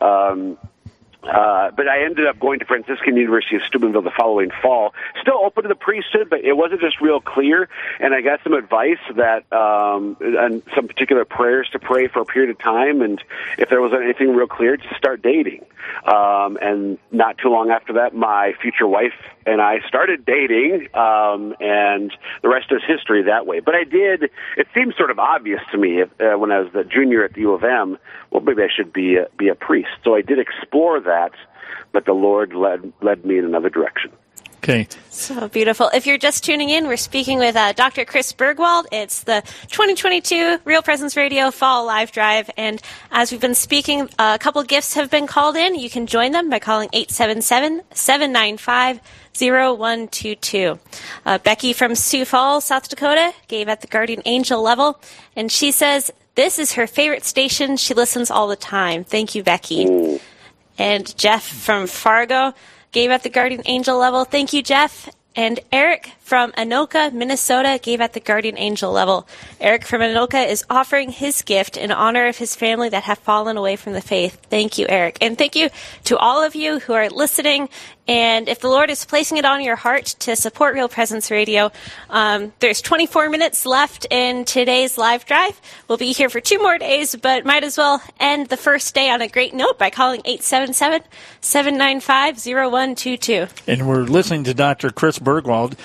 Um, 0.00 0.56
uh, 1.26 1.70
but 1.70 1.88
I 1.88 2.04
ended 2.04 2.26
up 2.26 2.38
going 2.38 2.58
to 2.58 2.64
Franciscan 2.64 3.16
University 3.16 3.56
of 3.56 3.62
Steubenville 3.62 4.02
the 4.02 4.10
following 4.10 4.50
fall. 4.62 4.94
Still 5.20 5.38
open 5.42 5.62
to 5.62 5.68
the 5.68 5.74
priesthood, 5.74 6.28
but 6.28 6.44
it 6.44 6.56
wasn't 6.56 6.80
just 6.80 7.00
real 7.00 7.20
clear. 7.20 7.68
And 8.00 8.14
I 8.14 8.20
got 8.20 8.40
some 8.44 8.52
advice 8.52 8.98
that 9.16 9.50
um, 9.52 10.16
and 10.20 10.62
some 10.74 10.88
particular 10.88 11.24
prayers 11.24 11.68
to 11.72 11.78
pray 11.78 12.08
for 12.08 12.20
a 12.20 12.24
period 12.24 12.50
of 12.50 12.58
time, 12.58 13.02
and 13.02 13.22
if 13.58 13.68
there 13.68 13.80
wasn't 13.80 14.02
anything 14.02 14.34
real 14.34 14.46
clear, 14.46 14.76
to 14.76 14.94
start 14.96 15.22
dating. 15.22 15.64
Um, 16.04 16.58
and 16.60 16.98
not 17.12 17.38
too 17.38 17.48
long 17.48 17.70
after 17.70 17.94
that, 17.94 18.14
my 18.14 18.54
future 18.60 18.86
wife 18.86 19.12
and 19.46 19.60
I 19.60 19.80
started 19.86 20.24
dating, 20.24 20.88
um, 20.94 21.54
and 21.60 22.12
the 22.42 22.48
rest 22.48 22.66
is 22.70 22.80
history 22.86 23.22
that 23.24 23.46
way. 23.46 23.60
But 23.60 23.74
I 23.74 23.84
did. 23.84 24.24
It 24.56 24.66
seemed 24.74 24.94
sort 24.96 25.10
of 25.10 25.18
obvious 25.18 25.60
to 25.72 25.78
me 25.78 26.02
uh, 26.02 26.38
when 26.38 26.50
I 26.50 26.60
was 26.60 26.72
the 26.72 26.84
junior 26.84 27.24
at 27.24 27.34
the 27.34 27.40
U 27.42 27.52
of 27.52 27.62
M. 27.62 27.98
Well, 28.30 28.42
maybe 28.42 28.62
I 28.62 28.68
should 28.74 28.92
be 28.92 29.16
a, 29.16 29.28
be 29.36 29.48
a 29.48 29.54
priest. 29.54 29.90
So 30.02 30.14
I 30.14 30.22
did 30.22 30.38
explore 30.38 31.00
that, 31.00 31.13
but 31.92 32.04
the 32.04 32.12
Lord 32.12 32.54
led 32.54 32.92
led 33.00 33.24
me 33.24 33.38
in 33.38 33.44
another 33.44 33.70
direction. 33.70 34.12
Okay. 34.64 34.88
So 35.10 35.46
beautiful. 35.48 35.90
If 35.92 36.06
you're 36.06 36.16
just 36.16 36.42
tuning 36.42 36.70
in, 36.70 36.86
we're 36.86 36.96
speaking 36.96 37.38
with 37.38 37.54
uh, 37.54 37.74
Dr. 37.74 38.06
Chris 38.06 38.32
Burgwald. 38.32 38.86
It's 38.90 39.24
the 39.24 39.42
2022 39.68 40.60
Real 40.64 40.80
Presence 40.80 41.18
Radio 41.18 41.50
Fall 41.50 41.84
Live 41.84 42.12
Drive. 42.12 42.48
And 42.56 42.80
as 43.10 43.30
we've 43.30 43.42
been 43.42 43.54
speaking, 43.54 44.08
a 44.18 44.38
couple 44.38 44.62
gifts 44.62 44.94
have 44.94 45.10
been 45.10 45.26
called 45.26 45.56
in. 45.56 45.74
You 45.74 45.90
can 45.90 46.06
join 46.06 46.32
them 46.32 46.48
by 46.48 46.60
calling 46.60 46.88
877 46.94 47.82
795 47.92 49.00
0122. 49.38 50.78
Uh, 51.26 51.38
Becky 51.38 51.74
from 51.74 51.94
Sioux 51.94 52.24
Falls, 52.24 52.64
South 52.64 52.88
Dakota, 52.88 53.34
gave 53.48 53.68
at 53.68 53.82
the 53.82 53.86
Guardian 53.86 54.22
Angel 54.24 54.62
level. 54.62 54.98
And 55.36 55.52
she 55.52 55.72
says, 55.72 56.10
This 56.36 56.58
is 56.58 56.72
her 56.72 56.86
favorite 56.86 57.26
station. 57.26 57.76
She 57.76 57.92
listens 57.92 58.30
all 58.30 58.48
the 58.48 58.56
time. 58.56 59.04
Thank 59.04 59.34
you, 59.34 59.42
Becky. 59.42 60.20
And 60.78 61.16
Jeff 61.16 61.44
from 61.44 61.86
Fargo 61.86 62.54
gave 62.92 63.10
at 63.10 63.22
the 63.22 63.30
Guardian 63.30 63.62
Angel 63.66 63.98
level. 63.98 64.24
Thank 64.24 64.52
you, 64.52 64.62
Jeff. 64.62 65.08
And 65.36 65.60
Eric 65.72 66.12
from 66.24 66.52
Anoka, 66.52 67.12
Minnesota, 67.12 67.78
gave 67.80 68.00
at 68.00 68.14
the 68.14 68.20
Guardian 68.20 68.56
Angel 68.56 68.90
level. 68.90 69.28
Eric 69.60 69.84
from 69.84 70.00
Anoka 70.00 70.48
is 70.48 70.64
offering 70.70 71.10
his 71.10 71.42
gift 71.42 71.76
in 71.76 71.92
honor 71.92 72.26
of 72.28 72.38
his 72.38 72.56
family 72.56 72.88
that 72.88 73.02
have 73.02 73.18
fallen 73.18 73.58
away 73.58 73.76
from 73.76 73.92
the 73.92 74.00
faith. 74.00 74.40
Thank 74.48 74.78
you, 74.78 74.86
Eric. 74.88 75.18
And 75.20 75.36
thank 75.36 75.54
you 75.54 75.68
to 76.04 76.16
all 76.16 76.42
of 76.42 76.54
you 76.54 76.78
who 76.78 76.94
are 76.94 77.10
listening. 77.10 77.68
And 78.08 78.48
if 78.48 78.60
the 78.60 78.68
Lord 78.68 78.88
is 78.88 79.04
placing 79.04 79.36
it 79.36 79.44
on 79.44 79.62
your 79.62 79.76
heart 79.76 80.06
to 80.20 80.34
support 80.34 80.74
Real 80.74 80.88
Presence 80.88 81.30
Radio, 81.30 81.70
um, 82.08 82.54
there's 82.58 82.80
24 82.80 83.28
minutes 83.28 83.66
left 83.66 84.06
in 84.10 84.46
today's 84.46 84.96
live 84.96 85.26
drive. 85.26 85.60
We'll 85.88 85.98
be 85.98 86.12
here 86.12 86.30
for 86.30 86.40
two 86.40 86.58
more 86.58 86.78
days, 86.78 87.14
but 87.14 87.44
might 87.44 87.64
as 87.64 87.76
well 87.76 88.02
end 88.18 88.48
the 88.48 88.56
first 88.56 88.94
day 88.94 89.10
on 89.10 89.20
a 89.20 89.28
great 89.28 89.52
note 89.52 89.78
by 89.78 89.90
calling 89.90 90.22
877 90.24 91.02
795 91.42 92.36
0122. 92.38 93.46
and 93.66 93.86
we're 93.86 94.04
listening 94.04 94.44
to 94.44 94.54
Dr. 94.54 94.88
Chris 94.90 95.18
Burgwald. 95.18 95.76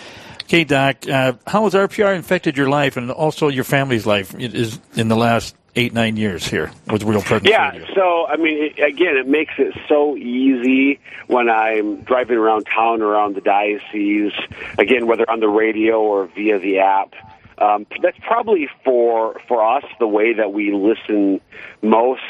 Okay, 0.49 0.63
Doc, 0.63 1.07
uh, 1.07 1.33
how 1.45 1.65
has 1.65 1.75
RPR 1.75 2.15
infected 2.15 2.57
your 2.57 2.69
life 2.69 2.97
and 2.97 3.11
also 3.11 3.49
your 3.49 3.63
family's 3.63 4.07
life 4.07 4.33
is 4.33 4.79
in 4.95 5.07
the 5.07 5.15
last 5.15 5.55
eight, 5.75 5.93
nine 5.93 6.17
years 6.17 6.43
here 6.47 6.71
with 6.91 7.03
Real 7.03 7.21
Presence 7.21 7.47
Yeah, 7.47 7.69
Radio? 7.69 7.85
so 7.93 8.25
I 8.25 8.35
mean, 8.37 8.57
it, 8.75 8.79
again, 8.83 9.15
it 9.15 9.27
makes 9.27 9.53
it 9.59 9.75
so 9.87 10.17
easy 10.17 10.99
when 11.27 11.51
I'm 11.51 12.01
driving 12.01 12.39
around 12.39 12.65
town, 12.65 13.03
around 13.03 13.35
the 13.35 13.41
diocese. 13.41 14.31
Again, 14.79 15.05
whether 15.05 15.29
on 15.29 15.39
the 15.39 15.47
radio 15.47 16.01
or 16.01 16.25
via 16.25 16.57
the 16.57 16.79
app. 16.79 17.13
Um, 17.59 17.85
that's 18.01 18.17
probably 18.19 18.69
for 18.83 19.39
for 19.47 19.77
us 19.77 19.83
the 19.99 20.07
way 20.07 20.33
that 20.33 20.53
we 20.53 20.71
listen 20.71 21.41
most. 21.81 22.21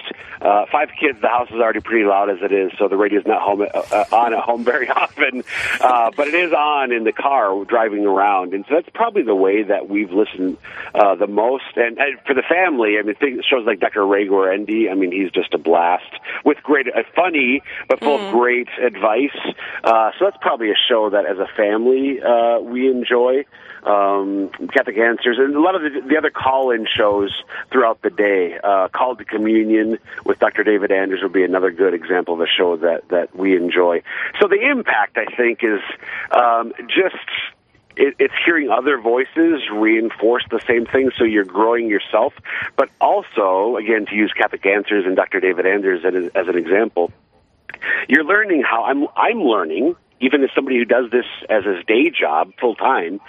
Uh, 0.41 0.65
five 0.71 0.89
kids, 0.99 1.19
the 1.21 1.27
house 1.27 1.49
is 1.49 1.55
already 1.55 1.81
pretty 1.81 2.05
loud 2.05 2.29
as 2.29 2.37
it 2.41 2.51
is, 2.51 2.71
so 2.77 2.87
the 2.87 2.97
radio's 2.97 3.25
not 3.25 3.41
home 3.41 3.61
uh, 3.61 3.65
uh, 3.65 4.05
on 4.11 4.33
at 4.33 4.39
home 4.39 4.63
very 4.73 4.89
often. 4.89 5.43
Uh, 5.79 6.11
but 6.15 6.27
it 6.27 6.33
is 6.33 6.53
on 6.53 6.91
in 6.91 7.03
the 7.03 7.11
car 7.11 7.63
driving 7.65 8.05
around, 8.05 8.53
and 8.53 8.65
so 8.67 8.75
that's 8.75 8.89
probably 8.93 9.21
the 9.21 9.35
way 9.35 9.63
that 9.63 9.89
we've 9.89 10.11
listened 10.11 10.57
uh, 10.95 11.15
the 11.15 11.27
most. 11.27 11.75
And, 11.75 11.97
and 11.99 12.19
for 12.25 12.33
the 12.33 12.43
family, 12.43 12.97
I 12.97 13.03
mean, 13.03 13.15
things, 13.15 13.45
shows 13.45 13.65
like 13.65 13.79
Dr. 13.79 14.05
Ray 14.05 14.27
Guarendi, 14.27 14.89
I 14.89 14.95
mean, 14.95 15.11
he's 15.11 15.31
just 15.31 15.53
a 15.53 15.57
blast 15.57 16.11
with 16.43 16.57
great, 16.63 16.87
uh, 16.87 17.03
funny 17.15 17.61
but 17.87 17.99
full 17.99 18.19
of 18.19 18.31
great 18.33 18.69
advice. 18.81 19.37
Uh, 19.83 20.11
so 20.17 20.25
that's 20.25 20.37
probably 20.41 20.71
a 20.71 20.77
show 20.87 21.09
that, 21.09 21.25
as 21.25 21.37
a 21.37 21.47
family, 21.55 22.21
uh, 22.21 22.59
we 22.59 22.89
enjoy 22.89 23.45
um, 23.83 24.49
Catholic 24.73 24.97
And 25.25 25.55
a 25.55 25.61
lot 25.61 25.75
of 25.75 25.81
the, 25.81 26.01
the 26.01 26.17
other 26.17 26.29
call-in 26.29 26.85
shows 26.85 27.43
throughout 27.71 28.01
the 28.01 28.09
day. 28.09 28.57
Uh, 28.63 28.87
Called 28.89 29.19
to 29.19 29.25
Communion 29.25 29.97
with 30.25 30.39
Dr. 30.39 30.63
David 30.63 30.91
Anders 30.91 31.21
would 31.21 31.33
be 31.33 31.43
another 31.43 31.71
good 31.71 31.93
example 31.93 32.35
of 32.35 32.41
a 32.41 32.47
show 32.47 32.77
that 32.77 33.07
that 33.09 33.35
we 33.35 33.55
enjoy. 33.55 34.01
So 34.39 34.47
the 34.47 34.69
impact, 34.69 35.17
I 35.17 35.25
think, 35.35 35.63
is 35.63 35.81
um, 36.31 36.73
just 36.87 37.15
it, 37.99 38.15
it's 38.17 38.33
hearing 38.45 38.69
other 38.69 38.99
voices 38.99 39.61
reinforce 39.71 40.45
the 40.49 40.61
same 40.65 40.85
thing, 40.85 41.11
so 41.17 41.25
you're 41.25 41.43
growing 41.43 41.89
yourself. 41.89 42.33
But 42.77 42.89
also, 43.01 43.77
again, 43.77 44.05
to 44.07 44.15
use 44.15 44.31
Catholic 44.33 44.65
Answers 44.65 45.05
and 45.05 45.15
Dr. 45.15 45.39
David 45.39 45.65
Anders 45.65 46.05
as, 46.05 46.31
as 46.33 46.47
an 46.47 46.57
example, 46.57 47.11
you're 48.07 48.23
learning 48.23 48.63
how 48.63 48.85
I'm. 48.85 49.07
I'm 49.15 49.41
learning, 49.41 49.95
even 50.19 50.43
as 50.43 50.49
somebody 50.55 50.77
who 50.77 50.85
does 50.85 51.11
this 51.11 51.25
as 51.49 51.65
his 51.65 51.85
day 51.85 52.09
job 52.09 52.53
full 52.59 52.75
time. 52.75 53.19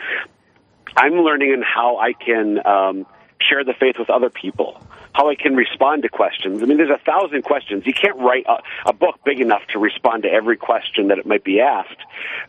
I'm 0.96 1.14
learning 1.14 1.52
in 1.52 1.62
how 1.62 1.98
I 1.98 2.12
can 2.12 2.64
um, 2.66 3.06
share 3.40 3.64
the 3.64 3.74
faith 3.74 3.96
with 3.98 4.10
other 4.10 4.28
people, 4.28 4.82
how 5.14 5.30
I 5.30 5.34
can 5.34 5.56
respond 5.56 6.02
to 6.02 6.08
questions. 6.08 6.62
I 6.62 6.66
mean, 6.66 6.76
there's 6.76 6.90
a 6.90 7.02
thousand 7.04 7.42
questions. 7.42 7.86
You 7.86 7.94
can't 7.94 8.18
write 8.18 8.44
a, 8.46 8.90
a 8.90 8.92
book 8.92 9.18
big 9.24 9.40
enough 9.40 9.62
to 9.72 9.78
respond 9.78 10.24
to 10.24 10.28
every 10.28 10.56
question 10.56 11.08
that 11.08 11.18
it 11.18 11.26
might 11.26 11.42
be 11.42 11.60
asked. 11.60 11.96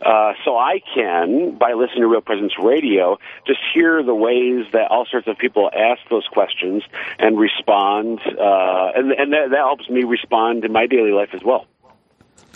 Uh, 0.04 0.34
so 0.44 0.56
I 0.58 0.80
can, 0.94 1.56
by 1.56 1.72
listening 1.72 2.02
to 2.02 2.08
Real 2.08 2.20
Presence 2.20 2.52
Radio, 2.62 3.18
just 3.46 3.60
hear 3.72 4.02
the 4.02 4.14
ways 4.14 4.66
that 4.72 4.90
all 4.90 5.06
sorts 5.10 5.28
of 5.28 5.38
people 5.38 5.70
ask 5.74 6.00
those 6.10 6.26
questions 6.30 6.82
and 7.18 7.38
respond, 7.38 8.20
uh, 8.26 8.92
and, 8.94 9.12
and 9.12 9.32
that, 9.32 9.50
that 9.50 9.56
helps 9.56 9.88
me 9.88 10.04
respond 10.04 10.64
in 10.64 10.72
my 10.72 10.86
daily 10.86 11.12
life 11.12 11.30
as 11.32 11.42
well. 11.42 11.66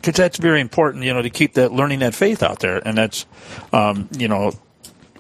because 0.07 0.15
that's 0.15 0.39
very 0.39 0.61
important, 0.61 1.03
you 1.05 1.13
know, 1.13 1.23
to 1.23 1.31
keep 1.31 1.55
that 1.55 1.73
learning 1.73 1.99
that 1.99 2.15
faith 2.15 2.43
out 2.43 2.61
there, 2.61 2.81
and 2.87 2.97
that's, 2.97 3.27
um, 3.73 4.09
you 4.17 4.29
know, 4.29 4.53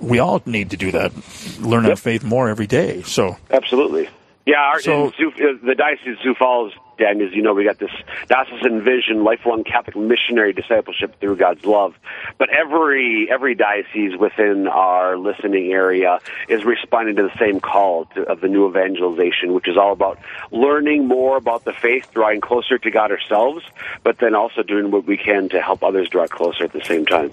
we 0.01 0.19
all 0.19 0.43
need 0.47 0.71
to 0.71 0.77
do 0.77 0.93
that, 0.93 1.13
learn 1.61 1.87
our 1.87 1.97
faith 1.97 2.25
more 2.25 2.49
every 2.49 2.67
day. 2.67 3.03
So, 3.03 3.37
Absolutely. 3.51 4.09
Yeah, 4.47 4.61
our, 4.61 4.81
So- 4.81 5.13
Sioux, 5.19 5.31
uh, 5.31 5.67
the 5.67 5.75
Diocese 5.75 6.19
of 6.19 6.23
Sioux 6.23 6.35
Falls, 6.35 6.73
Dan, 6.99 7.21
as 7.21 7.33
you 7.35 7.43
know, 7.43 7.53
we 7.53 7.65
got 7.65 7.79
this 7.79 7.91
diocesan 8.29 8.83
vision, 8.83 9.23
lifelong 9.23 9.65
Catholic 9.65 9.97
missionary 9.97 10.53
discipleship 10.53 11.19
through 11.21 11.37
God's 11.37 11.65
love. 11.65 11.95
But 12.39 12.49
every 12.51 13.29
every 13.31 13.55
diocese 13.55 14.17
within 14.19 14.67
our 14.67 15.19
listening 15.19 15.73
area 15.73 16.21
is 16.49 16.65
responding 16.65 17.17
to 17.17 17.25
the 17.25 17.39
same 17.39 17.61
call 17.61 18.07
to, 18.15 18.23
of 18.23 18.41
the 18.41 18.49
new 18.49 18.67
evangelization, 18.69 19.53
which 19.53 19.69
is 19.69 19.77
all 19.77 19.93
about 19.93 20.19
learning 20.51 21.07
more 21.07 21.37
about 21.37 21.65
the 21.65 21.73
faith, 21.75 22.09
drawing 22.15 22.41
closer 22.41 22.79
to 22.79 22.91
God 22.91 23.11
ourselves, 23.11 23.63
but 24.03 24.19
then 24.19 24.35
also 24.35 24.63
doing 24.63 24.91
what 24.91 25.05
we 25.07 25.19
can 25.19 25.49
to 25.51 25.61
help 25.61 25.83
others 25.83 26.09
draw 26.09 26.27
closer 26.27 26.65
at 26.65 26.73
the 26.73 26.85
same 26.85 27.05
time. 27.05 27.33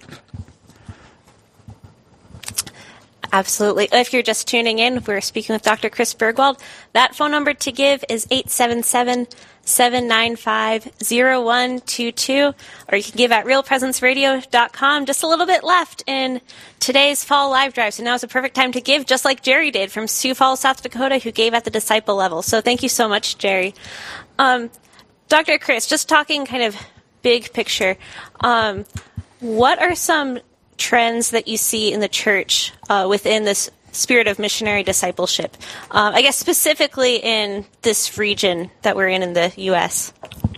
Absolutely. 3.33 3.89
If 3.91 4.13
you're 4.13 4.21
just 4.21 4.47
tuning 4.47 4.77
in, 4.77 5.03
we're 5.05 5.19
speaking 5.19 5.53
with 5.53 5.63
Dr. 5.63 5.89
Chris 5.89 6.13
Burgwald. 6.13 6.59
That 6.91 7.15
phone 7.15 7.31
number 7.31 7.55
to 7.55 7.71
give 7.71 8.05
is 8.07 8.27
877 8.29 9.25
795 9.63 10.91
0122, 11.01 12.53
or 12.89 12.95
you 12.95 13.03
can 13.03 13.17
give 13.17 13.31
at 13.31 13.45
realpresenceradio.com. 13.45 15.07
Just 15.07 15.23
a 15.23 15.27
little 15.27 15.47
bit 15.47 15.63
left 15.63 16.03
in 16.05 16.41
today's 16.79 17.23
fall 17.23 17.49
live 17.49 17.73
drive, 17.73 17.95
so 17.95 18.03
now 18.03 18.13
is 18.13 18.23
a 18.23 18.27
perfect 18.27 18.55
time 18.55 18.71
to 18.71 18.81
give, 18.81 19.07
just 19.07 19.25
like 19.25 19.41
Jerry 19.41 19.71
did 19.71 19.91
from 19.91 20.07
Sioux 20.07 20.35
Falls, 20.35 20.59
South 20.59 20.83
Dakota, 20.83 21.17
who 21.17 21.31
gave 21.31 21.55
at 21.55 21.63
the 21.63 21.71
disciple 21.71 22.15
level. 22.15 22.43
So 22.43 22.61
thank 22.61 22.83
you 22.83 22.89
so 22.89 23.09
much, 23.09 23.39
Jerry. 23.39 23.73
Um, 24.37 24.69
Dr. 25.27 25.57
Chris, 25.57 25.87
just 25.87 26.07
talking 26.07 26.45
kind 26.45 26.61
of 26.61 26.75
big 27.23 27.51
picture, 27.51 27.97
um, 28.41 28.85
what 29.39 29.81
are 29.81 29.95
some 29.95 30.37
trends 30.77 31.31
that 31.31 31.47
you 31.47 31.57
see 31.57 31.93
in 31.93 31.99
the 31.99 32.07
church 32.07 32.71
uh, 32.89 33.07
within 33.09 33.43
this 33.43 33.69
spirit 33.91 34.27
of 34.27 34.39
missionary 34.39 34.83
discipleship? 34.83 35.55
Um, 35.91 36.13
I 36.13 36.21
guess 36.21 36.37
specifically 36.37 37.17
in 37.17 37.65
this 37.81 38.17
region 38.17 38.71
that 38.81 38.95
we're 38.95 39.09
in 39.09 39.23
in 39.23 39.33
the 39.33 39.53
U.S. 39.57 40.13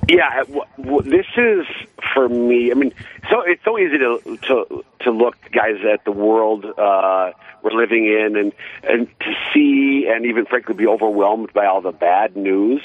Yeah, 0.09 0.43
w- 0.43 0.61
w- 0.77 1.09
this 1.09 1.25
is 1.37 1.65
for 2.13 2.29
me. 2.29 2.71
I 2.71 2.75
mean, 2.75 2.93
so 3.29 3.41
it's 3.41 3.63
so 3.63 3.77
easy 3.77 3.97
to 3.97 4.37
to 4.47 4.85
to 5.01 5.11
look, 5.11 5.37
guys, 5.51 5.77
at 5.91 6.03
the 6.03 6.11
world 6.11 6.65
uh, 6.65 7.31
we're 7.61 7.71
living 7.71 8.05
in, 8.05 8.35
and 8.35 8.53
and 8.83 9.07
to 9.19 9.33
see, 9.53 10.07
and 10.07 10.25
even 10.25 10.45
frankly, 10.45 10.75
be 10.75 10.87
overwhelmed 10.87 11.51
by 11.53 11.65
all 11.65 11.81
the 11.81 11.91
bad 11.91 12.35
news. 12.35 12.81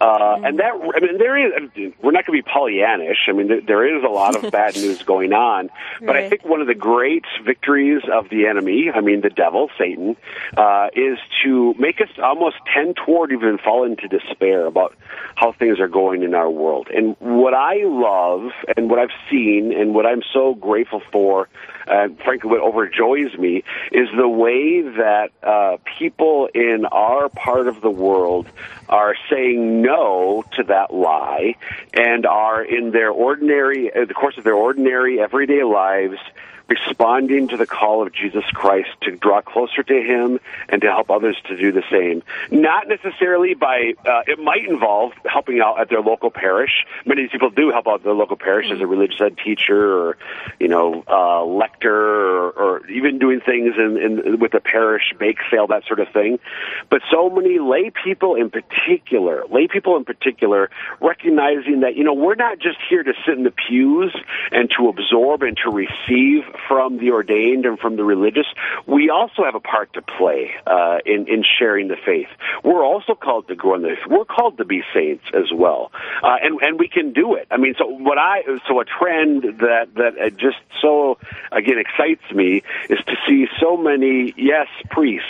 Uh, 0.00 0.40
and 0.42 0.58
that, 0.58 0.72
I 0.72 1.00
mean, 1.00 1.18
there 1.18 1.36
is. 1.36 1.70
We're 2.02 2.12
not 2.12 2.26
going 2.26 2.38
to 2.38 2.42
be 2.42 2.50
Pollyannish. 2.50 3.28
I 3.28 3.32
mean, 3.32 3.48
there, 3.48 3.60
there 3.60 3.96
is 3.96 4.02
a 4.02 4.08
lot 4.08 4.42
of 4.42 4.50
bad 4.52 4.76
news 4.76 5.02
going 5.02 5.32
on. 5.32 5.70
But 6.00 6.16
I 6.16 6.28
think 6.28 6.44
one 6.44 6.60
of 6.60 6.66
the 6.66 6.74
great 6.74 7.24
victories 7.44 8.02
of 8.10 8.28
the 8.28 8.46
enemy, 8.46 8.90
I 8.90 9.00
mean, 9.00 9.20
the 9.20 9.30
devil, 9.30 9.70
Satan, 9.78 10.16
uh, 10.56 10.88
is 10.94 11.18
to 11.44 11.74
make 11.78 12.00
us 12.00 12.08
almost 12.22 12.56
tend 12.72 12.96
toward 12.96 13.32
even 13.32 13.58
fall 13.58 13.84
into 13.84 14.08
despair 14.08 14.66
about 14.66 14.94
how 15.34 15.52
things 15.52 15.80
are 15.80 15.88
going 15.88 16.22
in 16.22 16.34
our 16.34 16.50
world. 16.50 16.88
And 16.88 17.16
what 17.18 17.54
I 17.54 17.84
love, 17.84 18.50
and 18.76 18.88
what 18.88 18.98
I've 18.98 19.14
seen, 19.30 19.72
and 19.74 19.94
what 19.94 20.06
I'm 20.06 20.22
so 20.32 20.54
grateful 20.54 21.02
for, 21.12 21.48
uh, 21.86 22.08
frankly, 22.24 22.50
what 22.50 22.60
overjoys 22.60 23.38
me 23.38 23.62
is 23.92 24.08
the 24.16 24.28
way 24.28 24.82
that 24.82 25.30
uh, 25.42 25.76
people 25.98 26.48
in 26.54 26.86
our 26.86 27.28
part 27.28 27.68
of 27.68 27.80
the 27.80 27.90
world 27.90 28.46
are 28.88 29.14
saying 29.30 29.82
no 29.82 30.44
to 30.56 30.64
that 30.64 30.94
lie 30.94 31.56
and 31.92 32.26
are 32.26 32.62
in 32.62 32.90
their 32.90 33.10
ordinary, 33.10 33.90
the 33.94 34.14
course 34.14 34.38
of 34.38 34.44
their 34.44 34.54
ordinary 34.54 35.20
everyday 35.20 35.62
lives 35.62 36.18
responding 36.68 37.48
to 37.48 37.56
the 37.56 37.66
call 37.66 38.02
of 38.06 38.12
Jesus 38.12 38.44
Christ 38.52 38.88
to 39.02 39.16
draw 39.16 39.42
closer 39.42 39.82
to 39.82 39.94
Him 39.94 40.40
and 40.68 40.80
to 40.82 40.88
help 40.88 41.10
others 41.10 41.36
to 41.48 41.56
do 41.56 41.72
the 41.72 41.82
same. 41.90 42.22
Not 42.50 42.88
necessarily 42.88 43.54
by, 43.54 43.94
uh, 44.06 44.22
it 44.26 44.38
might 44.38 44.66
involve 44.66 45.12
helping 45.26 45.60
out 45.60 45.80
at 45.80 45.90
their 45.90 46.00
local 46.00 46.30
parish. 46.30 46.86
Many 47.04 47.28
people 47.28 47.50
do 47.50 47.70
help 47.70 47.86
out 47.86 48.02
their 48.02 48.14
local 48.14 48.36
parish 48.36 48.70
as 48.70 48.80
a 48.80 48.86
religious 48.86 49.20
ed 49.20 49.36
teacher 49.44 49.94
or, 49.94 50.16
you 50.58 50.68
know, 50.68 51.04
uh, 51.06 51.44
lector 51.44 51.94
or, 51.94 52.50
or 52.50 52.86
even 52.88 53.18
doing 53.18 53.40
things 53.40 53.74
in, 53.76 53.98
in, 53.98 54.38
with 54.38 54.52
the 54.52 54.60
parish 54.60 55.12
bake 55.18 55.38
sale, 55.50 55.66
that 55.66 55.84
sort 55.86 56.00
of 56.00 56.08
thing. 56.08 56.38
But 56.90 57.02
so 57.10 57.28
many 57.28 57.58
lay 57.58 57.90
people 58.04 58.36
in 58.36 58.50
particular, 58.50 59.44
lay 59.50 59.68
people 59.68 59.96
in 59.96 60.04
particular, 60.04 60.70
recognizing 61.00 61.80
that, 61.80 61.96
you 61.96 62.04
know, 62.04 62.14
we're 62.14 62.34
not 62.36 62.58
just 62.58 62.78
here 62.88 63.02
to 63.02 63.12
sit 63.26 63.36
in 63.36 63.44
the 63.44 63.52
pews 63.52 64.14
and 64.50 64.70
to 64.78 64.88
absorb 64.88 65.42
and 65.42 65.58
to 65.64 65.70
receive 65.70 66.44
from 66.68 66.98
the 66.98 67.10
ordained 67.10 67.66
and 67.66 67.78
from 67.78 67.96
the 67.96 68.04
religious. 68.04 68.46
We 68.86 69.10
also 69.10 69.44
have 69.44 69.54
a 69.54 69.60
part 69.60 69.92
to 69.94 70.02
play 70.02 70.52
uh, 70.66 70.98
in, 71.04 71.28
in 71.28 71.44
sharing 71.58 71.88
the 71.88 71.96
faith. 71.96 72.28
We're 72.62 72.84
also 72.84 73.14
called 73.14 73.48
to 73.48 73.54
grow 73.54 73.74
in 73.74 73.82
the 73.82 73.88
faith. 73.88 74.06
We're 74.08 74.24
called 74.24 74.58
to 74.58 74.64
be 74.64 74.82
saints 74.92 75.24
as 75.34 75.52
well. 75.52 75.90
Uh, 76.22 76.36
and, 76.42 76.60
and 76.62 76.78
we 76.78 76.88
can 76.88 77.12
do 77.12 77.34
it. 77.34 77.46
I 77.50 77.56
mean, 77.56 77.74
so 77.78 77.86
what 77.86 78.18
I, 78.18 78.42
so 78.68 78.80
a 78.80 78.84
trend 78.84 79.42
that, 79.60 79.94
that 79.94 80.18
uh, 80.18 80.30
just 80.30 80.58
so, 80.80 81.18
again, 81.52 81.78
excites 81.78 82.30
me 82.34 82.62
is 82.88 82.98
to 83.06 83.16
see 83.26 83.46
so 83.60 83.76
many, 83.76 84.34
yes, 84.36 84.68
priests, 84.90 85.26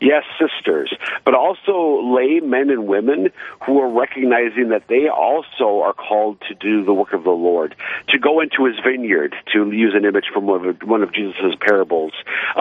yes, 0.00 0.24
sisters, 0.38 0.92
but 1.24 1.34
also 1.34 2.02
lay 2.14 2.40
men 2.40 2.70
and 2.70 2.86
women 2.86 3.30
who 3.64 3.80
are 3.80 3.88
recognizing 3.88 4.70
that 4.70 4.88
they 4.88 5.08
also 5.08 5.80
are 5.80 5.92
called 5.92 6.40
to 6.48 6.54
do 6.54 6.84
the 6.84 6.92
work 6.92 7.12
of 7.12 7.24
the 7.24 7.30
Lord, 7.30 7.74
to 8.08 8.18
go 8.18 8.40
into 8.40 8.64
his 8.64 8.76
vineyard, 8.84 9.34
to 9.52 9.70
use 9.70 9.94
an 9.94 10.04
image 10.04 10.26
from 10.32 10.46
one 10.46 10.61
of, 10.66 10.82
one 10.82 11.02
of 11.02 11.12
Jesus' 11.12 11.54
parables, 11.60 12.12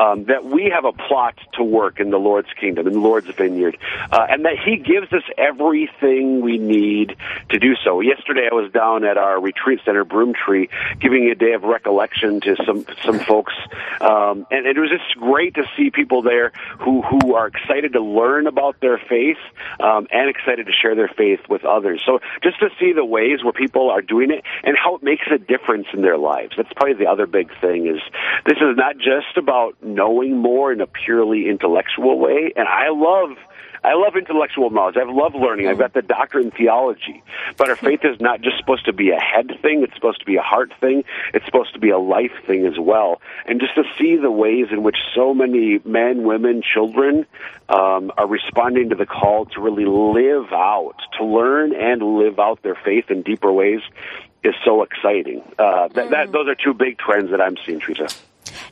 um, 0.01 0.25
that 0.25 0.45
we 0.45 0.71
have 0.73 0.85
a 0.85 0.91
plot 0.91 1.35
to 1.53 1.63
work 1.63 1.99
in 1.99 2.09
the 2.09 2.17
Lord's 2.17 2.51
kingdom, 2.59 2.87
in 2.87 2.93
the 2.93 2.99
Lord's 2.99 3.27
vineyard, 3.35 3.77
uh, 4.11 4.27
and 4.29 4.45
that 4.45 4.57
he 4.63 4.77
gives 4.77 5.11
us 5.13 5.23
everything 5.37 6.41
we 6.41 6.57
need 6.57 7.15
to 7.49 7.59
do 7.59 7.75
so. 7.83 8.01
Yesterday 8.01 8.47
I 8.51 8.55
was 8.55 8.71
down 8.71 9.03
at 9.03 9.17
our 9.17 9.39
retreat 9.39 9.79
center, 9.85 10.05
Broomtree, 10.05 10.69
giving 10.99 11.29
a 11.29 11.35
day 11.35 11.53
of 11.53 11.63
recollection 11.63 12.41
to 12.41 12.55
some, 12.65 12.85
some 13.03 13.19
folks, 13.19 13.53
um, 13.99 14.45
and 14.51 14.65
it 14.65 14.77
was 14.77 14.89
just 14.89 15.17
great 15.17 15.55
to 15.55 15.63
see 15.77 15.89
people 15.89 16.21
there 16.21 16.51
who, 16.79 17.01
who 17.01 17.35
are 17.35 17.47
excited 17.47 17.93
to 17.93 18.01
learn 18.01 18.47
about 18.47 18.79
their 18.79 18.97
faith, 18.97 19.37
um, 19.79 20.07
and 20.11 20.29
excited 20.29 20.65
to 20.65 20.71
share 20.71 20.95
their 20.95 21.07
faith 21.09 21.39
with 21.49 21.65
others. 21.65 22.01
So 22.05 22.19
just 22.43 22.59
to 22.59 22.69
see 22.79 22.93
the 22.93 23.05
ways 23.05 23.43
where 23.43 23.53
people 23.53 23.89
are 23.89 24.01
doing 24.01 24.31
it 24.31 24.43
and 24.63 24.75
how 24.77 24.95
it 24.95 25.03
makes 25.03 25.25
a 25.31 25.37
difference 25.37 25.87
in 25.93 26.01
their 26.01 26.17
lives. 26.17 26.53
That's 26.57 26.71
probably 26.73 26.93
the 26.93 27.09
other 27.09 27.27
big 27.27 27.49
thing 27.59 27.87
is 27.95 28.01
this 28.45 28.57
is 28.57 28.75
not 28.75 28.97
just 28.97 29.37
about 29.37 29.75
knowing 29.81 30.37
more 30.37 30.71
in 30.71 30.81
a 30.81 30.87
purely 30.87 31.49
intellectual 31.49 32.19
way. 32.19 32.53
And 32.55 32.67
I 32.67 32.89
love 32.89 33.37
I 33.83 33.95
love 33.95 34.15
intellectual 34.15 34.69
knowledge. 34.69 34.95
I 34.95 35.11
love 35.11 35.33
learning. 35.33 35.67
I've 35.67 35.79
got 35.79 35.93
the 35.93 36.03
doctorate 36.03 36.45
in 36.45 36.51
theology. 36.51 37.23
But 37.57 37.69
our 37.69 37.75
faith 37.75 38.01
is 38.03 38.19
not 38.21 38.41
just 38.41 38.57
supposed 38.57 38.85
to 38.85 38.93
be 38.93 39.09
a 39.09 39.19
head 39.19 39.51
thing, 39.61 39.81
it's 39.81 39.95
supposed 39.95 40.19
to 40.19 40.25
be 40.25 40.35
a 40.35 40.41
heart 40.41 40.71
thing. 40.79 41.03
It's 41.33 41.45
supposed 41.45 41.73
to 41.73 41.79
be 41.79 41.89
a 41.89 41.97
life 41.97 42.31
thing 42.45 42.67
as 42.67 42.77
well. 42.79 43.21
And 43.47 43.59
just 43.59 43.73
to 43.75 43.83
see 43.97 44.17
the 44.17 44.29
ways 44.29 44.67
in 44.71 44.83
which 44.83 44.97
so 45.15 45.33
many 45.33 45.79
men, 45.83 46.23
women, 46.23 46.61
children 46.61 47.25
um, 47.69 48.11
are 48.17 48.27
responding 48.27 48.89
to 48.89 48.95
the 48.95 49.07
call 49.07 49.45
to 49.47 49.61
really 49.61 49.85
live 49.85 50.53
out, 50.53 50.97
to 51.17 51.25
learn 51.25 51.73
and 51.73 52.03
live 52.19 52.39
out 52.39 52.61
their 52.61 52.77
faith 52.85 53.09
in 53.09 53.23
deeper 53.23 53.51
ways 53.51 53.81
is 54.43 54.55
so 54.65 54.83
exciting. 54.83 55.41
Uh, 55.57 55.87
that, 55.89 56.09
that, 56.09 56.31
those 56.31 56.47
are 56.47 56.55
two 56.55 56.73
big 56.73 56.97
trends 56.97 57.31
that 57.31 57.41
I'm 57.41 57.57
seeing, 57.65 57.79
Teresa. 57.79 58.07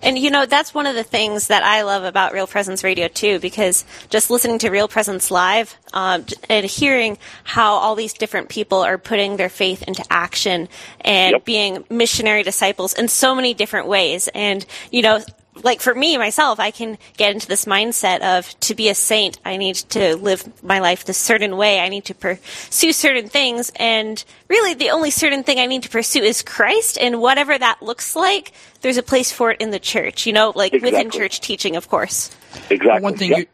And 0.01 0.17
you 0.17 0.31
know, 0.31 0.45
that's 0.45 0.73
one 0.73 0.85
of 0.85 0.95
the 0.95 1.03
things 1.03 1.47
that 1.47 1.63
I 1.63 1.83
love 1.83 2.03
about 2.03 2.33
Real 2.33 2.47
Presence 2.47 2.83
Radio 2.83 3.07
too, 3.07 3.39
because 3.39 3.85
just 4.09 4.29
listening 4.29 4.59
to 4.59 4.69
Real 4.69 4.87
Presence 4.87 5.29
Live 5.29 5.77
um, 5.93 6.25
and 6.49 6.65
hearing 6.65 7.17
how 7.43 7.73
all 7.73 7.95
these 7.95 8.13
different 8.13 8.49
people 8.49 8.79
are 8.79 8.97
putting 8.97 9.37
their 9.37 9.49
faith 9.49 9.83
into 9.83 10.03
action 10.09 10.69
and 11.01 11.43
being 11.43 11.85
missionary 11.89 12.43
disciples 12.43 12.93
in 12.93 13.07
so 13.07 13.35
many 13.35 13.53
different 13.53 13.87
ways. 13.87 14.29
And, 14.33 14.65
you 14.91 15.01
know, 15.01 15.21
like 15.63 15.81
for 15.81 15.93
me 15.93 16.17
myself, 16.17 16.59
I 16.59 16.71
can 16.71 16.97
get 17.17 17.31
into 17.33 17.47
this 17.47 17.65
mindset 17.65 18.21
of 18.21 18.57
to 18.61 18.75
be 18.75 18.89
a 18.89 18.95
saint, 18.95 19.39
I 19.45 19.57
need 19.57 19.75
to 19.75 20.15
live 20.15 20.63
my 20.63 20.79
life 20.79 21.05
this 21.05 21.17
certain 21.17 21.57
way. 21.57 21.79
I 21.79 21.89
need 21.89 22.05
to 22.05 22.15
pursue 22.15 22.93
certain 22.93 23.27
things. 23.27 23.71
And 23.75 24.23
really, 24.47 24.73
the 24.73 24.91
only 24.91 25.11
certain 25.11 25.43
thing 25.43 25.59
I 25.59 25.65
need 25.65 25.83
to 25.83 25.89
pursue 25.89 26.21
is 26.21 26.41
Christ. 26.41 26.97
And 26.99 27.21
whatever 27.21 27.57
that 27.57 27.81
looks 27.81 28.15
like, 28.15 28.53
there's 28.81 28.97
a 28.97 29.03
place 29.03 29.31
for 29.31 29.51
it 29.51 29.61
in 29.61 29.71
the 29.71 29.79
church, 29.79 30.25
you 30.25 30.33
know, 30.33 30.53
like 30.55 30.73
within 30.73 31.09
church 31.09 31.41
teaching, 31.41 31.75
of 31.75 31.89
course. 31.89 32.35
Exactly. 32.69 33.03
One 33.03 33.17
thing 33.17 33.31
you 33.35 33.45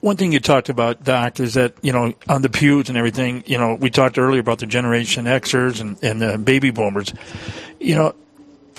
one 0.00 0.16
thing 0.16 0.30
you 0.30 0.38
talked 0.38 0.68
about, 0.68 1.02
Doc, 1.02 1.40
is 1.40 1.54
that 1.54 1.74
you 1.82 1.92
know 1.92 2.14
on 2.28 2.42
the 2.42 2.48
pews 2.48 2.88
and 2.88 2.96
everything. 2.96 3.42
You 3.46 3.58
know, 3.58 3.74
we 3.74 3.90
talked 3.90 4.18
earlier 4.18 4.40
about 4.40 4.58
the 4.58 4.66
Generation 4.66 5.24
Xers 5.24 5.80
and 5.80 5.98
and 6.02 6.20
the 6.22 6.38
baby 6.38 6.70
boomers. 6.70 7.12
You 7.80 7.94
know, 7.96 8.14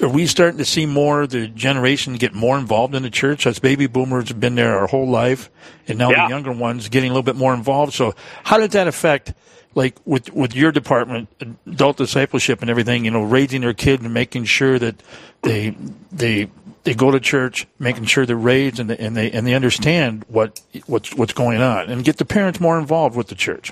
are 0.02 0.10
we 0.10 0.26
starting 0.28 0.58
to 0.60 0.66
see 0.66 0.86
more 0.86 1.24
of 1.24 1.30
the 1.32 1.48
generation 1.48 2.16
get 2.16 2.34
more 2.34 2.58
involved 2.58 2.96
in 2.96 3.04
the 3.04 3.10
church? 3.10 3.46
As 3.48 3.60
baby 3.60 3.88
boomers 3.88 4.30
have 4.30 4.40
been 4.40 4.56
there 4.56 4.78
our 4.78 4.88
whole 4.88 5.08
life, 5.08 5.50
and 5.88 5.98
now 5.98 6.10
Yeah. 6.12 6.26
the 6.26 6.30
younger 6.30 6.52
ones 6.52 6.90
getting 6.90 7.10
a 7.10 7.14
little 7.14 7.24
bit 7.24 7.36
more 7.36 7.54
involved. 7.54 7.94
So, 7.94 8.16
how 8.44 8.58
did 8.58 8.72
that 8.72 8.88
affect? 8.88 9.34
Like 9.76 9.96
with 10.06 10.34
with 10.34 10.56
your 10.56 10.72
department, 10.72 11.30
adult 11.68 11.98
discipleship 11.98 12.62
and 12.62 12.70
everything, 12.70 13.06
you 13.06 13.12
know, 13.12 13.22
raising 13.22 13.62
their 13.62 13.74
kid 13.74 14.02
and 14.02 14.12
making 14.14 14.46
sure 14.46 14.80
that 14.80 14.96
they 15.44 15.76
they 16.12 16.50
they 16.86 16.96
go 16.96 17.12
to 17.12 17.20
church, 17.20 17.68
making 17.78 18.06
sure 18.06 18.26
they're 18.26 18.36
raised 18.36 18.80
and 18.80 18.90
they, 18.90 18.98
and 18.98 19.16
they 19.16 19.30
and 19.32 19.46
they 19.46 19.54
understand 19.54 20.26
what 20.28 20.60
what's 20.88 21.14
what's 21.14 21.34
going 21.34 21.62
on, 21.62 21.90
and 21.90 22.04
get 22.04 22.18
the 22.18 22.26
parents 22.26 22.60
more 22.60 22.80
involved 22.80 23.16
with 23.16 23.28
the 23.28 23.36
church. 23.36 23.72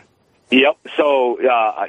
Yep. 0.51 0.77
So 0.95 1.39
uh, 1.49 1.87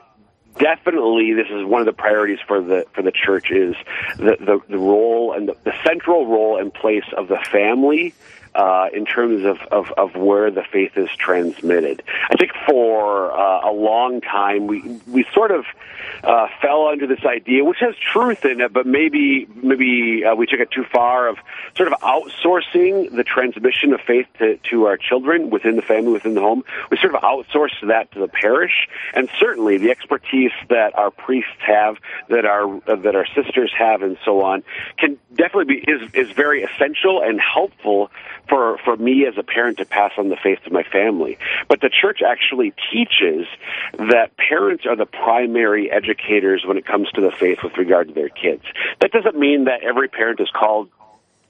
definitely, 0.59 1.33
this 1.33 1.49
is 1.51 1.65
one 1.65 1.81
of 1.81 1.87
the 1.87 1.93
priorities 1.93 2.39
for 2.47 2.61
the 2.61 2.87
for 2.93 3.03
the 3.03 3.13
church 3.13 3.51
is 3.51 3.75
the 4.17 4.37
the, 4.41 4.61
the 4.69 4.79
role 4.79 5.33
and 5.33 5.49
the, 5.49 5.57
the 5.65 5.75
central 5.85 6.27
role 6.27 6.59
and 6.59 6.73
place 6.73 7.05
of 7.17 7.29
the 7.29 7.39
family. 7.51 8.15
Uh, 8.59 8.89
in 8.93 9.07
terms 9.07 9.45
of, 9.45 9.59
of, 9.71 9.93
of 9.97 10.17
where 10.17 10.51
the 10.51 10.65
faith 10.65 10.97
is 10.97 11.09
transmitted. 11.17 12.03
I 12.29 12.35
think 12.35 12.51
for 12.69 13.31
uh, 13.33 13.71
a 13.71 13.73
long 13.73 14.21
time 14.21 14.67
we 14.67 14.83
we 15.07 15.25
sort 15.33 15.53
of 15.53 15.65
uh, 16.25 16.49
fell 16.61 16.89
under 16.89 17.07
this 17.07 17.25
idea, 17.25 17.65
which 17.65 17.79
has 17.79 17.95
truth 18.13 18.45
in 18.45 18.61
it, 18.61 18.73
but 18.73 18.85
maybe 18.85 19.47
maybe 19.63 20.25
uh, 20.25 20.35
we 20.35 20.47
took 20.47 20.59
it 20.59 20.73
too 20.73 20.85
far 20.93 21.29
of 21.29 21.39
sort 21.77 21.93
of 21.93 22.01
outsourcing 22.01 23.15
the 23.15 23.23
transmission 23.23 23.93
of 23.93 24.01
faith 24.01 24.27
to, 24.39 24.57
to 24.71 24.87
our 24.87 24.97
children 24.97 25.51
within 25.51 25.77
the 25.77 25.83
family, 25.83 26.11
within 26.11 26.35
the 26.35 26.41
home. 26.41 26.65
We 26.91 26.97
sort 26.97 27.15
of 27.15 27.23
outsourced 27.23 27.87
that 27.87 28.11
to 28.13 28.19
the 28.19 28.29
parish, 28.29 28.89
and 29.15 29.29
certainly 29.39 29.79
the 29.79 29.91
expertise 29.91 30.51
that 30.69 30.99
our 30.99 31.13
priests 31.13 31.51
have, 31.61 31.97
that 32.29 32.45
our 32.45 32.77
uh, 32.89 32.97
that 32.97 33.15
our 33.15 33.27
sisters 33.37 33.73
have, 33.79 34.03
and 34.03 34.19
so 34.25 34.43
on, 34.43 34.65
can 34.99 35.17
definitely 35.37 35.77
be 35.77 35.85
is 35.87 36.03
is 36.13 36.33
very 36.33 36.65
essential 36.65 37.23
and 37.23 37.41
helpful 37.41 38.11
for 38.49 38.79
for 38.85 38.97
me 38.97 39.27
as 39.27 39.35
a 39.37 39.43
parent 39.43 39.79
to 39.79 39.85
pass 39.85 40.13
on 40.19 40.29
the 40.29 40.37
faith 40.37 40.59
to 40.65 40.73
my 40.73 40.83
family. 40.83 41.39
But 41.69 41.81
the 41.81 41.91
church 41.91 42.21
actually 42.27 42.73
teaches 42.93 43.47
that 43.99 44.37
parents 44.37 44.87
are 44.87 44.97
the 44.97 45.07
primary 45.07 45.91
educators 45.91 46.65
when 46.65 46.77
it 46.77 46.87
comes 46.87 47.11
to 47.13 47.21
the 47.21 47.31
faith 47.31 47.59
with 47.63 47.77
regard 47.77 48.09
to 48.09 48.15
their 48.15 48.29
kids. 48.29 48.63
That 49.01 49.13
doesn't 49.13 49.39
mean 49.39 49.65
that 49.65 49.83
every 49.83 50.09
parent 50.09 50.41
is 50.41 50.51
called 50.51 50.89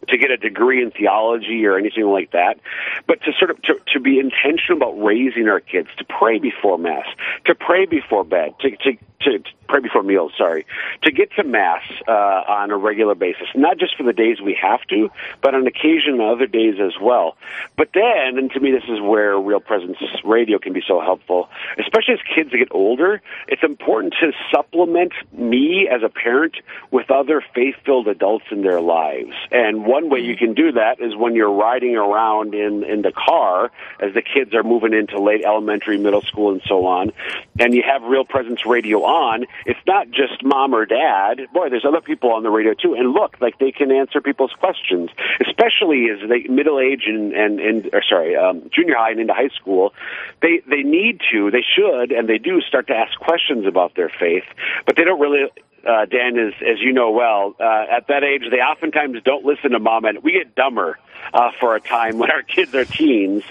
to 0.09 0.17
get 0.17 0.31
a 0.31 0.37
degree 0.37 0.83
in 0.83 0.91
theology 0.91 1.67
or 1.67 1.77
anything 1.77 2.05
like 2.05 2.31
that, 2.31 2.59
but 3.07 3.21
to 3.23 3.33
sort 3.39 3.51
of 3.51 3.61
to, 3.63 3.75
to 3.93 4.01
be 4.01 4.19
intentional 4.19 4.77
about 4.77 5.03
raising 5.03 5.49
our 5.49 5.61
kids, 5.61 5.89
to 5.99 6.05
pray 6.05 6.39
before 6.39 6.79
mass, 6.79 7.07
to 7.47 7.55
pray 7.55 7.85
before 7.87 8.25
bed, 8.25 8.55
to 8.61 8.71
to 8.77 8.97
to, 9.21 9.43
pray 9.69 9.81
before 9.81 10.03
meals, 10.03 10.33
sorry, 10.39 10.65
to 11.03 11.11
get 11.11 11.31
to 11.33 11.45
mass 11.45 11.83
uh, 12.07 12.13
on 12.13 12.71
a 12.71 12.77
regular 12.77 13.15
basis, 13.15 13.49
not 13.55 13.77
just 13.77 13.97
for 13.97 14.05
the 14.05 14.13
days 14.13 14.41
we 14.41 14.57
have 14.61 14.81
to, 14.89 15.11
but 15.43 15.55
on 15.55 15.67
occasion 15.67 16.21
other 16.21 16.47
days 16.47 16.77
as 16.81 16.93
well. 17.01 17.37
But 17.77 17.91
then, 17.95 18.39
and 18.39 18.51
to 18.53 18.61
me, 18.61 18.71
this 18.71 18.85
is 18.89 19.01
where 19.01 19.39
Real 19.39 19.61
Presence 19.61 19.99
Radio 20.25 20.59
can 20.59 20.73
be 20.73 20.83
so 20.87 21.01
helpful, 21.01 21.49
especially 21.79 22.15
as 22.15 22.21
kids 22.35 22.51
get 22.51 22.69
older. 22.71 23.21
It's 23.49 23.63
important 23.63 24.15
to 24.21 24.33
supplement 24.53 25.13
me 25.33 25.89
as 25.91 26.03
a 26.03 26.09
parent 26.09 26.57
with 26.91 27.11
other 27.11 27.43
faith-filled 27.55 28.09
adults 28.09 28.47
in 28.51 28.63
their 28.63 28.81
lives, 28.81 29.33
and 29.51 29.85
one 29.85 30.11
way 30.11 30.21
you 30.21 30.37
can 30.37 30.55
do 30.55 30.73
that 30.73 31.01
is 31.01 31.17
when 31.17 31.35
you're 31.35 31.53
riding 31.53 31.97
around 31.97 32.55
in 32.55 32.85
in 32.85 33.03
the 33.03 33.13
car 33.13 33.71
as 34.01 34.15
the 34.15 34.23
kids 34.23 34.55
are 34.55 34.63
moving 34.63 34.93
into 34.93 35.21
late 35.21 35.45
elementary, 35.45 35.99
middle 35.99 36.23
school, 36.23 36.53
and 36.53 36.63
so 36.67 36.87
on, 36.87 37.13
and 37.59 37.75
you 37.75 37.83
have 37.83 38.03
Real 38.03 38.25
Presence 38.25 38.65
Radio 38.65 39.08
on, 39.09 39.47
it's 39.67 39.81
not 39.87 40.11
just 40.11 40.45
mom 40.45 40.75
or 40.75 40.85
dad. 40.85 41.41
Boy, 41.53 41.71
there's 41.71 41.87
other 41.87 42.01
people 42.01 42.33
on 42.33 42.43
the 42.43 42.51
radio 42.51 42.75
too. 42.75 42.95
And 42.95 43.13
look, 43.13 43.41
like 43.41 43.59
they 43.59 43.73
can 43.73 43.91
answer 43.91 44.21
people's 44.21 44.53
questions, 44.53 45.11
especially 45.41 46.09
as 46.11 46.29
they 46.29 46.47
middle 46.49 46.79
age 46.79 47.05
and 47.07 47.33
and, 47.33 47.59
and 47.59 47.91
or 47.93 48.03
sorry, 48.09 48.37
um, 48.37 48.69
junior 48.71 48.95
high 48.97 49.11
and 49.11 49.21
into 49.21 49.33
high 49.33 49.49
school. 49.49 49.95
They 50.43 50.61
they 50.69 50.83
need 50.83 51.21
to, 51.33 51.51
they 51.51 51.65
should, 51.65 52.13
and 52.13 52.29
they 52.29 52.39
do 52.39 52.61
start 52.61 52.87
to 52.89 52.95
ask 52.95 53.19
questions 53.19 53.67
about 53.67 53.95
their 53.95 54.11
faith, 54.11 54.45
but 54.87 54.97
they 54.97 55.05
don't 55.05 55.21
really 55.21 55.49
uh, 55.87 56.05
Dan, 56.07 56.39
is 56.39 56.55
as 56.61 56.81
you 56.81 56.93
know 56.93 57.11
well, 57.11 57.55
uh, 57.61 57.87
at 57.91 58.09
that 58.09 58.25
age 58.25 58.43
they 58.51 58.59
oftentimes 58.59 59.23
don't 59.25 59.45
listen 59.45 59.71
to 59.71 59.79
mom, 59.79 60.05
and 60.05 60.23
we 60.23 60.33
get 60.33 60.55
dumber 60.55 60.99
uh, 61.33 61.51
for 61.59 61.77
a 61.77 61.81
time 61.81 62.19
when 62.19 62.31
our 62.31 62.43
kids 62.43 62.75
are 62.75 62.85
teens. 62.85 63.45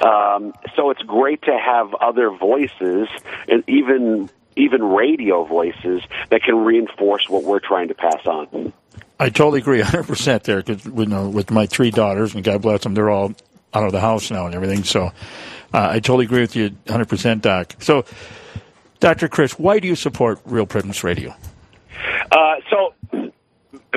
Um, 0.00 0.54
so 0.76 0.90
it's 0.90 1.02
great 1.02 1.42
to 1.42 1.56
have 1.56 1.94
other 1.94 2.30
voices, 2.30 3.08
and 3.48 3.62
even 3.68 4.30
even 4.56 4.82
radio 4.82 5.44
voices 5.44 6.02
that 6.30 6.42
can 6.42 6.64
reinforce 6.64 7.28
what 7.28 7.44
we're 7.44 7.60
trying 7.60 7.88
to 7.88 7.94
pass 7.94 8.26
on. 8.26 8.72
I 9.18 9.28
totally 9.30 9.60
agree, 9.60 9.80
100% 9.80 10.42
there. 10.42 10.62
Because 10.62 10.84
you 10.84 11.06
know, 11.06 11.28
with 11.28 11.50
my 11.50 11.66
three 11.66 11.90
daughters, 11.90 12.34
and 12.34 12.42
God 12.44 12.62
bless 12.62 12.82
them, 12.82 12.94
they're 12.94 13.10
all 13.10 13.34
out 13.72 13.84
of 13.84 13.92
the 13.92 14.00
house 14.00 14.30
now 14.30 14.46
and 14.46 14.54
everything. 14.54 14.84
So 14.84 15.06
uh, 15.06 15.88
I 15.90 16.00
totally 16.00 16.26
agree 16.26 16.40
with 16.40 16.56
you, 16.56 16.70
100%, 16.86 17.40
Doc. 17.40 17.74
So, 17.80 18.04
Dr. 19.00 19.28
Chris, 19.28 19.58
why 19.58 19.80
do 19.80 19.88
you 19.88 19.96
support 19.96 20.40
Real 20.44 20.66
Presence 20.66 21.02
Radio? 21.04 21.34
Uh, 22.30 22.54
so 22.70 22.93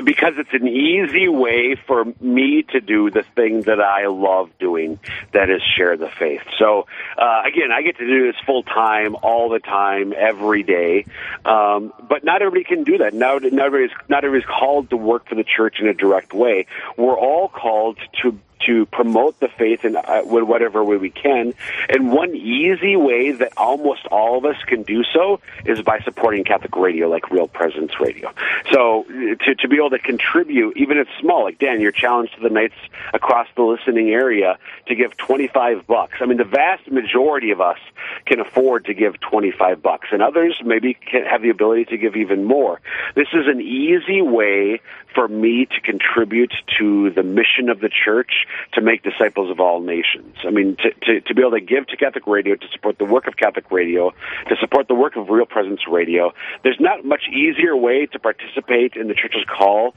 because 0.04 0.34
it's 0.36 0.52
an 0.52 0.66
easy 0.66 1.28
way 1.28 1.76
for 1.86 2.04
me 2.20 2.64
to 2.70 2.80
do 2.80 3.10
the 3.10 3.24
thing 3.34 3.62
that 3.62 3.80
I 3.80 4.06
love 4.06 4.50
doing, 4.58 4.98
that 5.32 5.50
is 5.50 5.62
share 5.76 5.96
the 5.96 6.08
faith. 6.08 6.42
So 6.58 6.86
uh, 7.16 7.42
again, 7.46 7.72
I 7.72 7.82
get 7.82 7.98
to 7.98 8.06
do 8.06 8.26
this 8.30 8.40
full 8.46 8.62
time, 8.62 9.16
all 9.22 9.48
the 9.48 9.60
time, 9.60 10.12
every 10.16 10.62
day. 10.62 11.06
Um, 11.44 11.92
but 12.08 12.24
not 12.24 12.42
everybody 12.42 12.64
can 12.64 12.84
do 12.84 12.98
that. 12.98 13.14
Not, 13.14 13.42
not 13.42 13.66
everybody's 13.66 13.96
not 14.08 14.24
everybody's 14.24 14.48
called 14.48 14.90
to 14.90 14.96
work 14.96 15.28
for 15.28 15.34
the 15.34 15.44
church 15.44 15.80
in 15.80 15.88
a 15.88 15.94
direct 15.94 16.32
way. 16.32 16.66
We're 16.96 17.18
all 17.18 17.48
called 17.48 17.98
to 18.22 18.38
to 18.66 18.86
promote 18.86 19.38
the 19.40 19.48
faith 19.48 19.84
in 19.84 19.96
uh, 19.96 20.22
whatever 20.22 20.84
way 20.84 20.96
we 20.96 21.10
can. 21.10 21.54
And 21.88 22.12
one 22.12 22.34
easy 22.34 22.96
way 22.96 23.32
that 23.32 23.52
almost 23.56 24.06
all 24.06 24.38
of 24.38 24.44
us 24.44 24.56
can 24.66 24.82
do 24.82 25.02
so 25.04 25.40
is 25.64 25.82
by 25.82 26.00
supporting 26.00 26.44
Catholic 26.44 26.76
radio, 26.76 27.08
like 27.08 27.30
Real 27.30 27.48
Presence 27.48 28.00
Radio. 28.00 28.32
So 28.72 29.04
to, 29.04 29.54
to 29.54 29.68
be 29.68 29.76
able 29.76 29.90
to 29.90 29.98
contribute, 29.98 30.76
even 30.76 30.98
if 30.98 31.08
small, 31.20 31.44
like 31.44 31.58
Dan, 31.58 31.80
you're 31.80 31.92
challenged 31.92 32.34
to 32.36 32.40
the 32.40 32.50
Knights 32.50 32.74
across 33.12 33.48
the 33.56 33.62
listening 33.62 34.10
area 34.10 34.58
to 34.86 34.94
give 34.94 35.16
25 35.16 35.86
bucks. 35.86 36.18
I 36.20 36.26
mean, 36.26 36.38
the 36.38 36.44
vast 36.44 36.90
majority 36.90 37.50
of 37.50 37.60
us 37.60 37.78
can 38.26 38.40
afford 38.40 38.86
to 38.86 38.94
give 38.94 39.20
25 39.20 39.82
bucks, 39.82 40.08
and 40.12 40.22
others 40.22 40.60
maybe 40.64 40.94
can 40.94 41.24
have 41.24 41.42
the 41.42 41.50
ability 41.50 41.86
to 41.86 41.96
give 41.96 42.16
even 42.16 42.44
more. 42.44 42.80
This 43.14 43.28
is 43.32 43.46
an 43.46 43.60
easy 43.60 44.22
way 44.22 44.80
for 45.14 45.28
me 45.28 45.66
to 45.66 45.80
contribute 45.80 46.52
to 46.78 47.10
the 47.10 47.22
mission 47.22 47.68
of 47.68 47.80
the 47.80 47.88
church 47.88 48.46
to 48.72 48.80
make 48.80 49.02
disciples 49.02 49.50
of 49.50 49.60
all 49.60 49.80
nations. 49.80 50.36
I 50.44 50.50
mean, 50.50 50.76
to, 50.76 50.90
to, 51.06 51.20
to 51.20 51.34
be 51.34 51.42
able 51.42 51.52
to 51.52 51.60
give 51.60 51.86
to 51.88 51.96
Catholic 51.96 52.26
Radio, 52.26 52.54
to 52.54 52.68
support 52.72 52.98
the 52.98 53.04
work 53.04 53.26
of 53.26 53.36
Catholic 53.36 53.70
Radio, 53.70 54.12
to 54.48 54.56
support 54.60 54.88
the 54.88 54.94
work 54.94 55.16
of 55.16 55.28
Real 55.28 55.46
Presence 55.46 55.80
Radio, 55.88 56.32
there's 56.62 56.80
not 56.80 57.04
much 57.04 57.22
easier 57.32 57.76
way 57.76 58.06
to 58.06 58.18
participate 58.18 58.94
in 58.94 59.08
the 59.08 59.14
church's 59.14 59.44
call 59.44 59.94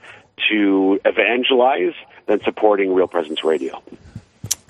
to 0.50 1.00
evangelize 1.06 1.94
than 2.26 2.42
supporting 2.42 2.94
Real 2.94 3.08
Presence 3.08 3.44
Radio. 3.44 3.82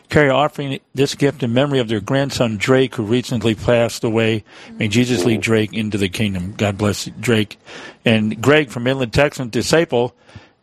Carey 0.09 0.29
offering 0.29 0.79
this 0.93 1.15
gift 1.15 1.43
in 1.43 1.53
memory 1.53 1.79
of 1.79 1.87
their 1.87 1.99
grandson 1.99 2.57
Drake, 2.57 2.95
who 2.95 3.03
recently 3.03 3.55
passed 3.55 4.03
away. 4.03 4.43
May 4.71 4.87
Jesus 4.87 5.25
lead 5.25 5.41
Drake 5.41 5.73
into 5.73 5.97
the 5.97 6.09
kingdom. 6.09 6.53
God 6.55 6.77
bless 6.77 7.05
Drake. 7.05 7.57
And 8.05 8.41
Greg 8.41 8.69
from 8.69 8.83
Midland, 8.83 9.13
Texas, 9.13 9.47
disciple 9.47 10.15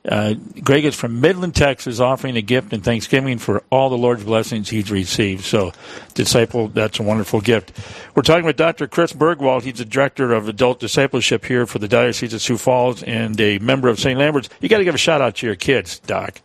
uh, 0.08 0.34
Greg 0.62 0.86
is 0.86 0.94
from 0.94 1.20
Midland, 1.20 1.54
Texas, 1.54 2.00
offering 2.00 2.36
a 2.36 2.42
gift 2.42 2.72
and 2.72 2.82
thanksgiving 2.82 3.38
for 3.38 3.62
all 3.70 3.90
the 3.90 3.98
Lord's 3.98 4.24
blessings 4.24 4.70
he's 4.70 4.90
received. 4.90 5.44
So, 5.44 5.72
disciple, 6.14 6.68
that's 6.68 6.98
a 6.98 7.02
wonderful 7.02 7.42
gift. 7.42 7.72
We're 8.14 8.22
talking 8.22 8.46
with 8.46 8.56
Dr. 8.56 8.86
Chris 8.86 9.12
Burgwald. 9.12 9.62
He's 9.62 9.78
the 9.78 9.84
director 9.84 10.32
of 10.32 10.48
adult 10.48 10.80
discipleship 10.80 11.44
here 11.44 11.66
for 11.66 11.78
the 11.78 11.88
Diocese 11.88 12.32
of 12.32 12.40
Sioux 12.40 12.56
Falls 12.56 13.02
and 13.02 13.38
a 13.40 13.58
member 13.58 13.88
of 13.88 14.00
St. 14.00 14.18
Lambert's. 14.18 14.48
You 14.60 14.70
got 14.70 14.78
to 14.78 14.84
give 14.84 14.94
a 14.94 14.98
shout 14.98 15.20
out 15.20 15.36
to 15.36 15.46
your 15.46 15.56
kids, 15.56 15.98
Doc. 15.98 16.40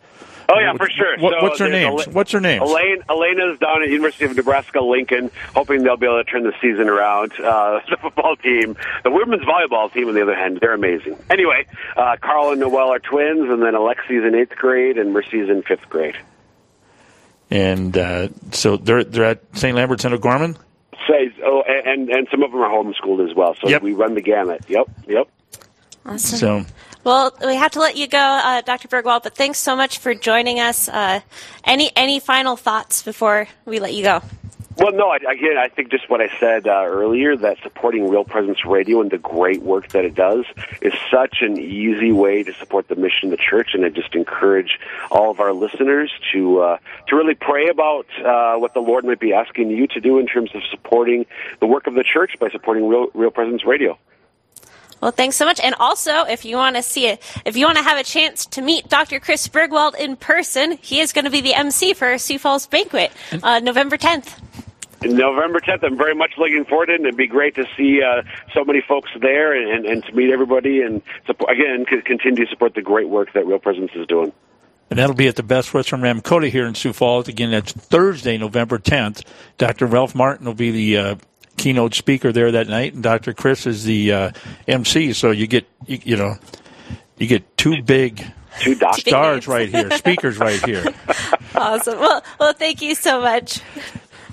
Oh 0.48 0.58
yeah, 0.60 0.72
for 0.74 0.88
sure. 0.88 1.18
What, 1.18 1.34
so 1.38 1.42
what's 1.42 1.58
her 1.58 1.68
name? 1.68 1.98
what's 2.12 2.32
her 2.32 2.40
name? 2.40 2.62
Elaine. 2.62 3.02
Elena's 3.08 3.58
down 3.58 3.82
at 3.82 3.88
University 3.88 4.26
of 4.26 4.36
Nebraska 4.36 4.80
Lincoln, 4.80 5.30
hoping 5.54 5.82
they'll 5.82 5.96
be 5.96 6.06
able 6.06 6.22
to 6.22 6.30
turn 6.30 6.44
the 6.44 6.52
season 6.60 6.88
around. 6.88 7.32
Uh, 7.40 7.80
the 7.90 7.96
football 8.00 8.36
team, 8.36 8.76
the 9.02 9.10
women's 9.10 9.42
volleyball 9.44 9.92
team, 9.92 10.08
on 10.08 10.14
the 10.14 10.22
other 10.22 10.36
hand, 10.36 10.58
they're 10.60 10.74
amazing. 10.74 11.16
Anyway, 11.30 11.66
uh, 11.96 12.16
Carl 12.20 12.50
and 12.52 12.60
Noel 12.60 12.92
are 12.92 12.98
twins, 13.00 13.50
and 13.50 13.62
then 13.62 13.74
Alexi's 13.74 14.24
in 14.24 14.34
eighth 14.34 14.56
grade, 14.56 14.98
and 14.98 15.12
Mercy's 15.12 15.48
in 15.48 15.62
fifth 15.62 15.88
grade. 15.88 16.16
And 17.50 17.96
uh, 17.96 18.28
so 18.52 18.76
they're 18.76 19.04
they're 19.04 19.24
at 19.24 19.42
St. 19.56 19.74
Lambert's 19.76 20.04
and 20.04 20.14
O'Gorman. 20.14 20.56
Say, 21.08 21.32
oh, 21.44 21.62
and 21.62 22.08
and 22.08 22.26
some 22.30 22.42
of 22.42 22.50
them 22.50 22.60
are 22.60 22.70
homeschooled 22.70 23.28
as 23.28 23.34
well. 23.36 23.54
So 23.60 23.68
Yep. 23.68 23.82
we 23.82 23.92
run 23.94 24.14
the 24.14 24.20
gamut. 24.20 24.64
Yep, 24.68 24.88
yep. 25.06 25.28
Awesome. 26.04 26.38
So 26.38 26.64
Well, 27.06 27.32
we 27.40 27.54
have 27.54 27.70
to 27.70 27.78
let 27.78 27.96
you 27.96 28.08
go, 28.08 28.18
uh, 28.18 28.62
Dr. 28.62 28.88
Burgwald, 28.88 29.22
but 29.22 29.36
thanks 29.36 29.60
so 29.60 29.76
much 29.76 29.98
for 29.98 30.12
joining 30.12 30.58
us. 30.58 30.88
Uh, 30.88 31.20
any 31.62 31.92
any 31.94 32.18
final 32.18 32.56
thoughts 32.56 33.04
before 33.04 33.46
we 33.64 33.78
let 33.78 33.94
you 33.94 34.02
go? 34.02 34.22
Well, 34.76 34.90
no, 34.90 35.10
I, 35.10 35.18
again, 35.18 35.56
I 35.56 35.68
think 35.68 35.92
just 35.92 36.10
what 36.10 36.20
I 36.20 36.28
said 36.40 36.66
uh, 36.66 36.82
earlier 36.84 37.36
that 37.36 37.58
supporting 37.62 38.10
Real 38.10 38.24
Presence 38.24 38.64
Radio 38.66 39.00
and 39.00 39.12
the 39.12 39.18
great 39.18 39.62
work 39.62 39.90
that 39.90 40.04
it 40.04 40.16
does 40.16 40.46
is 40.82 40.94
such 41.08 41.42
an 41.42 41.58
easy 41.58 42.10
way 42.10 42.42
to 42.42 42.52
support 42.54 42.88
the 42.88 42.96
mission 42.96 43.30
of 43.32 43.38
the 43.38 43.44
church, 43.50 43.70
and 43.74 43.84
I 43.84 43.88
just 43.90 44.16
encourage 44.16 44.80
all 45.12 45.30
of 45.30 45.38
our 45.38 45.52
listeners 45.52 46.10
to 46.32 46.58
uh, 46.58 46.78
to 47.06 47.14
really 47.14 47.36
pray 47.36 47.68
about 47.68 48.06
uh, 48.18 48.56
what 48.56 48.74
the 48.74 48.80
Lord 48.80 49.04
might 49.04 49.20
be 49.20 49.32
asking 49.32 49.70
you 49.70 49.86
to 49.86 50.00
do 50.00 50.18
in 50.18 50.26
terms 50.26 50.50
of 50.56 50.62
supporting 50.72 51.24
the 51.60 51.66
work 51.66 51.86
of 51.86 51.94
the 51.94 52.02
church 52.02 52.32
by 52.40 52.50
supporting 52.50 52.88
Real, 52.88 53.06
Real 53.14 53.30
Presence 53.30 53.64
Radio. 53.64 53.96
Well, 55.00 55.10
thanks 55.10 55.36
so 55.36 55.44
much. 55.44 55.60
And 55.60 55.74
also, 55.74 56.24
if 56.24 56.44
you 56.44 56.56
want 56.56 56.76
to 56.76 56.82
see 56.82 57.06
it, 57.06 57.22
if 57.44 57.56
you 57.56 57.66
want 57.66 57.78
to 57.78 57.84
have 57.84 57.98
a 57.98 58.04
chance 58.04 58.46
to 58.46 58.62
meet 58.62 58.88
Dr. 58.88 59.20
Chris 59.20 59.46
Burgwald 59.48 59.94
in 59.96 60.16
person, 60.16 60.78
he 60.80 61.00
is 61.00 61.12
going 61.12 61.26
to 61.26 61.30
be 61.30 61.40
the 61.40 61.54
MC 61.54 61.94
for 61.94 62.16
Sioux 62.18 62.38
Falls 62.38 62.66
Banquet, 62.66 63.12
uh, 63.42 63.60
November 63.60 63.96
10th. 63.96 64.40
November 65.02 65.60
10th. 65.60 65.84
I'm 65.84 65.96
very 65.96 66.14
much 66.14 66.32
looking 66.38 66.64
forward 66.64 66.86
to 66.86 66.92
it, 66.92 66.96
and 66.96 67.06
it'd 67.06 67.16
be 67.16 67.26
great 67.26 67.54
to 67.56 67.66
see 67.76 68.02
uh, 68.02 68.22
so 68.54 68.64
many 68.64 68.80
folks 68.80 69.10
there 69.20 69.52
and, 69.52 69.84
and 69.84 70.04
to 70.04 70.12
meet 70.12 70.32
everybody 70.32 70.80
and 70.80 71.02
support, 71.26 71.52
again 71.52 71.84
continue 71.84 72.44
to 72.44 72.50
support 72.50 72.74
the 72.74 72.82
great 72.82 73.08
work 73.08 73.32
that 73.34 73.46
Real 73.46 73.58
Presence 73.58 73.90
is 73.94 74.06
doing. 74.06 74.32
And 74.88 74.98
that'll 74.98 75.16
be 75.16 75.26
at 75.26 75.36
the 75.36 75.42
Best 75.42 75.74
Western 75.74 76.00
Ramkota 76.00 76.48
here 76.48 76.66
in 76.66 76.74
Sioux 76.74 76.92
Falls. 76.92 77.26
Again, 77.26 77.50
that's 77.50 77.72
Thursday, 77.72 78.38
November 78.38 78.78
10th. 78.78 79.24
Dr. 79.58 79.86
Ralph 79.86 80.14
Martin 80.14 80.46
will 80.46 80.54
be 80.54 80.70
the 80.70 80.96
uh, 80.96 81.16
keynote 81.56 81.94
speaker 81.94 82.32
there 82.32 82.52
that 82.52 82.68
night, 82.68 82.94
and 82.94 83.02
Dr. 83.02 83.32
Chris 83.32 83.66
is 83.66 83.84
the 83.84 84.12
uh, 84.12 84.30
MC. 84.68 85.12
So 85.12 85.30
you 85.30 85.46
get, 85.46 85.66
you, 85.86 85.98
you 86.04 86.16
know, 86.16 86.36
you 87.18 87.26
get 87.26 87.56
two 87.56 87.82
big 87.82 88.24
two 88.60 88.76
stars 88.92 89.46
right 89.48 89.68
here, 89.68 89.90
speakers 89.98 90.38
right 90.38 90.62
here. 90.64 90.84
Awesome. 91.54 91.98
Well, 91.98 92.22
well, 92.38 92.52
thank 92.52 92.82
you 92.82 92.94
so 92.94 93.20
much. 93.20 93.60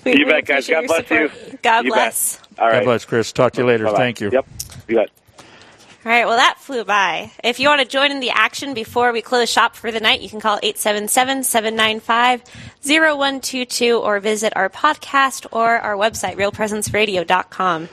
We, 0.04 0.18
you 0.18 0.26
we 0.26 0.32
bet, 0.32 0.46
guys. 0.46 0.68
God 0.68 0.74
your 0.82 0.88
bless 0.88 1.10
you. 1.10 1.58
God 1.62 1.86
You 1.86 1.92
bet. 1.92 1.98
bless. 1.98 2.40
All 2.58 2.68
right. 2.68 2.80
God 2.80 2.86
bless, 2.86 3.06
Chris. 3.06 3.32
Talk 3.32 3.54
to 3.54 3.62
you 3.62 3.68
later. 3.68 3.86
Bye-bye. 3.86 3.98
Thank 3.98 4.22
you. 4.22 4.30
Yep. 4.32 4.48
You 4.88 4.96
bet. 4.98 5.10
All 6.06 6.12
right, 6.12 6.26
well, 6.26 6.36
that 6.36 6.60
flew 6.60 6.84
by. 6.84 7.32
If 7.46 7.62
you 7.62 7.70
want 7.70 7.80
to 7.80 7.88
join 7.88 8.12
in 8.12 8.20
the 8.20 8.32
action 8.32 8.74
before 8.74 9.14
we 9.14 9.22
close 9.22 9.50
shop 9.50 9.74
for 9.74 9.90
the 9.90 10.02
night, 10.02 10.20
you 10.20 10.28
can 10.28 10.42
call 10.42 10.60
877 10.62 11.44
795 11.44 12.44
0122 12.86 13.98
or 13.98 14.20
visit 14.20 14.52
our 14.58 14.70
podcast 14.70 15.46
or 15.54 15.78
our 15.78 15.96
website, 15.96 16.36
realpresenceradio.com. 16.36 17.88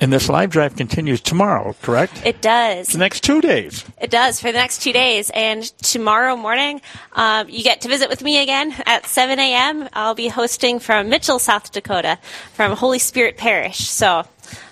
And 0.00 0.12
this 0.12 0.28
live 0.28 0.50
drive 0.50 0.76
continues 0.76 1.20
tomorrow, 1.20 1.74
correct? 1.82 2.24
It 2.24 2.42
does. 2.42 2.88
The 2.88 2.98
next 2.98 3.22
two 3.24 3.40
days. 3.40 3.84
It 4.00 4.10
does 4.10 4.40
for 4.40 4.52
the 4.52 4.58
next 4.58 4.82
two 4.82 4.92
days. 4.92 5.30
And 5.30 5.62
tomorrow 5.78 6.36
morning, 6.36 6.82
um, 7.14 7.48
you 7.48 7.64
get 7.64 7.80
to 7.80 7.88
visit 7.88 8.10
with 8.10 8.22
me 8.22 8.42
again 8.42 8.74
at 8.84 9.06
7 9.06 9.38
a.m. 9.38 9.88
I'll 9.94 10.14
be 10.14 10.28
hosting 10.28 10.80
from 10.80 11.08
Mitchell, 11.08 11.38
South 11.38 11.72
Dakota, 11.72 12.18
from 12.52 12.76
Holy 12.76 12.98
Spirit 12.98 13.38
Parish. 13.38 13.88
So 13.88 14.24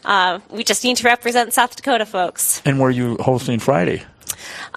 uh, 0.05 0.41
we 0.51 0.65
just 0.65 0.85
need 0.85 0.97
to 0.99 1.05
represent 1.05 1.53
South 1.53 1.77
Dakota 1.77 2.07
folks. 2.07 2.63
And 2.65 2.81
were 2.81 2.91
you 2.91 3.17
hosting 3.19 3.59
Friday? 3.59 4.05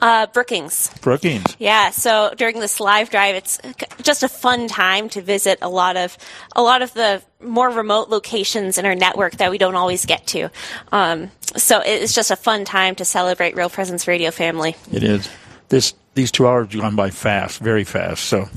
Uh, 0.02 0.28
Brookings. 0.28 0.92
Brookings. 1.02 1.56
Yeah, 1.60 1.90
so 1.90 2.34
during 2.38 2.60
this 2.60 2.80
live 2.80 3.10
drive, 3.10 3.36
it's 3.36 3.60
just 4.02 4.24
a 4.24 4.28
fun 4.28 4.68
time 4.68 5.10
to 5.10 5.22
visit 5.22 5.60
a 5.62 5.70
lot 5.70 5.98
of 5.98 6.18
a 6.56 6.62
lot 6.62 6.82
of 6.82 6.94
the 6.94 7.22
more 7.42 7.70
remote 7.70 8.10
locations 8.10 8.78
in 8.78 8.86
our 8.86 8.96
network 8.96 9.38
that 9.38 9.52
we 9.52 9.58
don't 9.58 9.76
always 9.76 10.06
get 10.06 10.26
to. 10.28 10.50
Um, 10.92 11.32
so 11.56 11.82
it's 11.84 12.14
just 12.14 12.32
a 12.32 12.36
fun 12.36 12.66
time 12.66 12.96
to 12.96 13.06
celebrate 13.06 13.56
Real 13.56 13.70
Presence 13.70 14.08
Radio 14.08 14.32
family. 14.32 14.76
It 14.92 15.04
is. 15.04 15.30
This 15.70 15.94
these 16.14 16.32
two 16.32 16.48
hours 16.48 16.72
have 16.72 16.82
gone 16.82 16.96
by 16.96 17.10
fast, 17.10 17.60
very 17.60 17.84
fast. 17.84 18.26
So 18.26 18.50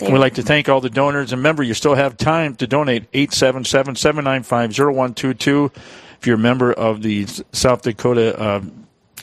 we'd 0.00 0.18
like 0.18 0.34
to 0.34 0.42
thank 0.42 0.68
all 0.68 0.80
the 0.80 0.90
donors. 0.90 1.32
And 1.32 1.40
remember, 1.40 1.62
you 1.62 1.74
still 1.74 1.94
have 1.94 2.16
time 2.16 2.56
to 2.56 2.66
donate 2.66 3.04
877 3.12 3.94
795 3.94 4.70
0122. 4.70 5.72
If 6.20 6.26
you're 6.26 6.36
a 6.36 6.38
member 6.38 6.72
of 6.72 7.02
the 7.02 7.26
South 7.52 7.82
Dakota 7.82 8.38
uh, 8.38 8.62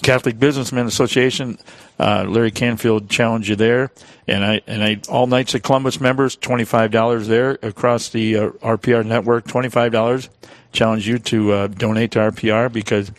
Catholic 0.02 0.40
Businessmen 0.40 0.88
Association, 0.88 1.58
uh, 2.00 2.26
Larry 2.28 2.52
Canfield 2.52 3.10
challenged 3.10 3.50
you 3.50 3.56
there. 3.56 3.92
And 4.28 4.44
I 4.44 4.62
and 4.68 4.84
I 4.84 5.02
all 5.10 5.28
Knights 5.28 5.56
of 5.56 5.64
Columbus 5.64 6.00
members, 6.00 6.36
twenty 6.36 6.66
five 6.66 6.92
dollars 6.92 7.28
there 7.28 7.58
across 7.62 8.10
the 8.10 8.36
uh, 8.36 8.50
RPR 8.50 9.06
network, 9.06 9.48
twenty 9.48 9.70
five 9.70 9.92
dollars. 9.92 10.30
Challenge 10.74 11.08
you 11.08 11.18
to 11.20 11.52
uh, 11.54 11.68
donate 11.68 12.12
to 12.12 12.20
RPR 12.20 12.72
because 12.72 13.12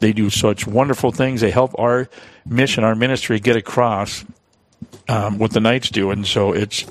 they 0.00 0.12
do 0.12 0.30
such 0.30 0.66
wonderful 0.66 1.10
things. 1.10 1.40
They 1.40 1.50
help 1.50 1.76
our 1.78 2.08
mission, 2.44 2.84
our 2.84 2.94
ministry, 2.94 3.40
get 3.40 3.56
across 3.56 4.24
um, 5.10 5.38
what 5.38 5.50
the 5.50 5.60
Knights 5.60 5.90
do, 5.90 6.10
and 6.10 6.26
so 6.26 6.52
it's 6.52 6.84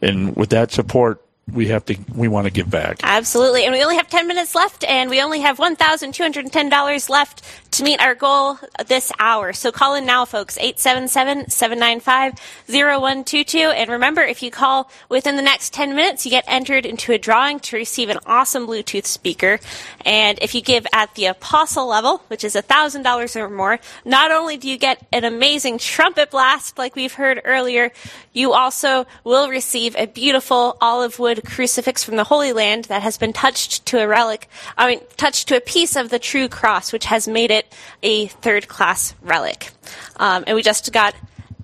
and 0.00 0.34
with 0.36 0.50
that 0.50 0.72
support, 0.72 1.22
we 1.52 1.68
have 1.68 1.84
to 1.86 1.96
we 2.14 2.28
want 2.28 2.46
to 2.46 2.50
give 2.52 2.70
back. 2.70 3.00
Absolutely. 3.02 3.64
And 3.64 3.72
we 3.72 3.82
only 3.82 3.96
have 3.96 4.08
10 4.08 4.26
minutes 4.26 4.54
left, 4.54 4.84
and 4.84 5.10
we 5.10 5.22
only 5.22 5.40
have 5.40 5.58
$1,210 5.58 7.08
left 7.08 7.42
to 7.72 7.84
meet 7.84 8.00
our 8.00 8.14
goal 8.14 8.58
this 8.86 9.12
hour. 9.18 9.52
So 9.52 9.72
call 9.72 9.94
in 9.94 10.06
now, 10.06 10.24
folks, 10.24 10.58
877 10.58 11.50
795 11.50 12.34
0122. 12.68 13.58
And 13.58 13.90
remember, 13.90 14.22
if 14.22 14.42
you 14.42 14.50
call 14.50 14.90
within 15.08 15.36
the 15.36 15.42
next 15.42 15.72
10 15.72 15.94
minutes, 15.94 16.24
you 16.24 16.30
get 16.30 16.44
entered 16.46 16.86
into 16.86 17.12
a 17.12 17.18
drawing 17.18 17.60
to 17.60 17.76
receive 17.76 18.08
an 18.08 18.18
awesome 18.26 18.66
Bluetooth 18.66 19.06
speaker. 19.06 19.58
And 20.04 20.38
if 20.40 20.54
you 20.54 20.60
give 20.60 20.86
at 20.92 21.14
the 21.14 21.26
apostle 21.26 21.86
level, 21.86 22.22
which 22.28 22.44
is 22.44 22.54
$1,000 22.54 23.36
or 23.36 23.50
more, 23.50 23.78
not 24.04 24.30
only 24.30 24.56
do 24.56 24.68
you 24.68 24.78
get 24.78 25.06
an 25.12 25.24
amazing 25.24 25.78
trumpet 25.78 26.30
blast 26.30 26.78
like 26.78 26.96
we've 26.96 27.14
heard 27.14 27.40
earlier, 27.44 27.92
you 28.32 28.52
also 28.52 29.06
will 29.24 29.48
receive 29.48 29.96
a 29.96 30.06
beautiful 30.06 30.76
olive 30.80 31.18
wood 31.18 31.37
crucifix 31.42 32.04
from 32.04 32.16
the 32.16 32.24
Holy 32.24 32.52
Land 32.52 32.84
that 32.86 33.02
has 33.02 33.18
been 33.18 33.32
touched 33.32 33.86
to 33.86 33.98
a 33.98 34.06
relic, 34.08 34.48
I 34.76 34.88
mean, 34.88 35.00
touched 35.16 35.48
to 35.48 35.56
a 35.56 35.60
piece 35.60 35.96
of 35.96 36.10
the 36.10 36.18
true 36.18 36.48
cross, 36.48 36.92
which 36.92 37.06
has 37.06 37.28
made 37.28 37.50
it 37.50 37.72
a 38.02 38.26
third 38.26 38.68
class 38.68 39.14
relic. 39.22 39.70
Um, 40.16 40.44
and 40.46 40.54
we 40.54 40.62
just 40.62 40.92
got 40.92 41.14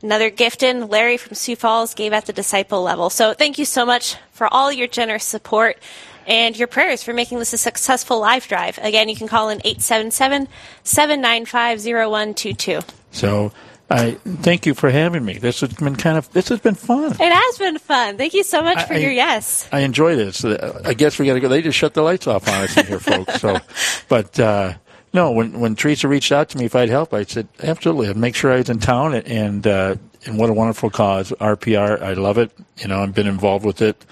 another 0.03 0.31
gift 0.31 0.63
in. 0.63 0.89
Larry 0.89 1.17
from 1.17 1.35
Sioux 1.35 1.57
Falls 1.57 1.95
gave 1.95 2.13
at 2.13 2.27
the 2.27 2.33
disciple 2.33 2.83
level. 2.83 3.11
So 3.11 3.35
thank 3.35 3.59
you 3.59 3.65
so 3.65 3.85
much 3.85 4.17
for 4.33 4.47
all 4.53 4.71
your 4.71 4.87
generous 4.87 5.25
support 5.25 5.79
and 6.27 6.57
your 6.57 6.69
prayers 6.69 7.03
for 7.03 7.13
making 7.13 7.39
this 7.39 7.53
a 7.53 7.59
successful 7.59 8.21
live 8.21 8.47
drive. 8.49 8.79
Again, 8.83 9.09
you 9.09 9.17
can 9.17 9.29
call 9.29 9.49
in 9.49 9.59
877 9.65 10.49
795 10.83 11.85
0122. 11.85 12.81
So 13.11 13.53
I 13.91 14.13
thank 14.25 14.67
you 14.67 14.75
for 14.75 14.91
having 14.91 15.25
me. 15.25 15.35
This 15.39 15.61
has 15.61 15.73
been 15.75 15.95
kind 15.97 16.17
of 16.17 16.31
this 16.33 16.49
has 16.49 16.59
been 16.61 16.75
fun. 16.75 17.13
It 17.13 17.21
has 17.21 17.59
been 17.59 17.79
fun. 17.79 18.17
Thank 18.17 18.35
you 18.35 18.43
so 18.43 18.63
much 18.63 18.87
for 18.87 18.95
I- 18.95 18.99
your 18.99 19.11
yes. 19.13 19.69
I 19.73 19.81
enjoy 19.81 20.17
this. 20.17 20.45
Uh, 20.45 20.81
I 20.85 20.95
guess 20.95 21.19
we 21.19 21.27
got 21.27 21.35
to 21.35 21.41
go. 21.41 21.49
They 21.49 21.63
just 21.63 21.77
shut 21.79 21.95
the 21.95 22.03
lights 22.03 22.27
off 22.27 22.49
on 22.49 22.55
us 22.65 22.77
in 22.77 22.87
here, 22.87 22.99
folks. 22.99 23.41
So, 23.41 23.59
but 24.09 24.41
uh, 24.41 24.75
no, 25.13 25.31
when 25.33 25.61
when 25.61 25.77
Teresa 25.77 26.09
reached 26.09 26.33
out 26.33 26.49
to 26.51 26.59
me 26.59 26.65
if 26.65 26.75
I'd 26.75 26.89
help, 26.89 27.13
I 27.13 27.25
said 27.25 27.47
absolutely. 27.63 28.09
I'd 28.09 28.17
make 28.17 28.35
sure 28.35 28.53
I 28.53 28.57
was 28.57 28.71
in 28.71 28.79
town, 28.79 29.15
and 29.15 29.67
uh, 29.67 29.97
and 30.25 30.39
what 30.39 30.49
a 30.49 30.55
wonderful 30.55 30.89
cause, 30.91 31.31
RPR. 31.33 32.01
I 32.03 32.15
love 32.15 32.39
it. 32.39 32.51
You 32.79 32.89
know, 32.89 33.03
I've 33.03 33.15
been 33.15 33.27
involved 33.29 33.67
with 33.67 33.83
it 33.83 34.03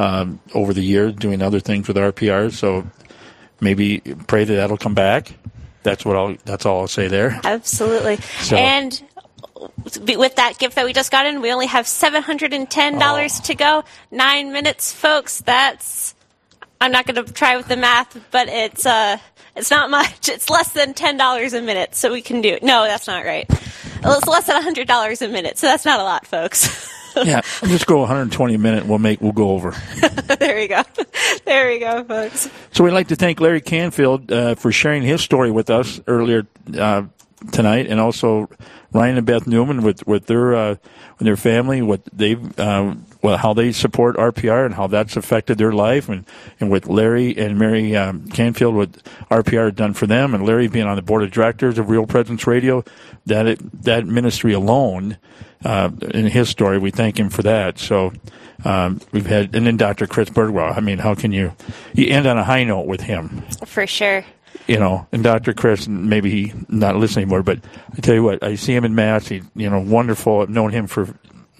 um, 0.00 0.40
over 0.54 0.74
the 0.74 0.82
years, 0.82 1.14
doing 1.14 1.40
other 1.40 1.60
things 1.60 1.86
with 1.86 1.96
RPR. 1.96 2.52
So 2.52 2.84
maybe 3.60 4.00
pray 4.26 4.42
that 4.44 4.54
that'll 4.54 4.76
come 4.76 4.94
back. 4.94 5.32
That's 5.82 6.04
what 6.04 6.16
I'll. 6.16 6.36
That's 6.44 6.66
all 6.66 6.80
I'll 6.82 6.88
say 6.88 7.08
there. 7.08 7.40
Absolutely. 7.44 8.16
So- 8.16 8.56
And 8.56 9.02
with 9.84 10.36
that 10.36 10.58
gift 10.58 10.76
that 10.76 10.84
we 10.84 10.92
just 10.92 11.10
got 11.10 11.26
in, 11.26 11.40
we 11.40 11.52
only 11.52 11.66
have 11.66 11.86
$710 11.86 13.42
to 13.44 13.54
go. 13.54 13.84
Nine 14.10 14.52
minutes, 14.52 14.92
folks. 14.92 15.40
That's, 15.40 16.14
I'm 16.80 16.92
not 16.92 17.06
going 17.06 17.24
to 17.24 17.32
try 17.32 17.56
with 17.56 17.68
the 17.68 17.76
math, 17.76 18.18
but 18.30 18.48
it's, 18.48 18.86
uh, 18.86 19.18
it's 19.56 19.70
not 19.70 19.90
much. 19.90 20.28
It's 20.28 20.48
less 20.48 20.72
than 20.72 20.94
$10 20.94 21.58
a 21.58 21.62
minute, 21.62 21.94
so 21.94 22.12
we 22.12 22.22
can 22.22 22.40
do 22.40 22.50
it. 22.50 22.62
No, 22.62 22.84
that's 22.84 23.06
not 23.06 23.24
right. 23.24 23.46
It's 23.48 24.26
less 24.26 24.46
than 24.46 24.62
$100 24.62 25.22
a 25.22 25.28
minute, 25.28 25.58
so 25.58 25.66
that's 25.66 25.84
not 25.84 26.00
a 26.00 26.04
lot, 26.04 26.26
folks. 26.26 26.90
yeah, 27.16 27.40
I'll 27.62 27.68
just 27.68 27.86
go 27.86 27.98
120 27.98 28.54
a 28.54 28.58
minute. 28.58 28.86
We'll 28.86 28.98
make. 28.98 29.20
We'll 29.20 29.32
go 29.32 29.50
over. 29.50 29.74
there 30.38 30.56
we 30.56 30.68
go. 30.68 30.82
There 31.44 31.68
we 31.68 31.78
go, 31.78 32.04
folks. 32.04 32.48
So 32.72 32.84
we'd 32.84 32.92
like 32.92 33.08
to 33.08 33.16
thank 33.16 33.40
Larry 33.40 33.60
Canfield 33.60 34.30
uh, 34.30 34.54
for 34.54 34.70
sharing 34.72 35.02
his 35.02 35.20
story 35.20 35.50
with 35.50 35.70
us 35.70 36.00
earlier 36.06 36.46
uh, 36.76 37.04
tonight, 37.52 37.86
and 37.86 38.00
also 38.00 38.48
Ryan 38.92 39.18
and 39.18 39.26
Beth 39.26 39.46
Newman 39.46 39.82
with 39.82 40.06
with 40.06 40.26
their 40.26 40.54
uh, 40.54 40.70
with 41.18 41.26
their 41.26 41.36
family, 41.36 41.82
what 41.82 42.04
they 42.12 42.36
uh, 42.58 42.94
well 43.22 43.36
how 43.36 43.54
they 43.54 43.72
support 43.72 44.16
RPR 44.16 44.66
and 44.66 44.74
how 44.74 44.86
that's 44.86 45.16
affected 45.16 45.58
their 45.58 45.72
life, 45.72 46.08
and 46.08 46.24
and 46.58 46.70
with 46.70 46.86
Larry 46.86 47.36
and 47.36 47.58
Mary 47.58 47.96
um, 47.96 48.26
Canfield, 48.28 48.74
what 48.74 48.92
RPR 49.30 49.74
done 49.74 49.94
for 49.94 50.06
them, 50.06 50.34
and 50.34 50.46
Larry 50.46 50.68
being 50.68 50.86
on 50.86 50.96
the 50.96 51.02
board 51.02 51.22
of 51.22 51.30
directors 51.30 51.78
of 51.78 51.90
Real 51.90 52.06
Presence 52.06 52.46
Radio, 52.46 52.84
that 53.26 53.46
it, 53.46 53.82
that 53.82 54.06
ministry 54.06 54.52
alone. 54.52 55.18
Uh, 55.62 55.90
in 56.14 56.24
his 56.24 56.48
story, 56.48 56.78
we 56.78 56.90
thank 56.90 57.20
him 57.20 57.28
for 57.28 57.42
that. 57.42 57.78
So 57.78 58.14
um, 58.64 58.98
we've 59.12 59.26
had, 59.26 59.54
and 59.54 59.66
then 59.66 59.76
Dr. 59.76 60.06
Chris 60.06 60.30
Birdwell. 60.30 60.74
I 60.74 60.80
mean, 60.80 60.96
how 60.96 61.14
can 61.14 61.32
you 61.32 61.52
you 61.92 62.08
end 62.08 62.26
on 62.26 62.38
a 62.38 62.44
high 62.44 62.64
note 62.64 62.86
with 62.86 63.02
him? 63.02 63.42
For 63.66 63.86
sure. 63.86 64.24
You 64.66 64.78
know, 64.78 65.06
and 65.12 65.22
Dr. 65.22 65.52
Chris, 65.52 65.88
maybe 65.88 66.30
he 66.30 66.52
not 66.68 66.96
listening 66.96 67.24
anymore, 67.24 67.42
but 67.42 67.58
I 67.96 68.00
tell 68.00 68.14
you 68.14 68.22
what, 68.22 68.42
I 68.42 68.54
see 68.54 68.74
him 68.74 68.84
in 68.84 68.94
Mass. 68.94 69.28
He, 69.28 69.42
you 69.54 69.68
know, 69.68 69.80
wonderful. 69.80 70.40
I've 70.40 70.48
known 70.48 70.70
him 70.70 70.86
for, 70.86 71.08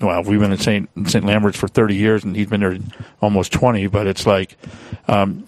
well, 0.00 0.22
we've 0.22 0.40
been 0.40 0.52
at 0.52 0.60
St. 0.60 0.88
St. 1.06 1.24
Lambert's 1.24 1.58
for 1.58 1.68
30 1.68 1.94
years 1.94 2.24
and 2.24 2.36
he's 2.36 2.48
been 2.48 2.60
there 2.60 2.78
almost 3.20 3.52
20, 3.52 3.88
but 3.88 4.06
it's 4.06 4.26
like, 4.26 4.56
um, 5.08 5.44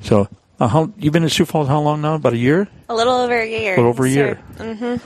so 0.00 0.28
uh, 0.60 0.68
how 0.68 0.90
you've 0.96 1.12
been 1.12 1.24
in 1.24 1.28
Sioux 1.28 1.44
Falls 1.44 1.68
how 1.68 1.80
long 1.80 2.00
now? 2.00 2.14
About 2.14 2.32
a 2.32 2.38
year. 2.38 2.68
A 2.88 2.94
little 2.94 3.16
over 3.16 3.38
a 3.38 3.46
year. 3.46 3.74
A 3.74 3.76
little 3.76 3.90
over 3.90 4.06
a 4.06 4.10
year. 4.10 4.36
hmm 4.56 4.96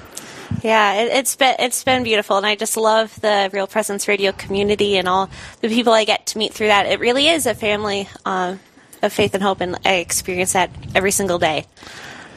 Yeah, 0.63 0.95
it, 1.03 1.13
it's 1.13 1.37
been 1.37 1.57
it's 1.59 1.83
been 1.85 2.03
beautiful, 2.03 2.37
and 2.37 2.47
I 2.47 2.55
just 2.57 2.77
love 2.77 3.19
the 3.21 3.51
Real 3.53 3.67
Presence 3.67 4.09
Radio 4.09 4.33
community 4.33 4.97
and 4.99 5.09
all 5.09 5.31
the 5.61 5.69
people 5.69 5.93
I 5.93 6.05
get 6.05 6.27
to 6.27 6.39
meet 6.39 6.53
through 6.53 6.67
that. 6.69 6.87
It 6.87 7.01
really 7.01 7.29
is 7.29 7.47
a 7.47 7.55
family 7.55 8.09
um, 8.25 8.61
of 9.03 9.13
faith 9.13 9.35
and 9.35 9.43
hope, 9.43 9.61
and 9.61 9.79
I 9.85 9.95
experience 9.97 10.53
that 10.53 10.71
every 10.95 11.11
single 11.13 11.39
day. 11.39 11.67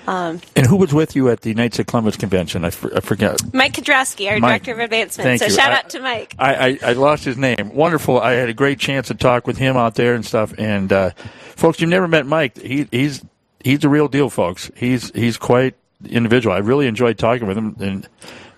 Um, 0.05 0.41
And 0.57 0.65
who 0.67 0.75
was 0.75 0.93
with 0.93 1.15
you 1.15 1.29
at 1.29 1.41
the 1.41 1.53
Knights 1.53 1.79
of 1.79 1.85
Columbus 1.85 2.17
convention? 2.17 2.65
I, 2.65 2.71
for, 2.71 2.93
I 2.95 2.99
forgot. 2.99 3.41
Mike 3.53 3.73
Kudrowski, 3.73 4.29
our 4.29 4.37
Mike, 4.37 4.63
director 4.63 4.73
of 4.73 4.79
advancement. 4.79 5.25
thank 5.25 5.39
So 5.39 5.45
you. 5.47 5.53
shout 5.53 5.71
I- 5.71 5.77
out 5.77 5.89
to 5.91 5.99
Mike. 6.01 6.35
I, 6.37 6.55
I, 6.55 6.79
I 6.89 6.93
lost 6.93 7.23
his 7.23 7.37
name. 7.37 7.71
Wonderful. 7.73 8.19
I 8.19 8.33
had 8.33 8.49
a 8.49 8.53
great 8.53 8.79
chance 8.79 9.07
to 9.07 9.13
talk 9.15 9.47
with 9.47 9.57
him 9.57 9.77
out 9.77 9.95
there 9.95 10.13
and 10.13 10.25
stuff. 10.25 10.53
And 10.57 10.91
uh, 10.91 11.11
folks, 11.55 11.79
you've 11.79 11.89
never 11.89 12.09
met 12.09 12.25
Mike. 12.25 12.57
He, 12.57 12.85
he's 12.91 13.23
he's 13.63 13.79
the 13.79 13.87
real 13.87 14.09
deal, 14.09 14.29
folks. 14.29 14.69
He's 14.75 15.09
he's 15.15 15.37
quite 15.37 15.75
individual. 16.05 16.55
I 16.55 16.59
really 16.59 16.87
enjoyed 16.87 17.17
talking 17.17 17.47
with 17.47 17.57
him, 17.57 17.75
and 17.79 18.07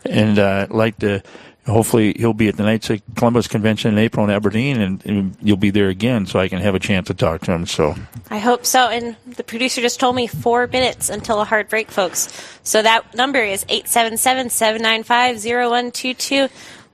and 0.06 0.40
uh, 0.40 0.68
like 0.70 0.98
to. 1.00 1.24
Hopefully, 1.68 2.14
he'll 2.16 2.34
be 2.34 2.48
at 2.48 2.58
the 2.58 2.64
Knights 2.64 2.92
of 2.92 3.02
Columbus 3.16 3.48
convention 3.48 3.92
in 3.92 3.98
April 3.98 4.24
in 4.24 4.30
Aberdeen, 4.30 4.80
and, 4.80 5.04
and 5.04 5.36
you'll 5.42 5.58
be 5.58 5.72
there 5.72 5.90
again, 5.90 6.28
so 6.28 6.38
I 6.40 6.48
can 6.48 6.60
have 6.62 6.76
a 6.76 6.80
chance 6.80 7.08
to 7.08 7.16
talk 7.16 7.42
to 7.42 7.54
him. 7.54 7.66
So, 7.66 7.96
I 8.30 8.38
hope 8.38 8.68
so. 8.68 8.88
And 8.88 9.16
the 9.26 9.44
producer 9.44 9.82
just 9.82 10.00
told 10.00 10.16
me 10.16 10.28
four 10.28 10.68
minutes 10.68 11.10
until 11.10 11.42
a 11.42 11.44
hard 11.44 11.68
break, 11.68 11.90
folks. 11.90 12.60
So 12.62 12.84
that 12.84 13.16
number 13.16 13.42
is 13.42 13.66
877 13.68 14.50
795 14.50 15.38
0122. 15.38 16.50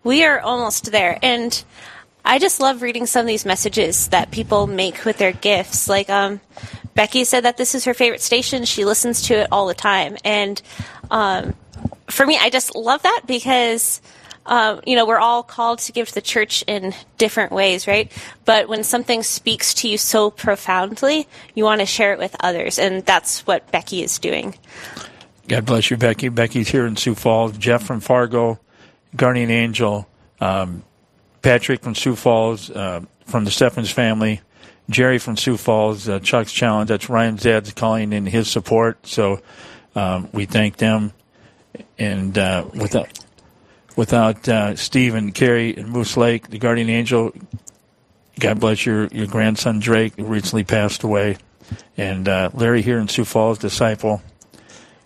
We 0.06 0.24
are 0.24 0.39
almost 0.39 0.93
there. 0.93 1.20
And 1.22 1.62
I 2.24 2.39
just 2.39 2.60
love 2.60 2.82
reading 2.82 3.08
some 3.08 3.22
of 3.22 3.28
these 3.28 3.45
messages 3.45 4.08
that 4.10 4.32
people 4.32 4.68
make 4.68 5.06
with 5.06 5.18
their 5.18 5.34
gifts. 5.34 5.89
Like, 5.89 6.10
um, 6.10 6.39
Becky 6.94 7.24
said 7.24 7.46
that 7.46 7.58
this 7.58 7.76
is 7.76 7.86
her 7.86 7.94
favorite 7.94 8.22
station. 8.22 8.66
She 8.66 8.86
listens 8.86 9.24
to 9.24 9.36
it 9.36 9.48
all 9.52 9.68
the 9.68 9.74
time. 9.74 10.18
And 10.24 10.62
um, 11.10 11.54
for 12.08 12.26
me, 12.26 12.38
I 12.39 12.50
just 12.50 12.76
love 12.76 13.02
that 13.04 13.22
because 13.26 14.02
um, 14.46 14.82
you 14.86 14.96
know, 14.96 15.06
we're 15.06 15.20
all 15.20 15.44
called 15.44 15.80
to 15.80 15.92
give 15.92 16.08
to 16.10 16.14
the 16.14 16.22
church 16.22 16.64
in 16.68 16.94
different 17.18 17.52
ways, 17.52 17.88
right? 17.88 18.12
But 18.46 18.68
when 18.68 18.84
something 18.84 19.24
speaks 19.24 19.74
to 19.76 19.88
you 19.88 19.98
so 19.98 20.32
profoundly, 20.32 21.28
you 21.54 21.64
want 21.64 21.82
to 21.82 21.86
share 21.86 22.14
it 22.14 22.20
with 22.20 22.36
others, 22.39 22.80
and 22.80 23.06
that's 23.06 23.46
what 23.46 23.72
Becky 23.72 24.02
is 24.04 24.18
doing. 24.18 24.56
God 25.48 25.66
bless 25.66 25.92
you, 25.92 25.98
Becky. 25.98 26.30
Becky's 26.30 26.70
here 26.70 26.86
in 26.86 26.96
Sioux 26.96 27.16
Falls. 27.16 27.58
Jeff 27.58 27.84
from 27.84 28.00
Fargo, 28.00 28.60
Guardian 29.16 29.52
Angel, 29.52 30.08
um, 30.39 30.84
Patrick 31.42 31.82
from 31.82 31.94
Sioux 31.94 32.16
Falls, 32.16 32.70
uh, 32.70 33.02
from 33.26 33.46
the 33.46 33.52
Stephens 33.52 33.92
family, 33.92 34.42
Jerry 34.90 35.20
from 35.20 35.38
Sioux 35.38 35.58
Falls, 35.58 36.10
uh, 36.10 36.20
Chuck's 36.20 36.52
Challenge. 36.52 36.90
That's 36.90 37.10
Ryan 37.10 37.38
Zed's 37.38 37.74
calling 37.74 38.14
in 38.14 38.26
his 38.26 38.50
support. 38.50 39.08
So 39.08 39.42
um, 39.96 40.30
we 40.34 40.46
thank 40.46 40.78
them. 40.78 41.14
And 41.98 42.38
uh, 42.38 42.66
without 42.74 43.20
without 43.96 44.48
uh, 44.48 44.76
Steve 44.76 45.16
and 45.16 45.34
Carrie 45.34 45.76
and 45.76 45.90
Moose 45.90 46.18
Lake, 46.18 46.50
the 46.50 46.58
Guardian 46.58 46.90
Angel, 46.90 47.34
God 48.40 48.60
bless 48.60 48.86
your, 48.86 49.08
your 49.08 49.28
grandson 49.28 49.80
Drake, 49.80 50.16
who 50.16 50.26
recently 50.26 50.64
passed 50.64 51.04
away. 51.04 51.38
And 51.98 52.28
uh, 52.28 52.50
Larry 52.54 52.82
here 52.82 53.00
in 53.00 53.08
Sioux 53.08 53.26
Falls, 53.26 53.60
disciple. 53.60 54.22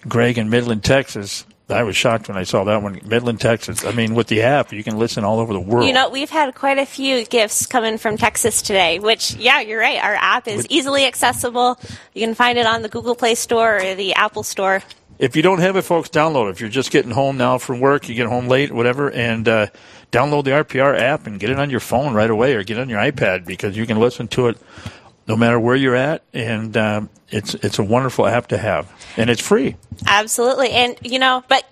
Greg 0.07 0.37
in 0.37 0.49
Midland, 0.49 0.83
Texas. 0.83 1.45
I 1.67 1.81
was 1.83 1.95
shocked 1.95 2.27
when 2.27 2.37
I 2.37 2.43
saw 2.43 2.63
that 2.65 2.83
one. 2.83 2.99
Midland, 3.05 3.41
Texas. 3.41 3.83
I 3.83 3.91
mean, 3.91 4.13
with 4.13 4.27
the 4.27 4.43
app, 4.43 4.71
you 4.71 4.83
can 4.83 4.99
listen 4.99 5.23
all 5.23 5.39
over 5.39 5.51
the 5.51 5.59
world. 5.59 5.87
You 5.87 5.93
know, 5.93 6.09
we've 6.09 6.29
had 6.29 6.53
quite 6.53 6.77
a 6.77 6.85
few 6.85 7.25
gifts 7.25 7.65
coming 7.65 7.97
from 7.97 8.17
Texas 8.17 8.61
today, 8.61 8.99
which, 8.99 9.33
yeah, 9.35 9.61
you're 9.61 9.79
right. 9.79 10.01
Our 10.03 10.13
app 10.15 10.47
is 10.47 10.67
easily 10.69 11.05
accessible. 11.05 11.79
You 12.13 12.21
can 12.21 12.35
find 12.35 12.59
it 12.59 12.67
on 12.67 12.83
the 12.83 12.89
Google 12.89 13.15
Play 13.15 13.33
Store 13.33 13.77
or 13.77 13.95
the 13.95 14.13
Apple 14.13 14.43
Store. 14.43 14.83
if 15.17 15.35
you 15.35 15.41
don't 15.41 15.59
have 15.59 15.75
it, 15.75 15.81
folks, 15.81 16.09
download 16.09 16.49
it. 16.49 16.51
If 16.51 16.59
you're 16.61 16.69
just 16.69 16.91
getting 16.91 17.11
home 17.11 17.37
now 17.37 17.57
from 17.57 17.79
work, 17.79 18.07
you 18.09 18.15
get 18.15 18.27
home 18.27 18.47
late, 18.47 18.71
whatever, 18.71 19.09
and 19.09 19.47
uh, 19.47 19.67
download 20.11 20.43
the 20.43 20.51
RPR 20.51 20.99
app 20.99 21.25
and 21.25 21.39
get 21.39 21.49
it 21.49 21.57
on 21.57 21.71
your 21.71 21.79
phone 21.79 22.13
right 22.13 22.29
away 22.29 22.53
or 22.53 22.63
get 22.63 22.77
it 22.77 22.81
on 22.81 22.89
your 22.89 22.99
iPad 22.99 23.45
because 23.45 23.75
you 23.75 23.87
can 23.87 23.99
listen 23.99 24.27
to 24.29 24.49
it 24.49 24.57
no 25.27 25.35
matter 25.35 25.59
where 25.59 25.75
you're 25.75 25.95
at, 25.95 26.23
and 26.33 26.77
um, 26.77 27.09
it's 27.29 27.55
it's 27.55 27.79
a 27.79 27.83
wonderful 27.83 28.27
app 28.27 28.47
to 28.47 28.57
have, 28.57 28.89
and 29.17 29.29
it's 29.29 29.41
free. 29.41 29.75
Absolutely. 30.07 30.71
And, 30.71 30.97
you 31.01 31.19
know, 31.19 31.43
but. 31.47 31.63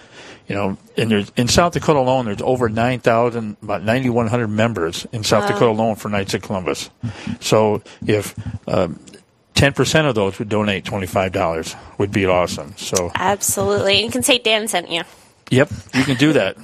You 0.48 0.54
know, 0.54 0.78
and 0.96 1.10
there's 1.10 1.32
in 1.36 1.48
South 1.48 1.74
Dakota 1.74 1.98
alone, 1.98 2.26
there's 2.26 2.40
over 2.40 2.70
nine 2.70 3.00
thousand, 3.00 3.58
about 3.64 3.82
ninety 3.82 4.12
one 4.12 4.28
hundred 4.28 4.50
members 4.50 5.08
in 5.12 5.24
South 5.24 5.46
Wow. 5.46 5.54
Dakota 5.54 5.72
alone 5.72 5.96
for 5.96 6.08
Knights 6.08 6.36
of 6.36 6.44
Columbus. 6.44 6.92
So 7.40 7.82
if 8.06 8.36
um, 8.68 9.00
ten 9.56 9.74
percent 9.74 10.08
of 10.08 10.14
those 10.16 10.38
would 10.38 10.50
donate 10.50 10.86
twenty 10.86 11.08
five 11.08 11.32
dollars, 11.32 11.76
would 11.98 12.12
be 12.12 12.26
awesome. 12.26 12.76
So 12.78 13.12
Absolutely. 13.16 14.04
You 14.04 14.12
can 14.12 14.24
say 14.24 14.38
Dan 14.38 14.68
sent 14.68 14.90
you. 14.92 15.04
Yep, 15.50 15.72
you 15.94 16.04
can 16.04 16.18
do 16.18 16.34
that. 16.34 16.58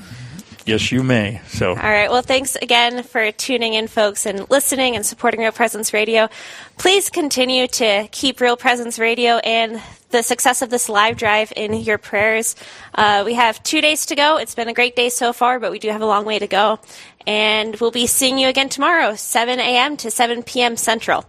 Yes, 0.66 0.92
you 0.92 1.02
may. 1.02 1.42
So, 1.48 1.70
All 1.70 1.76
right. 1.76 2.10
Well, 2.10 2.22
thanks 2.22 2.56
again 2.56 3.02
for 3.04 3.32
tuning 3.32 3.74
in, 3.74 3.88
folks, 3.88 4.28
and 4.28 4.48
listening 4.52 4.96
and 4.96 5.04
supporting 5.04 5.40
Real 5.40 5.52
Presence 5.52 5.92
Radio. 5.92 6.30
Please 6.78 7.10
continue 7.10 7.68
to 7.68 8.08
keep 8.12 8.40
Real 8.40 8.56
Presence 8.56 9.00
Radio 9.00 9.38
and 9.38 9.82
the 10.12 10.22
success 10.24 10.62
of 10.62 10.70
this 10.70 10.90
live 10.90 11.18
drive 11.18 11.52
in 11.56 11.74
your 11.74 11.98
prayers. 11.98 12.56
Uh, 12.94 13.24
we 13.26 13.34
have 13.34 13.62
two 13.64 13.82
days 13.82 14.06
to 14.08 14.16
go. 14.16 14.38
It's 14.38 14.56
been 14.56 14.68
a 14.68 14.74
great 14.74 14.96
day 14.96 15.10
so 15.10 15.34
far, 15.34 15.60
but 15.60 15.72
we 15.72 15.80
do 15.80 15.90
have 15.90 16.02
a 16.02 16.06
long 16.06 16.26
way 16.26 16.40
to 16.40 16.48
go. 16.48 16.80
And 17.28 17.76
we'll 17.80 17.92
be 17.92 18.08
seeing 18.08 18.40
you 18.40 18.48
again 18.48 18.68
tomorrow, 18.70 19.16
7 19.16 19.60
a.m. 19.60 19.96
to 19.98 20.10
7 20.10 20.42
p.m. 20.44 20.76
Central. 20.76 21.26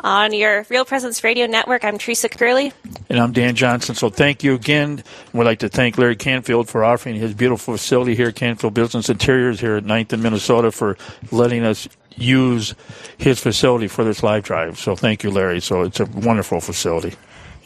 On 0.00 0.32
your 0.32 0.64
Real 0.68 0.84
Presence 0.84 1.24
Radio 1.24 1.46
Network, 1.46 1.84
I'm 1.84 1.98
Teresa 1.98 2.28
Curley. 2.28 2.72
and 3.08 3.18
I'm 3.18 3.32
Dan 3.32 3.54
Johnson. 3.54 3.94
So, 3.94 4.08
thank 4.08 4.44
you 4.44 4.54
again. 4.54 5.02
We'd 5.32 5.44
like 5.44 5.58
to 5.60 5.68
thank 5.68 5.98
Larry 5.98 6.16
Canfield 6.16 6.68
for 6.68 6.84
offering 6.84 7.16
his 7.16 7.34
beautiful 7.34 7.76
facility 7.76 8.14
here, 8.14 8.30
Canfield 8.30 8.74
Business 8.74 9.08
Interiors 9.08 9.58
here 9.60 9.76
at 9.76 9.84
9th 9.84 10.12
in 10.12 10.22
Minnesota, 10.22 10.70
for 10.70 10.96
letting 11.32 11.64
us 11.64 11.88
use 12.14 12.74
his 13.18 13.40
facility 13.40 13.88
for 13.88 14.04
this 14.04 14.22
live 14.22 14.42
drive. 14.44 14.78
So, 14.78 14.94
thank 14.96 15.24
you, 15.24 15.30
Larry. 15.30 15.60
So, 15.60 15.82
it's 15.82 15.98
a 15.98 16.04
wonderful 16.06 16.60
facility. 16.60 17.14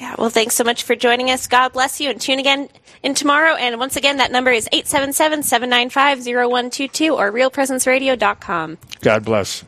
Yeah, 0.01 0.15
well, 0.19 0.31
thanks 0.31 0.55
so 0.55 0.65
much 0.65 0.85
for 0.85 0.97
joining 0.97 1.31
us. 1.31 1.47
God 1.47 1.75
bless 1.75 2.01
you, 2.01 2.09
and 2.09 2.19
tune 2.19 2.39
again 2.39 2.71
in 3.03 3.15
tomorrow. 3.15 3.55
And 3.55 3.79
once 3.79 3.97
again, 3.97 4.17
that 4.17 4.33
number 4.33 4.51
is 4.51 4.67
877 4.73 5.43
795 5.43 6.25
0122 6.25 7.15
or 7.15 7.31
realpresenceradio.com. 7.31 8.79
God 9.03 9.25
bless. 9.27 9.63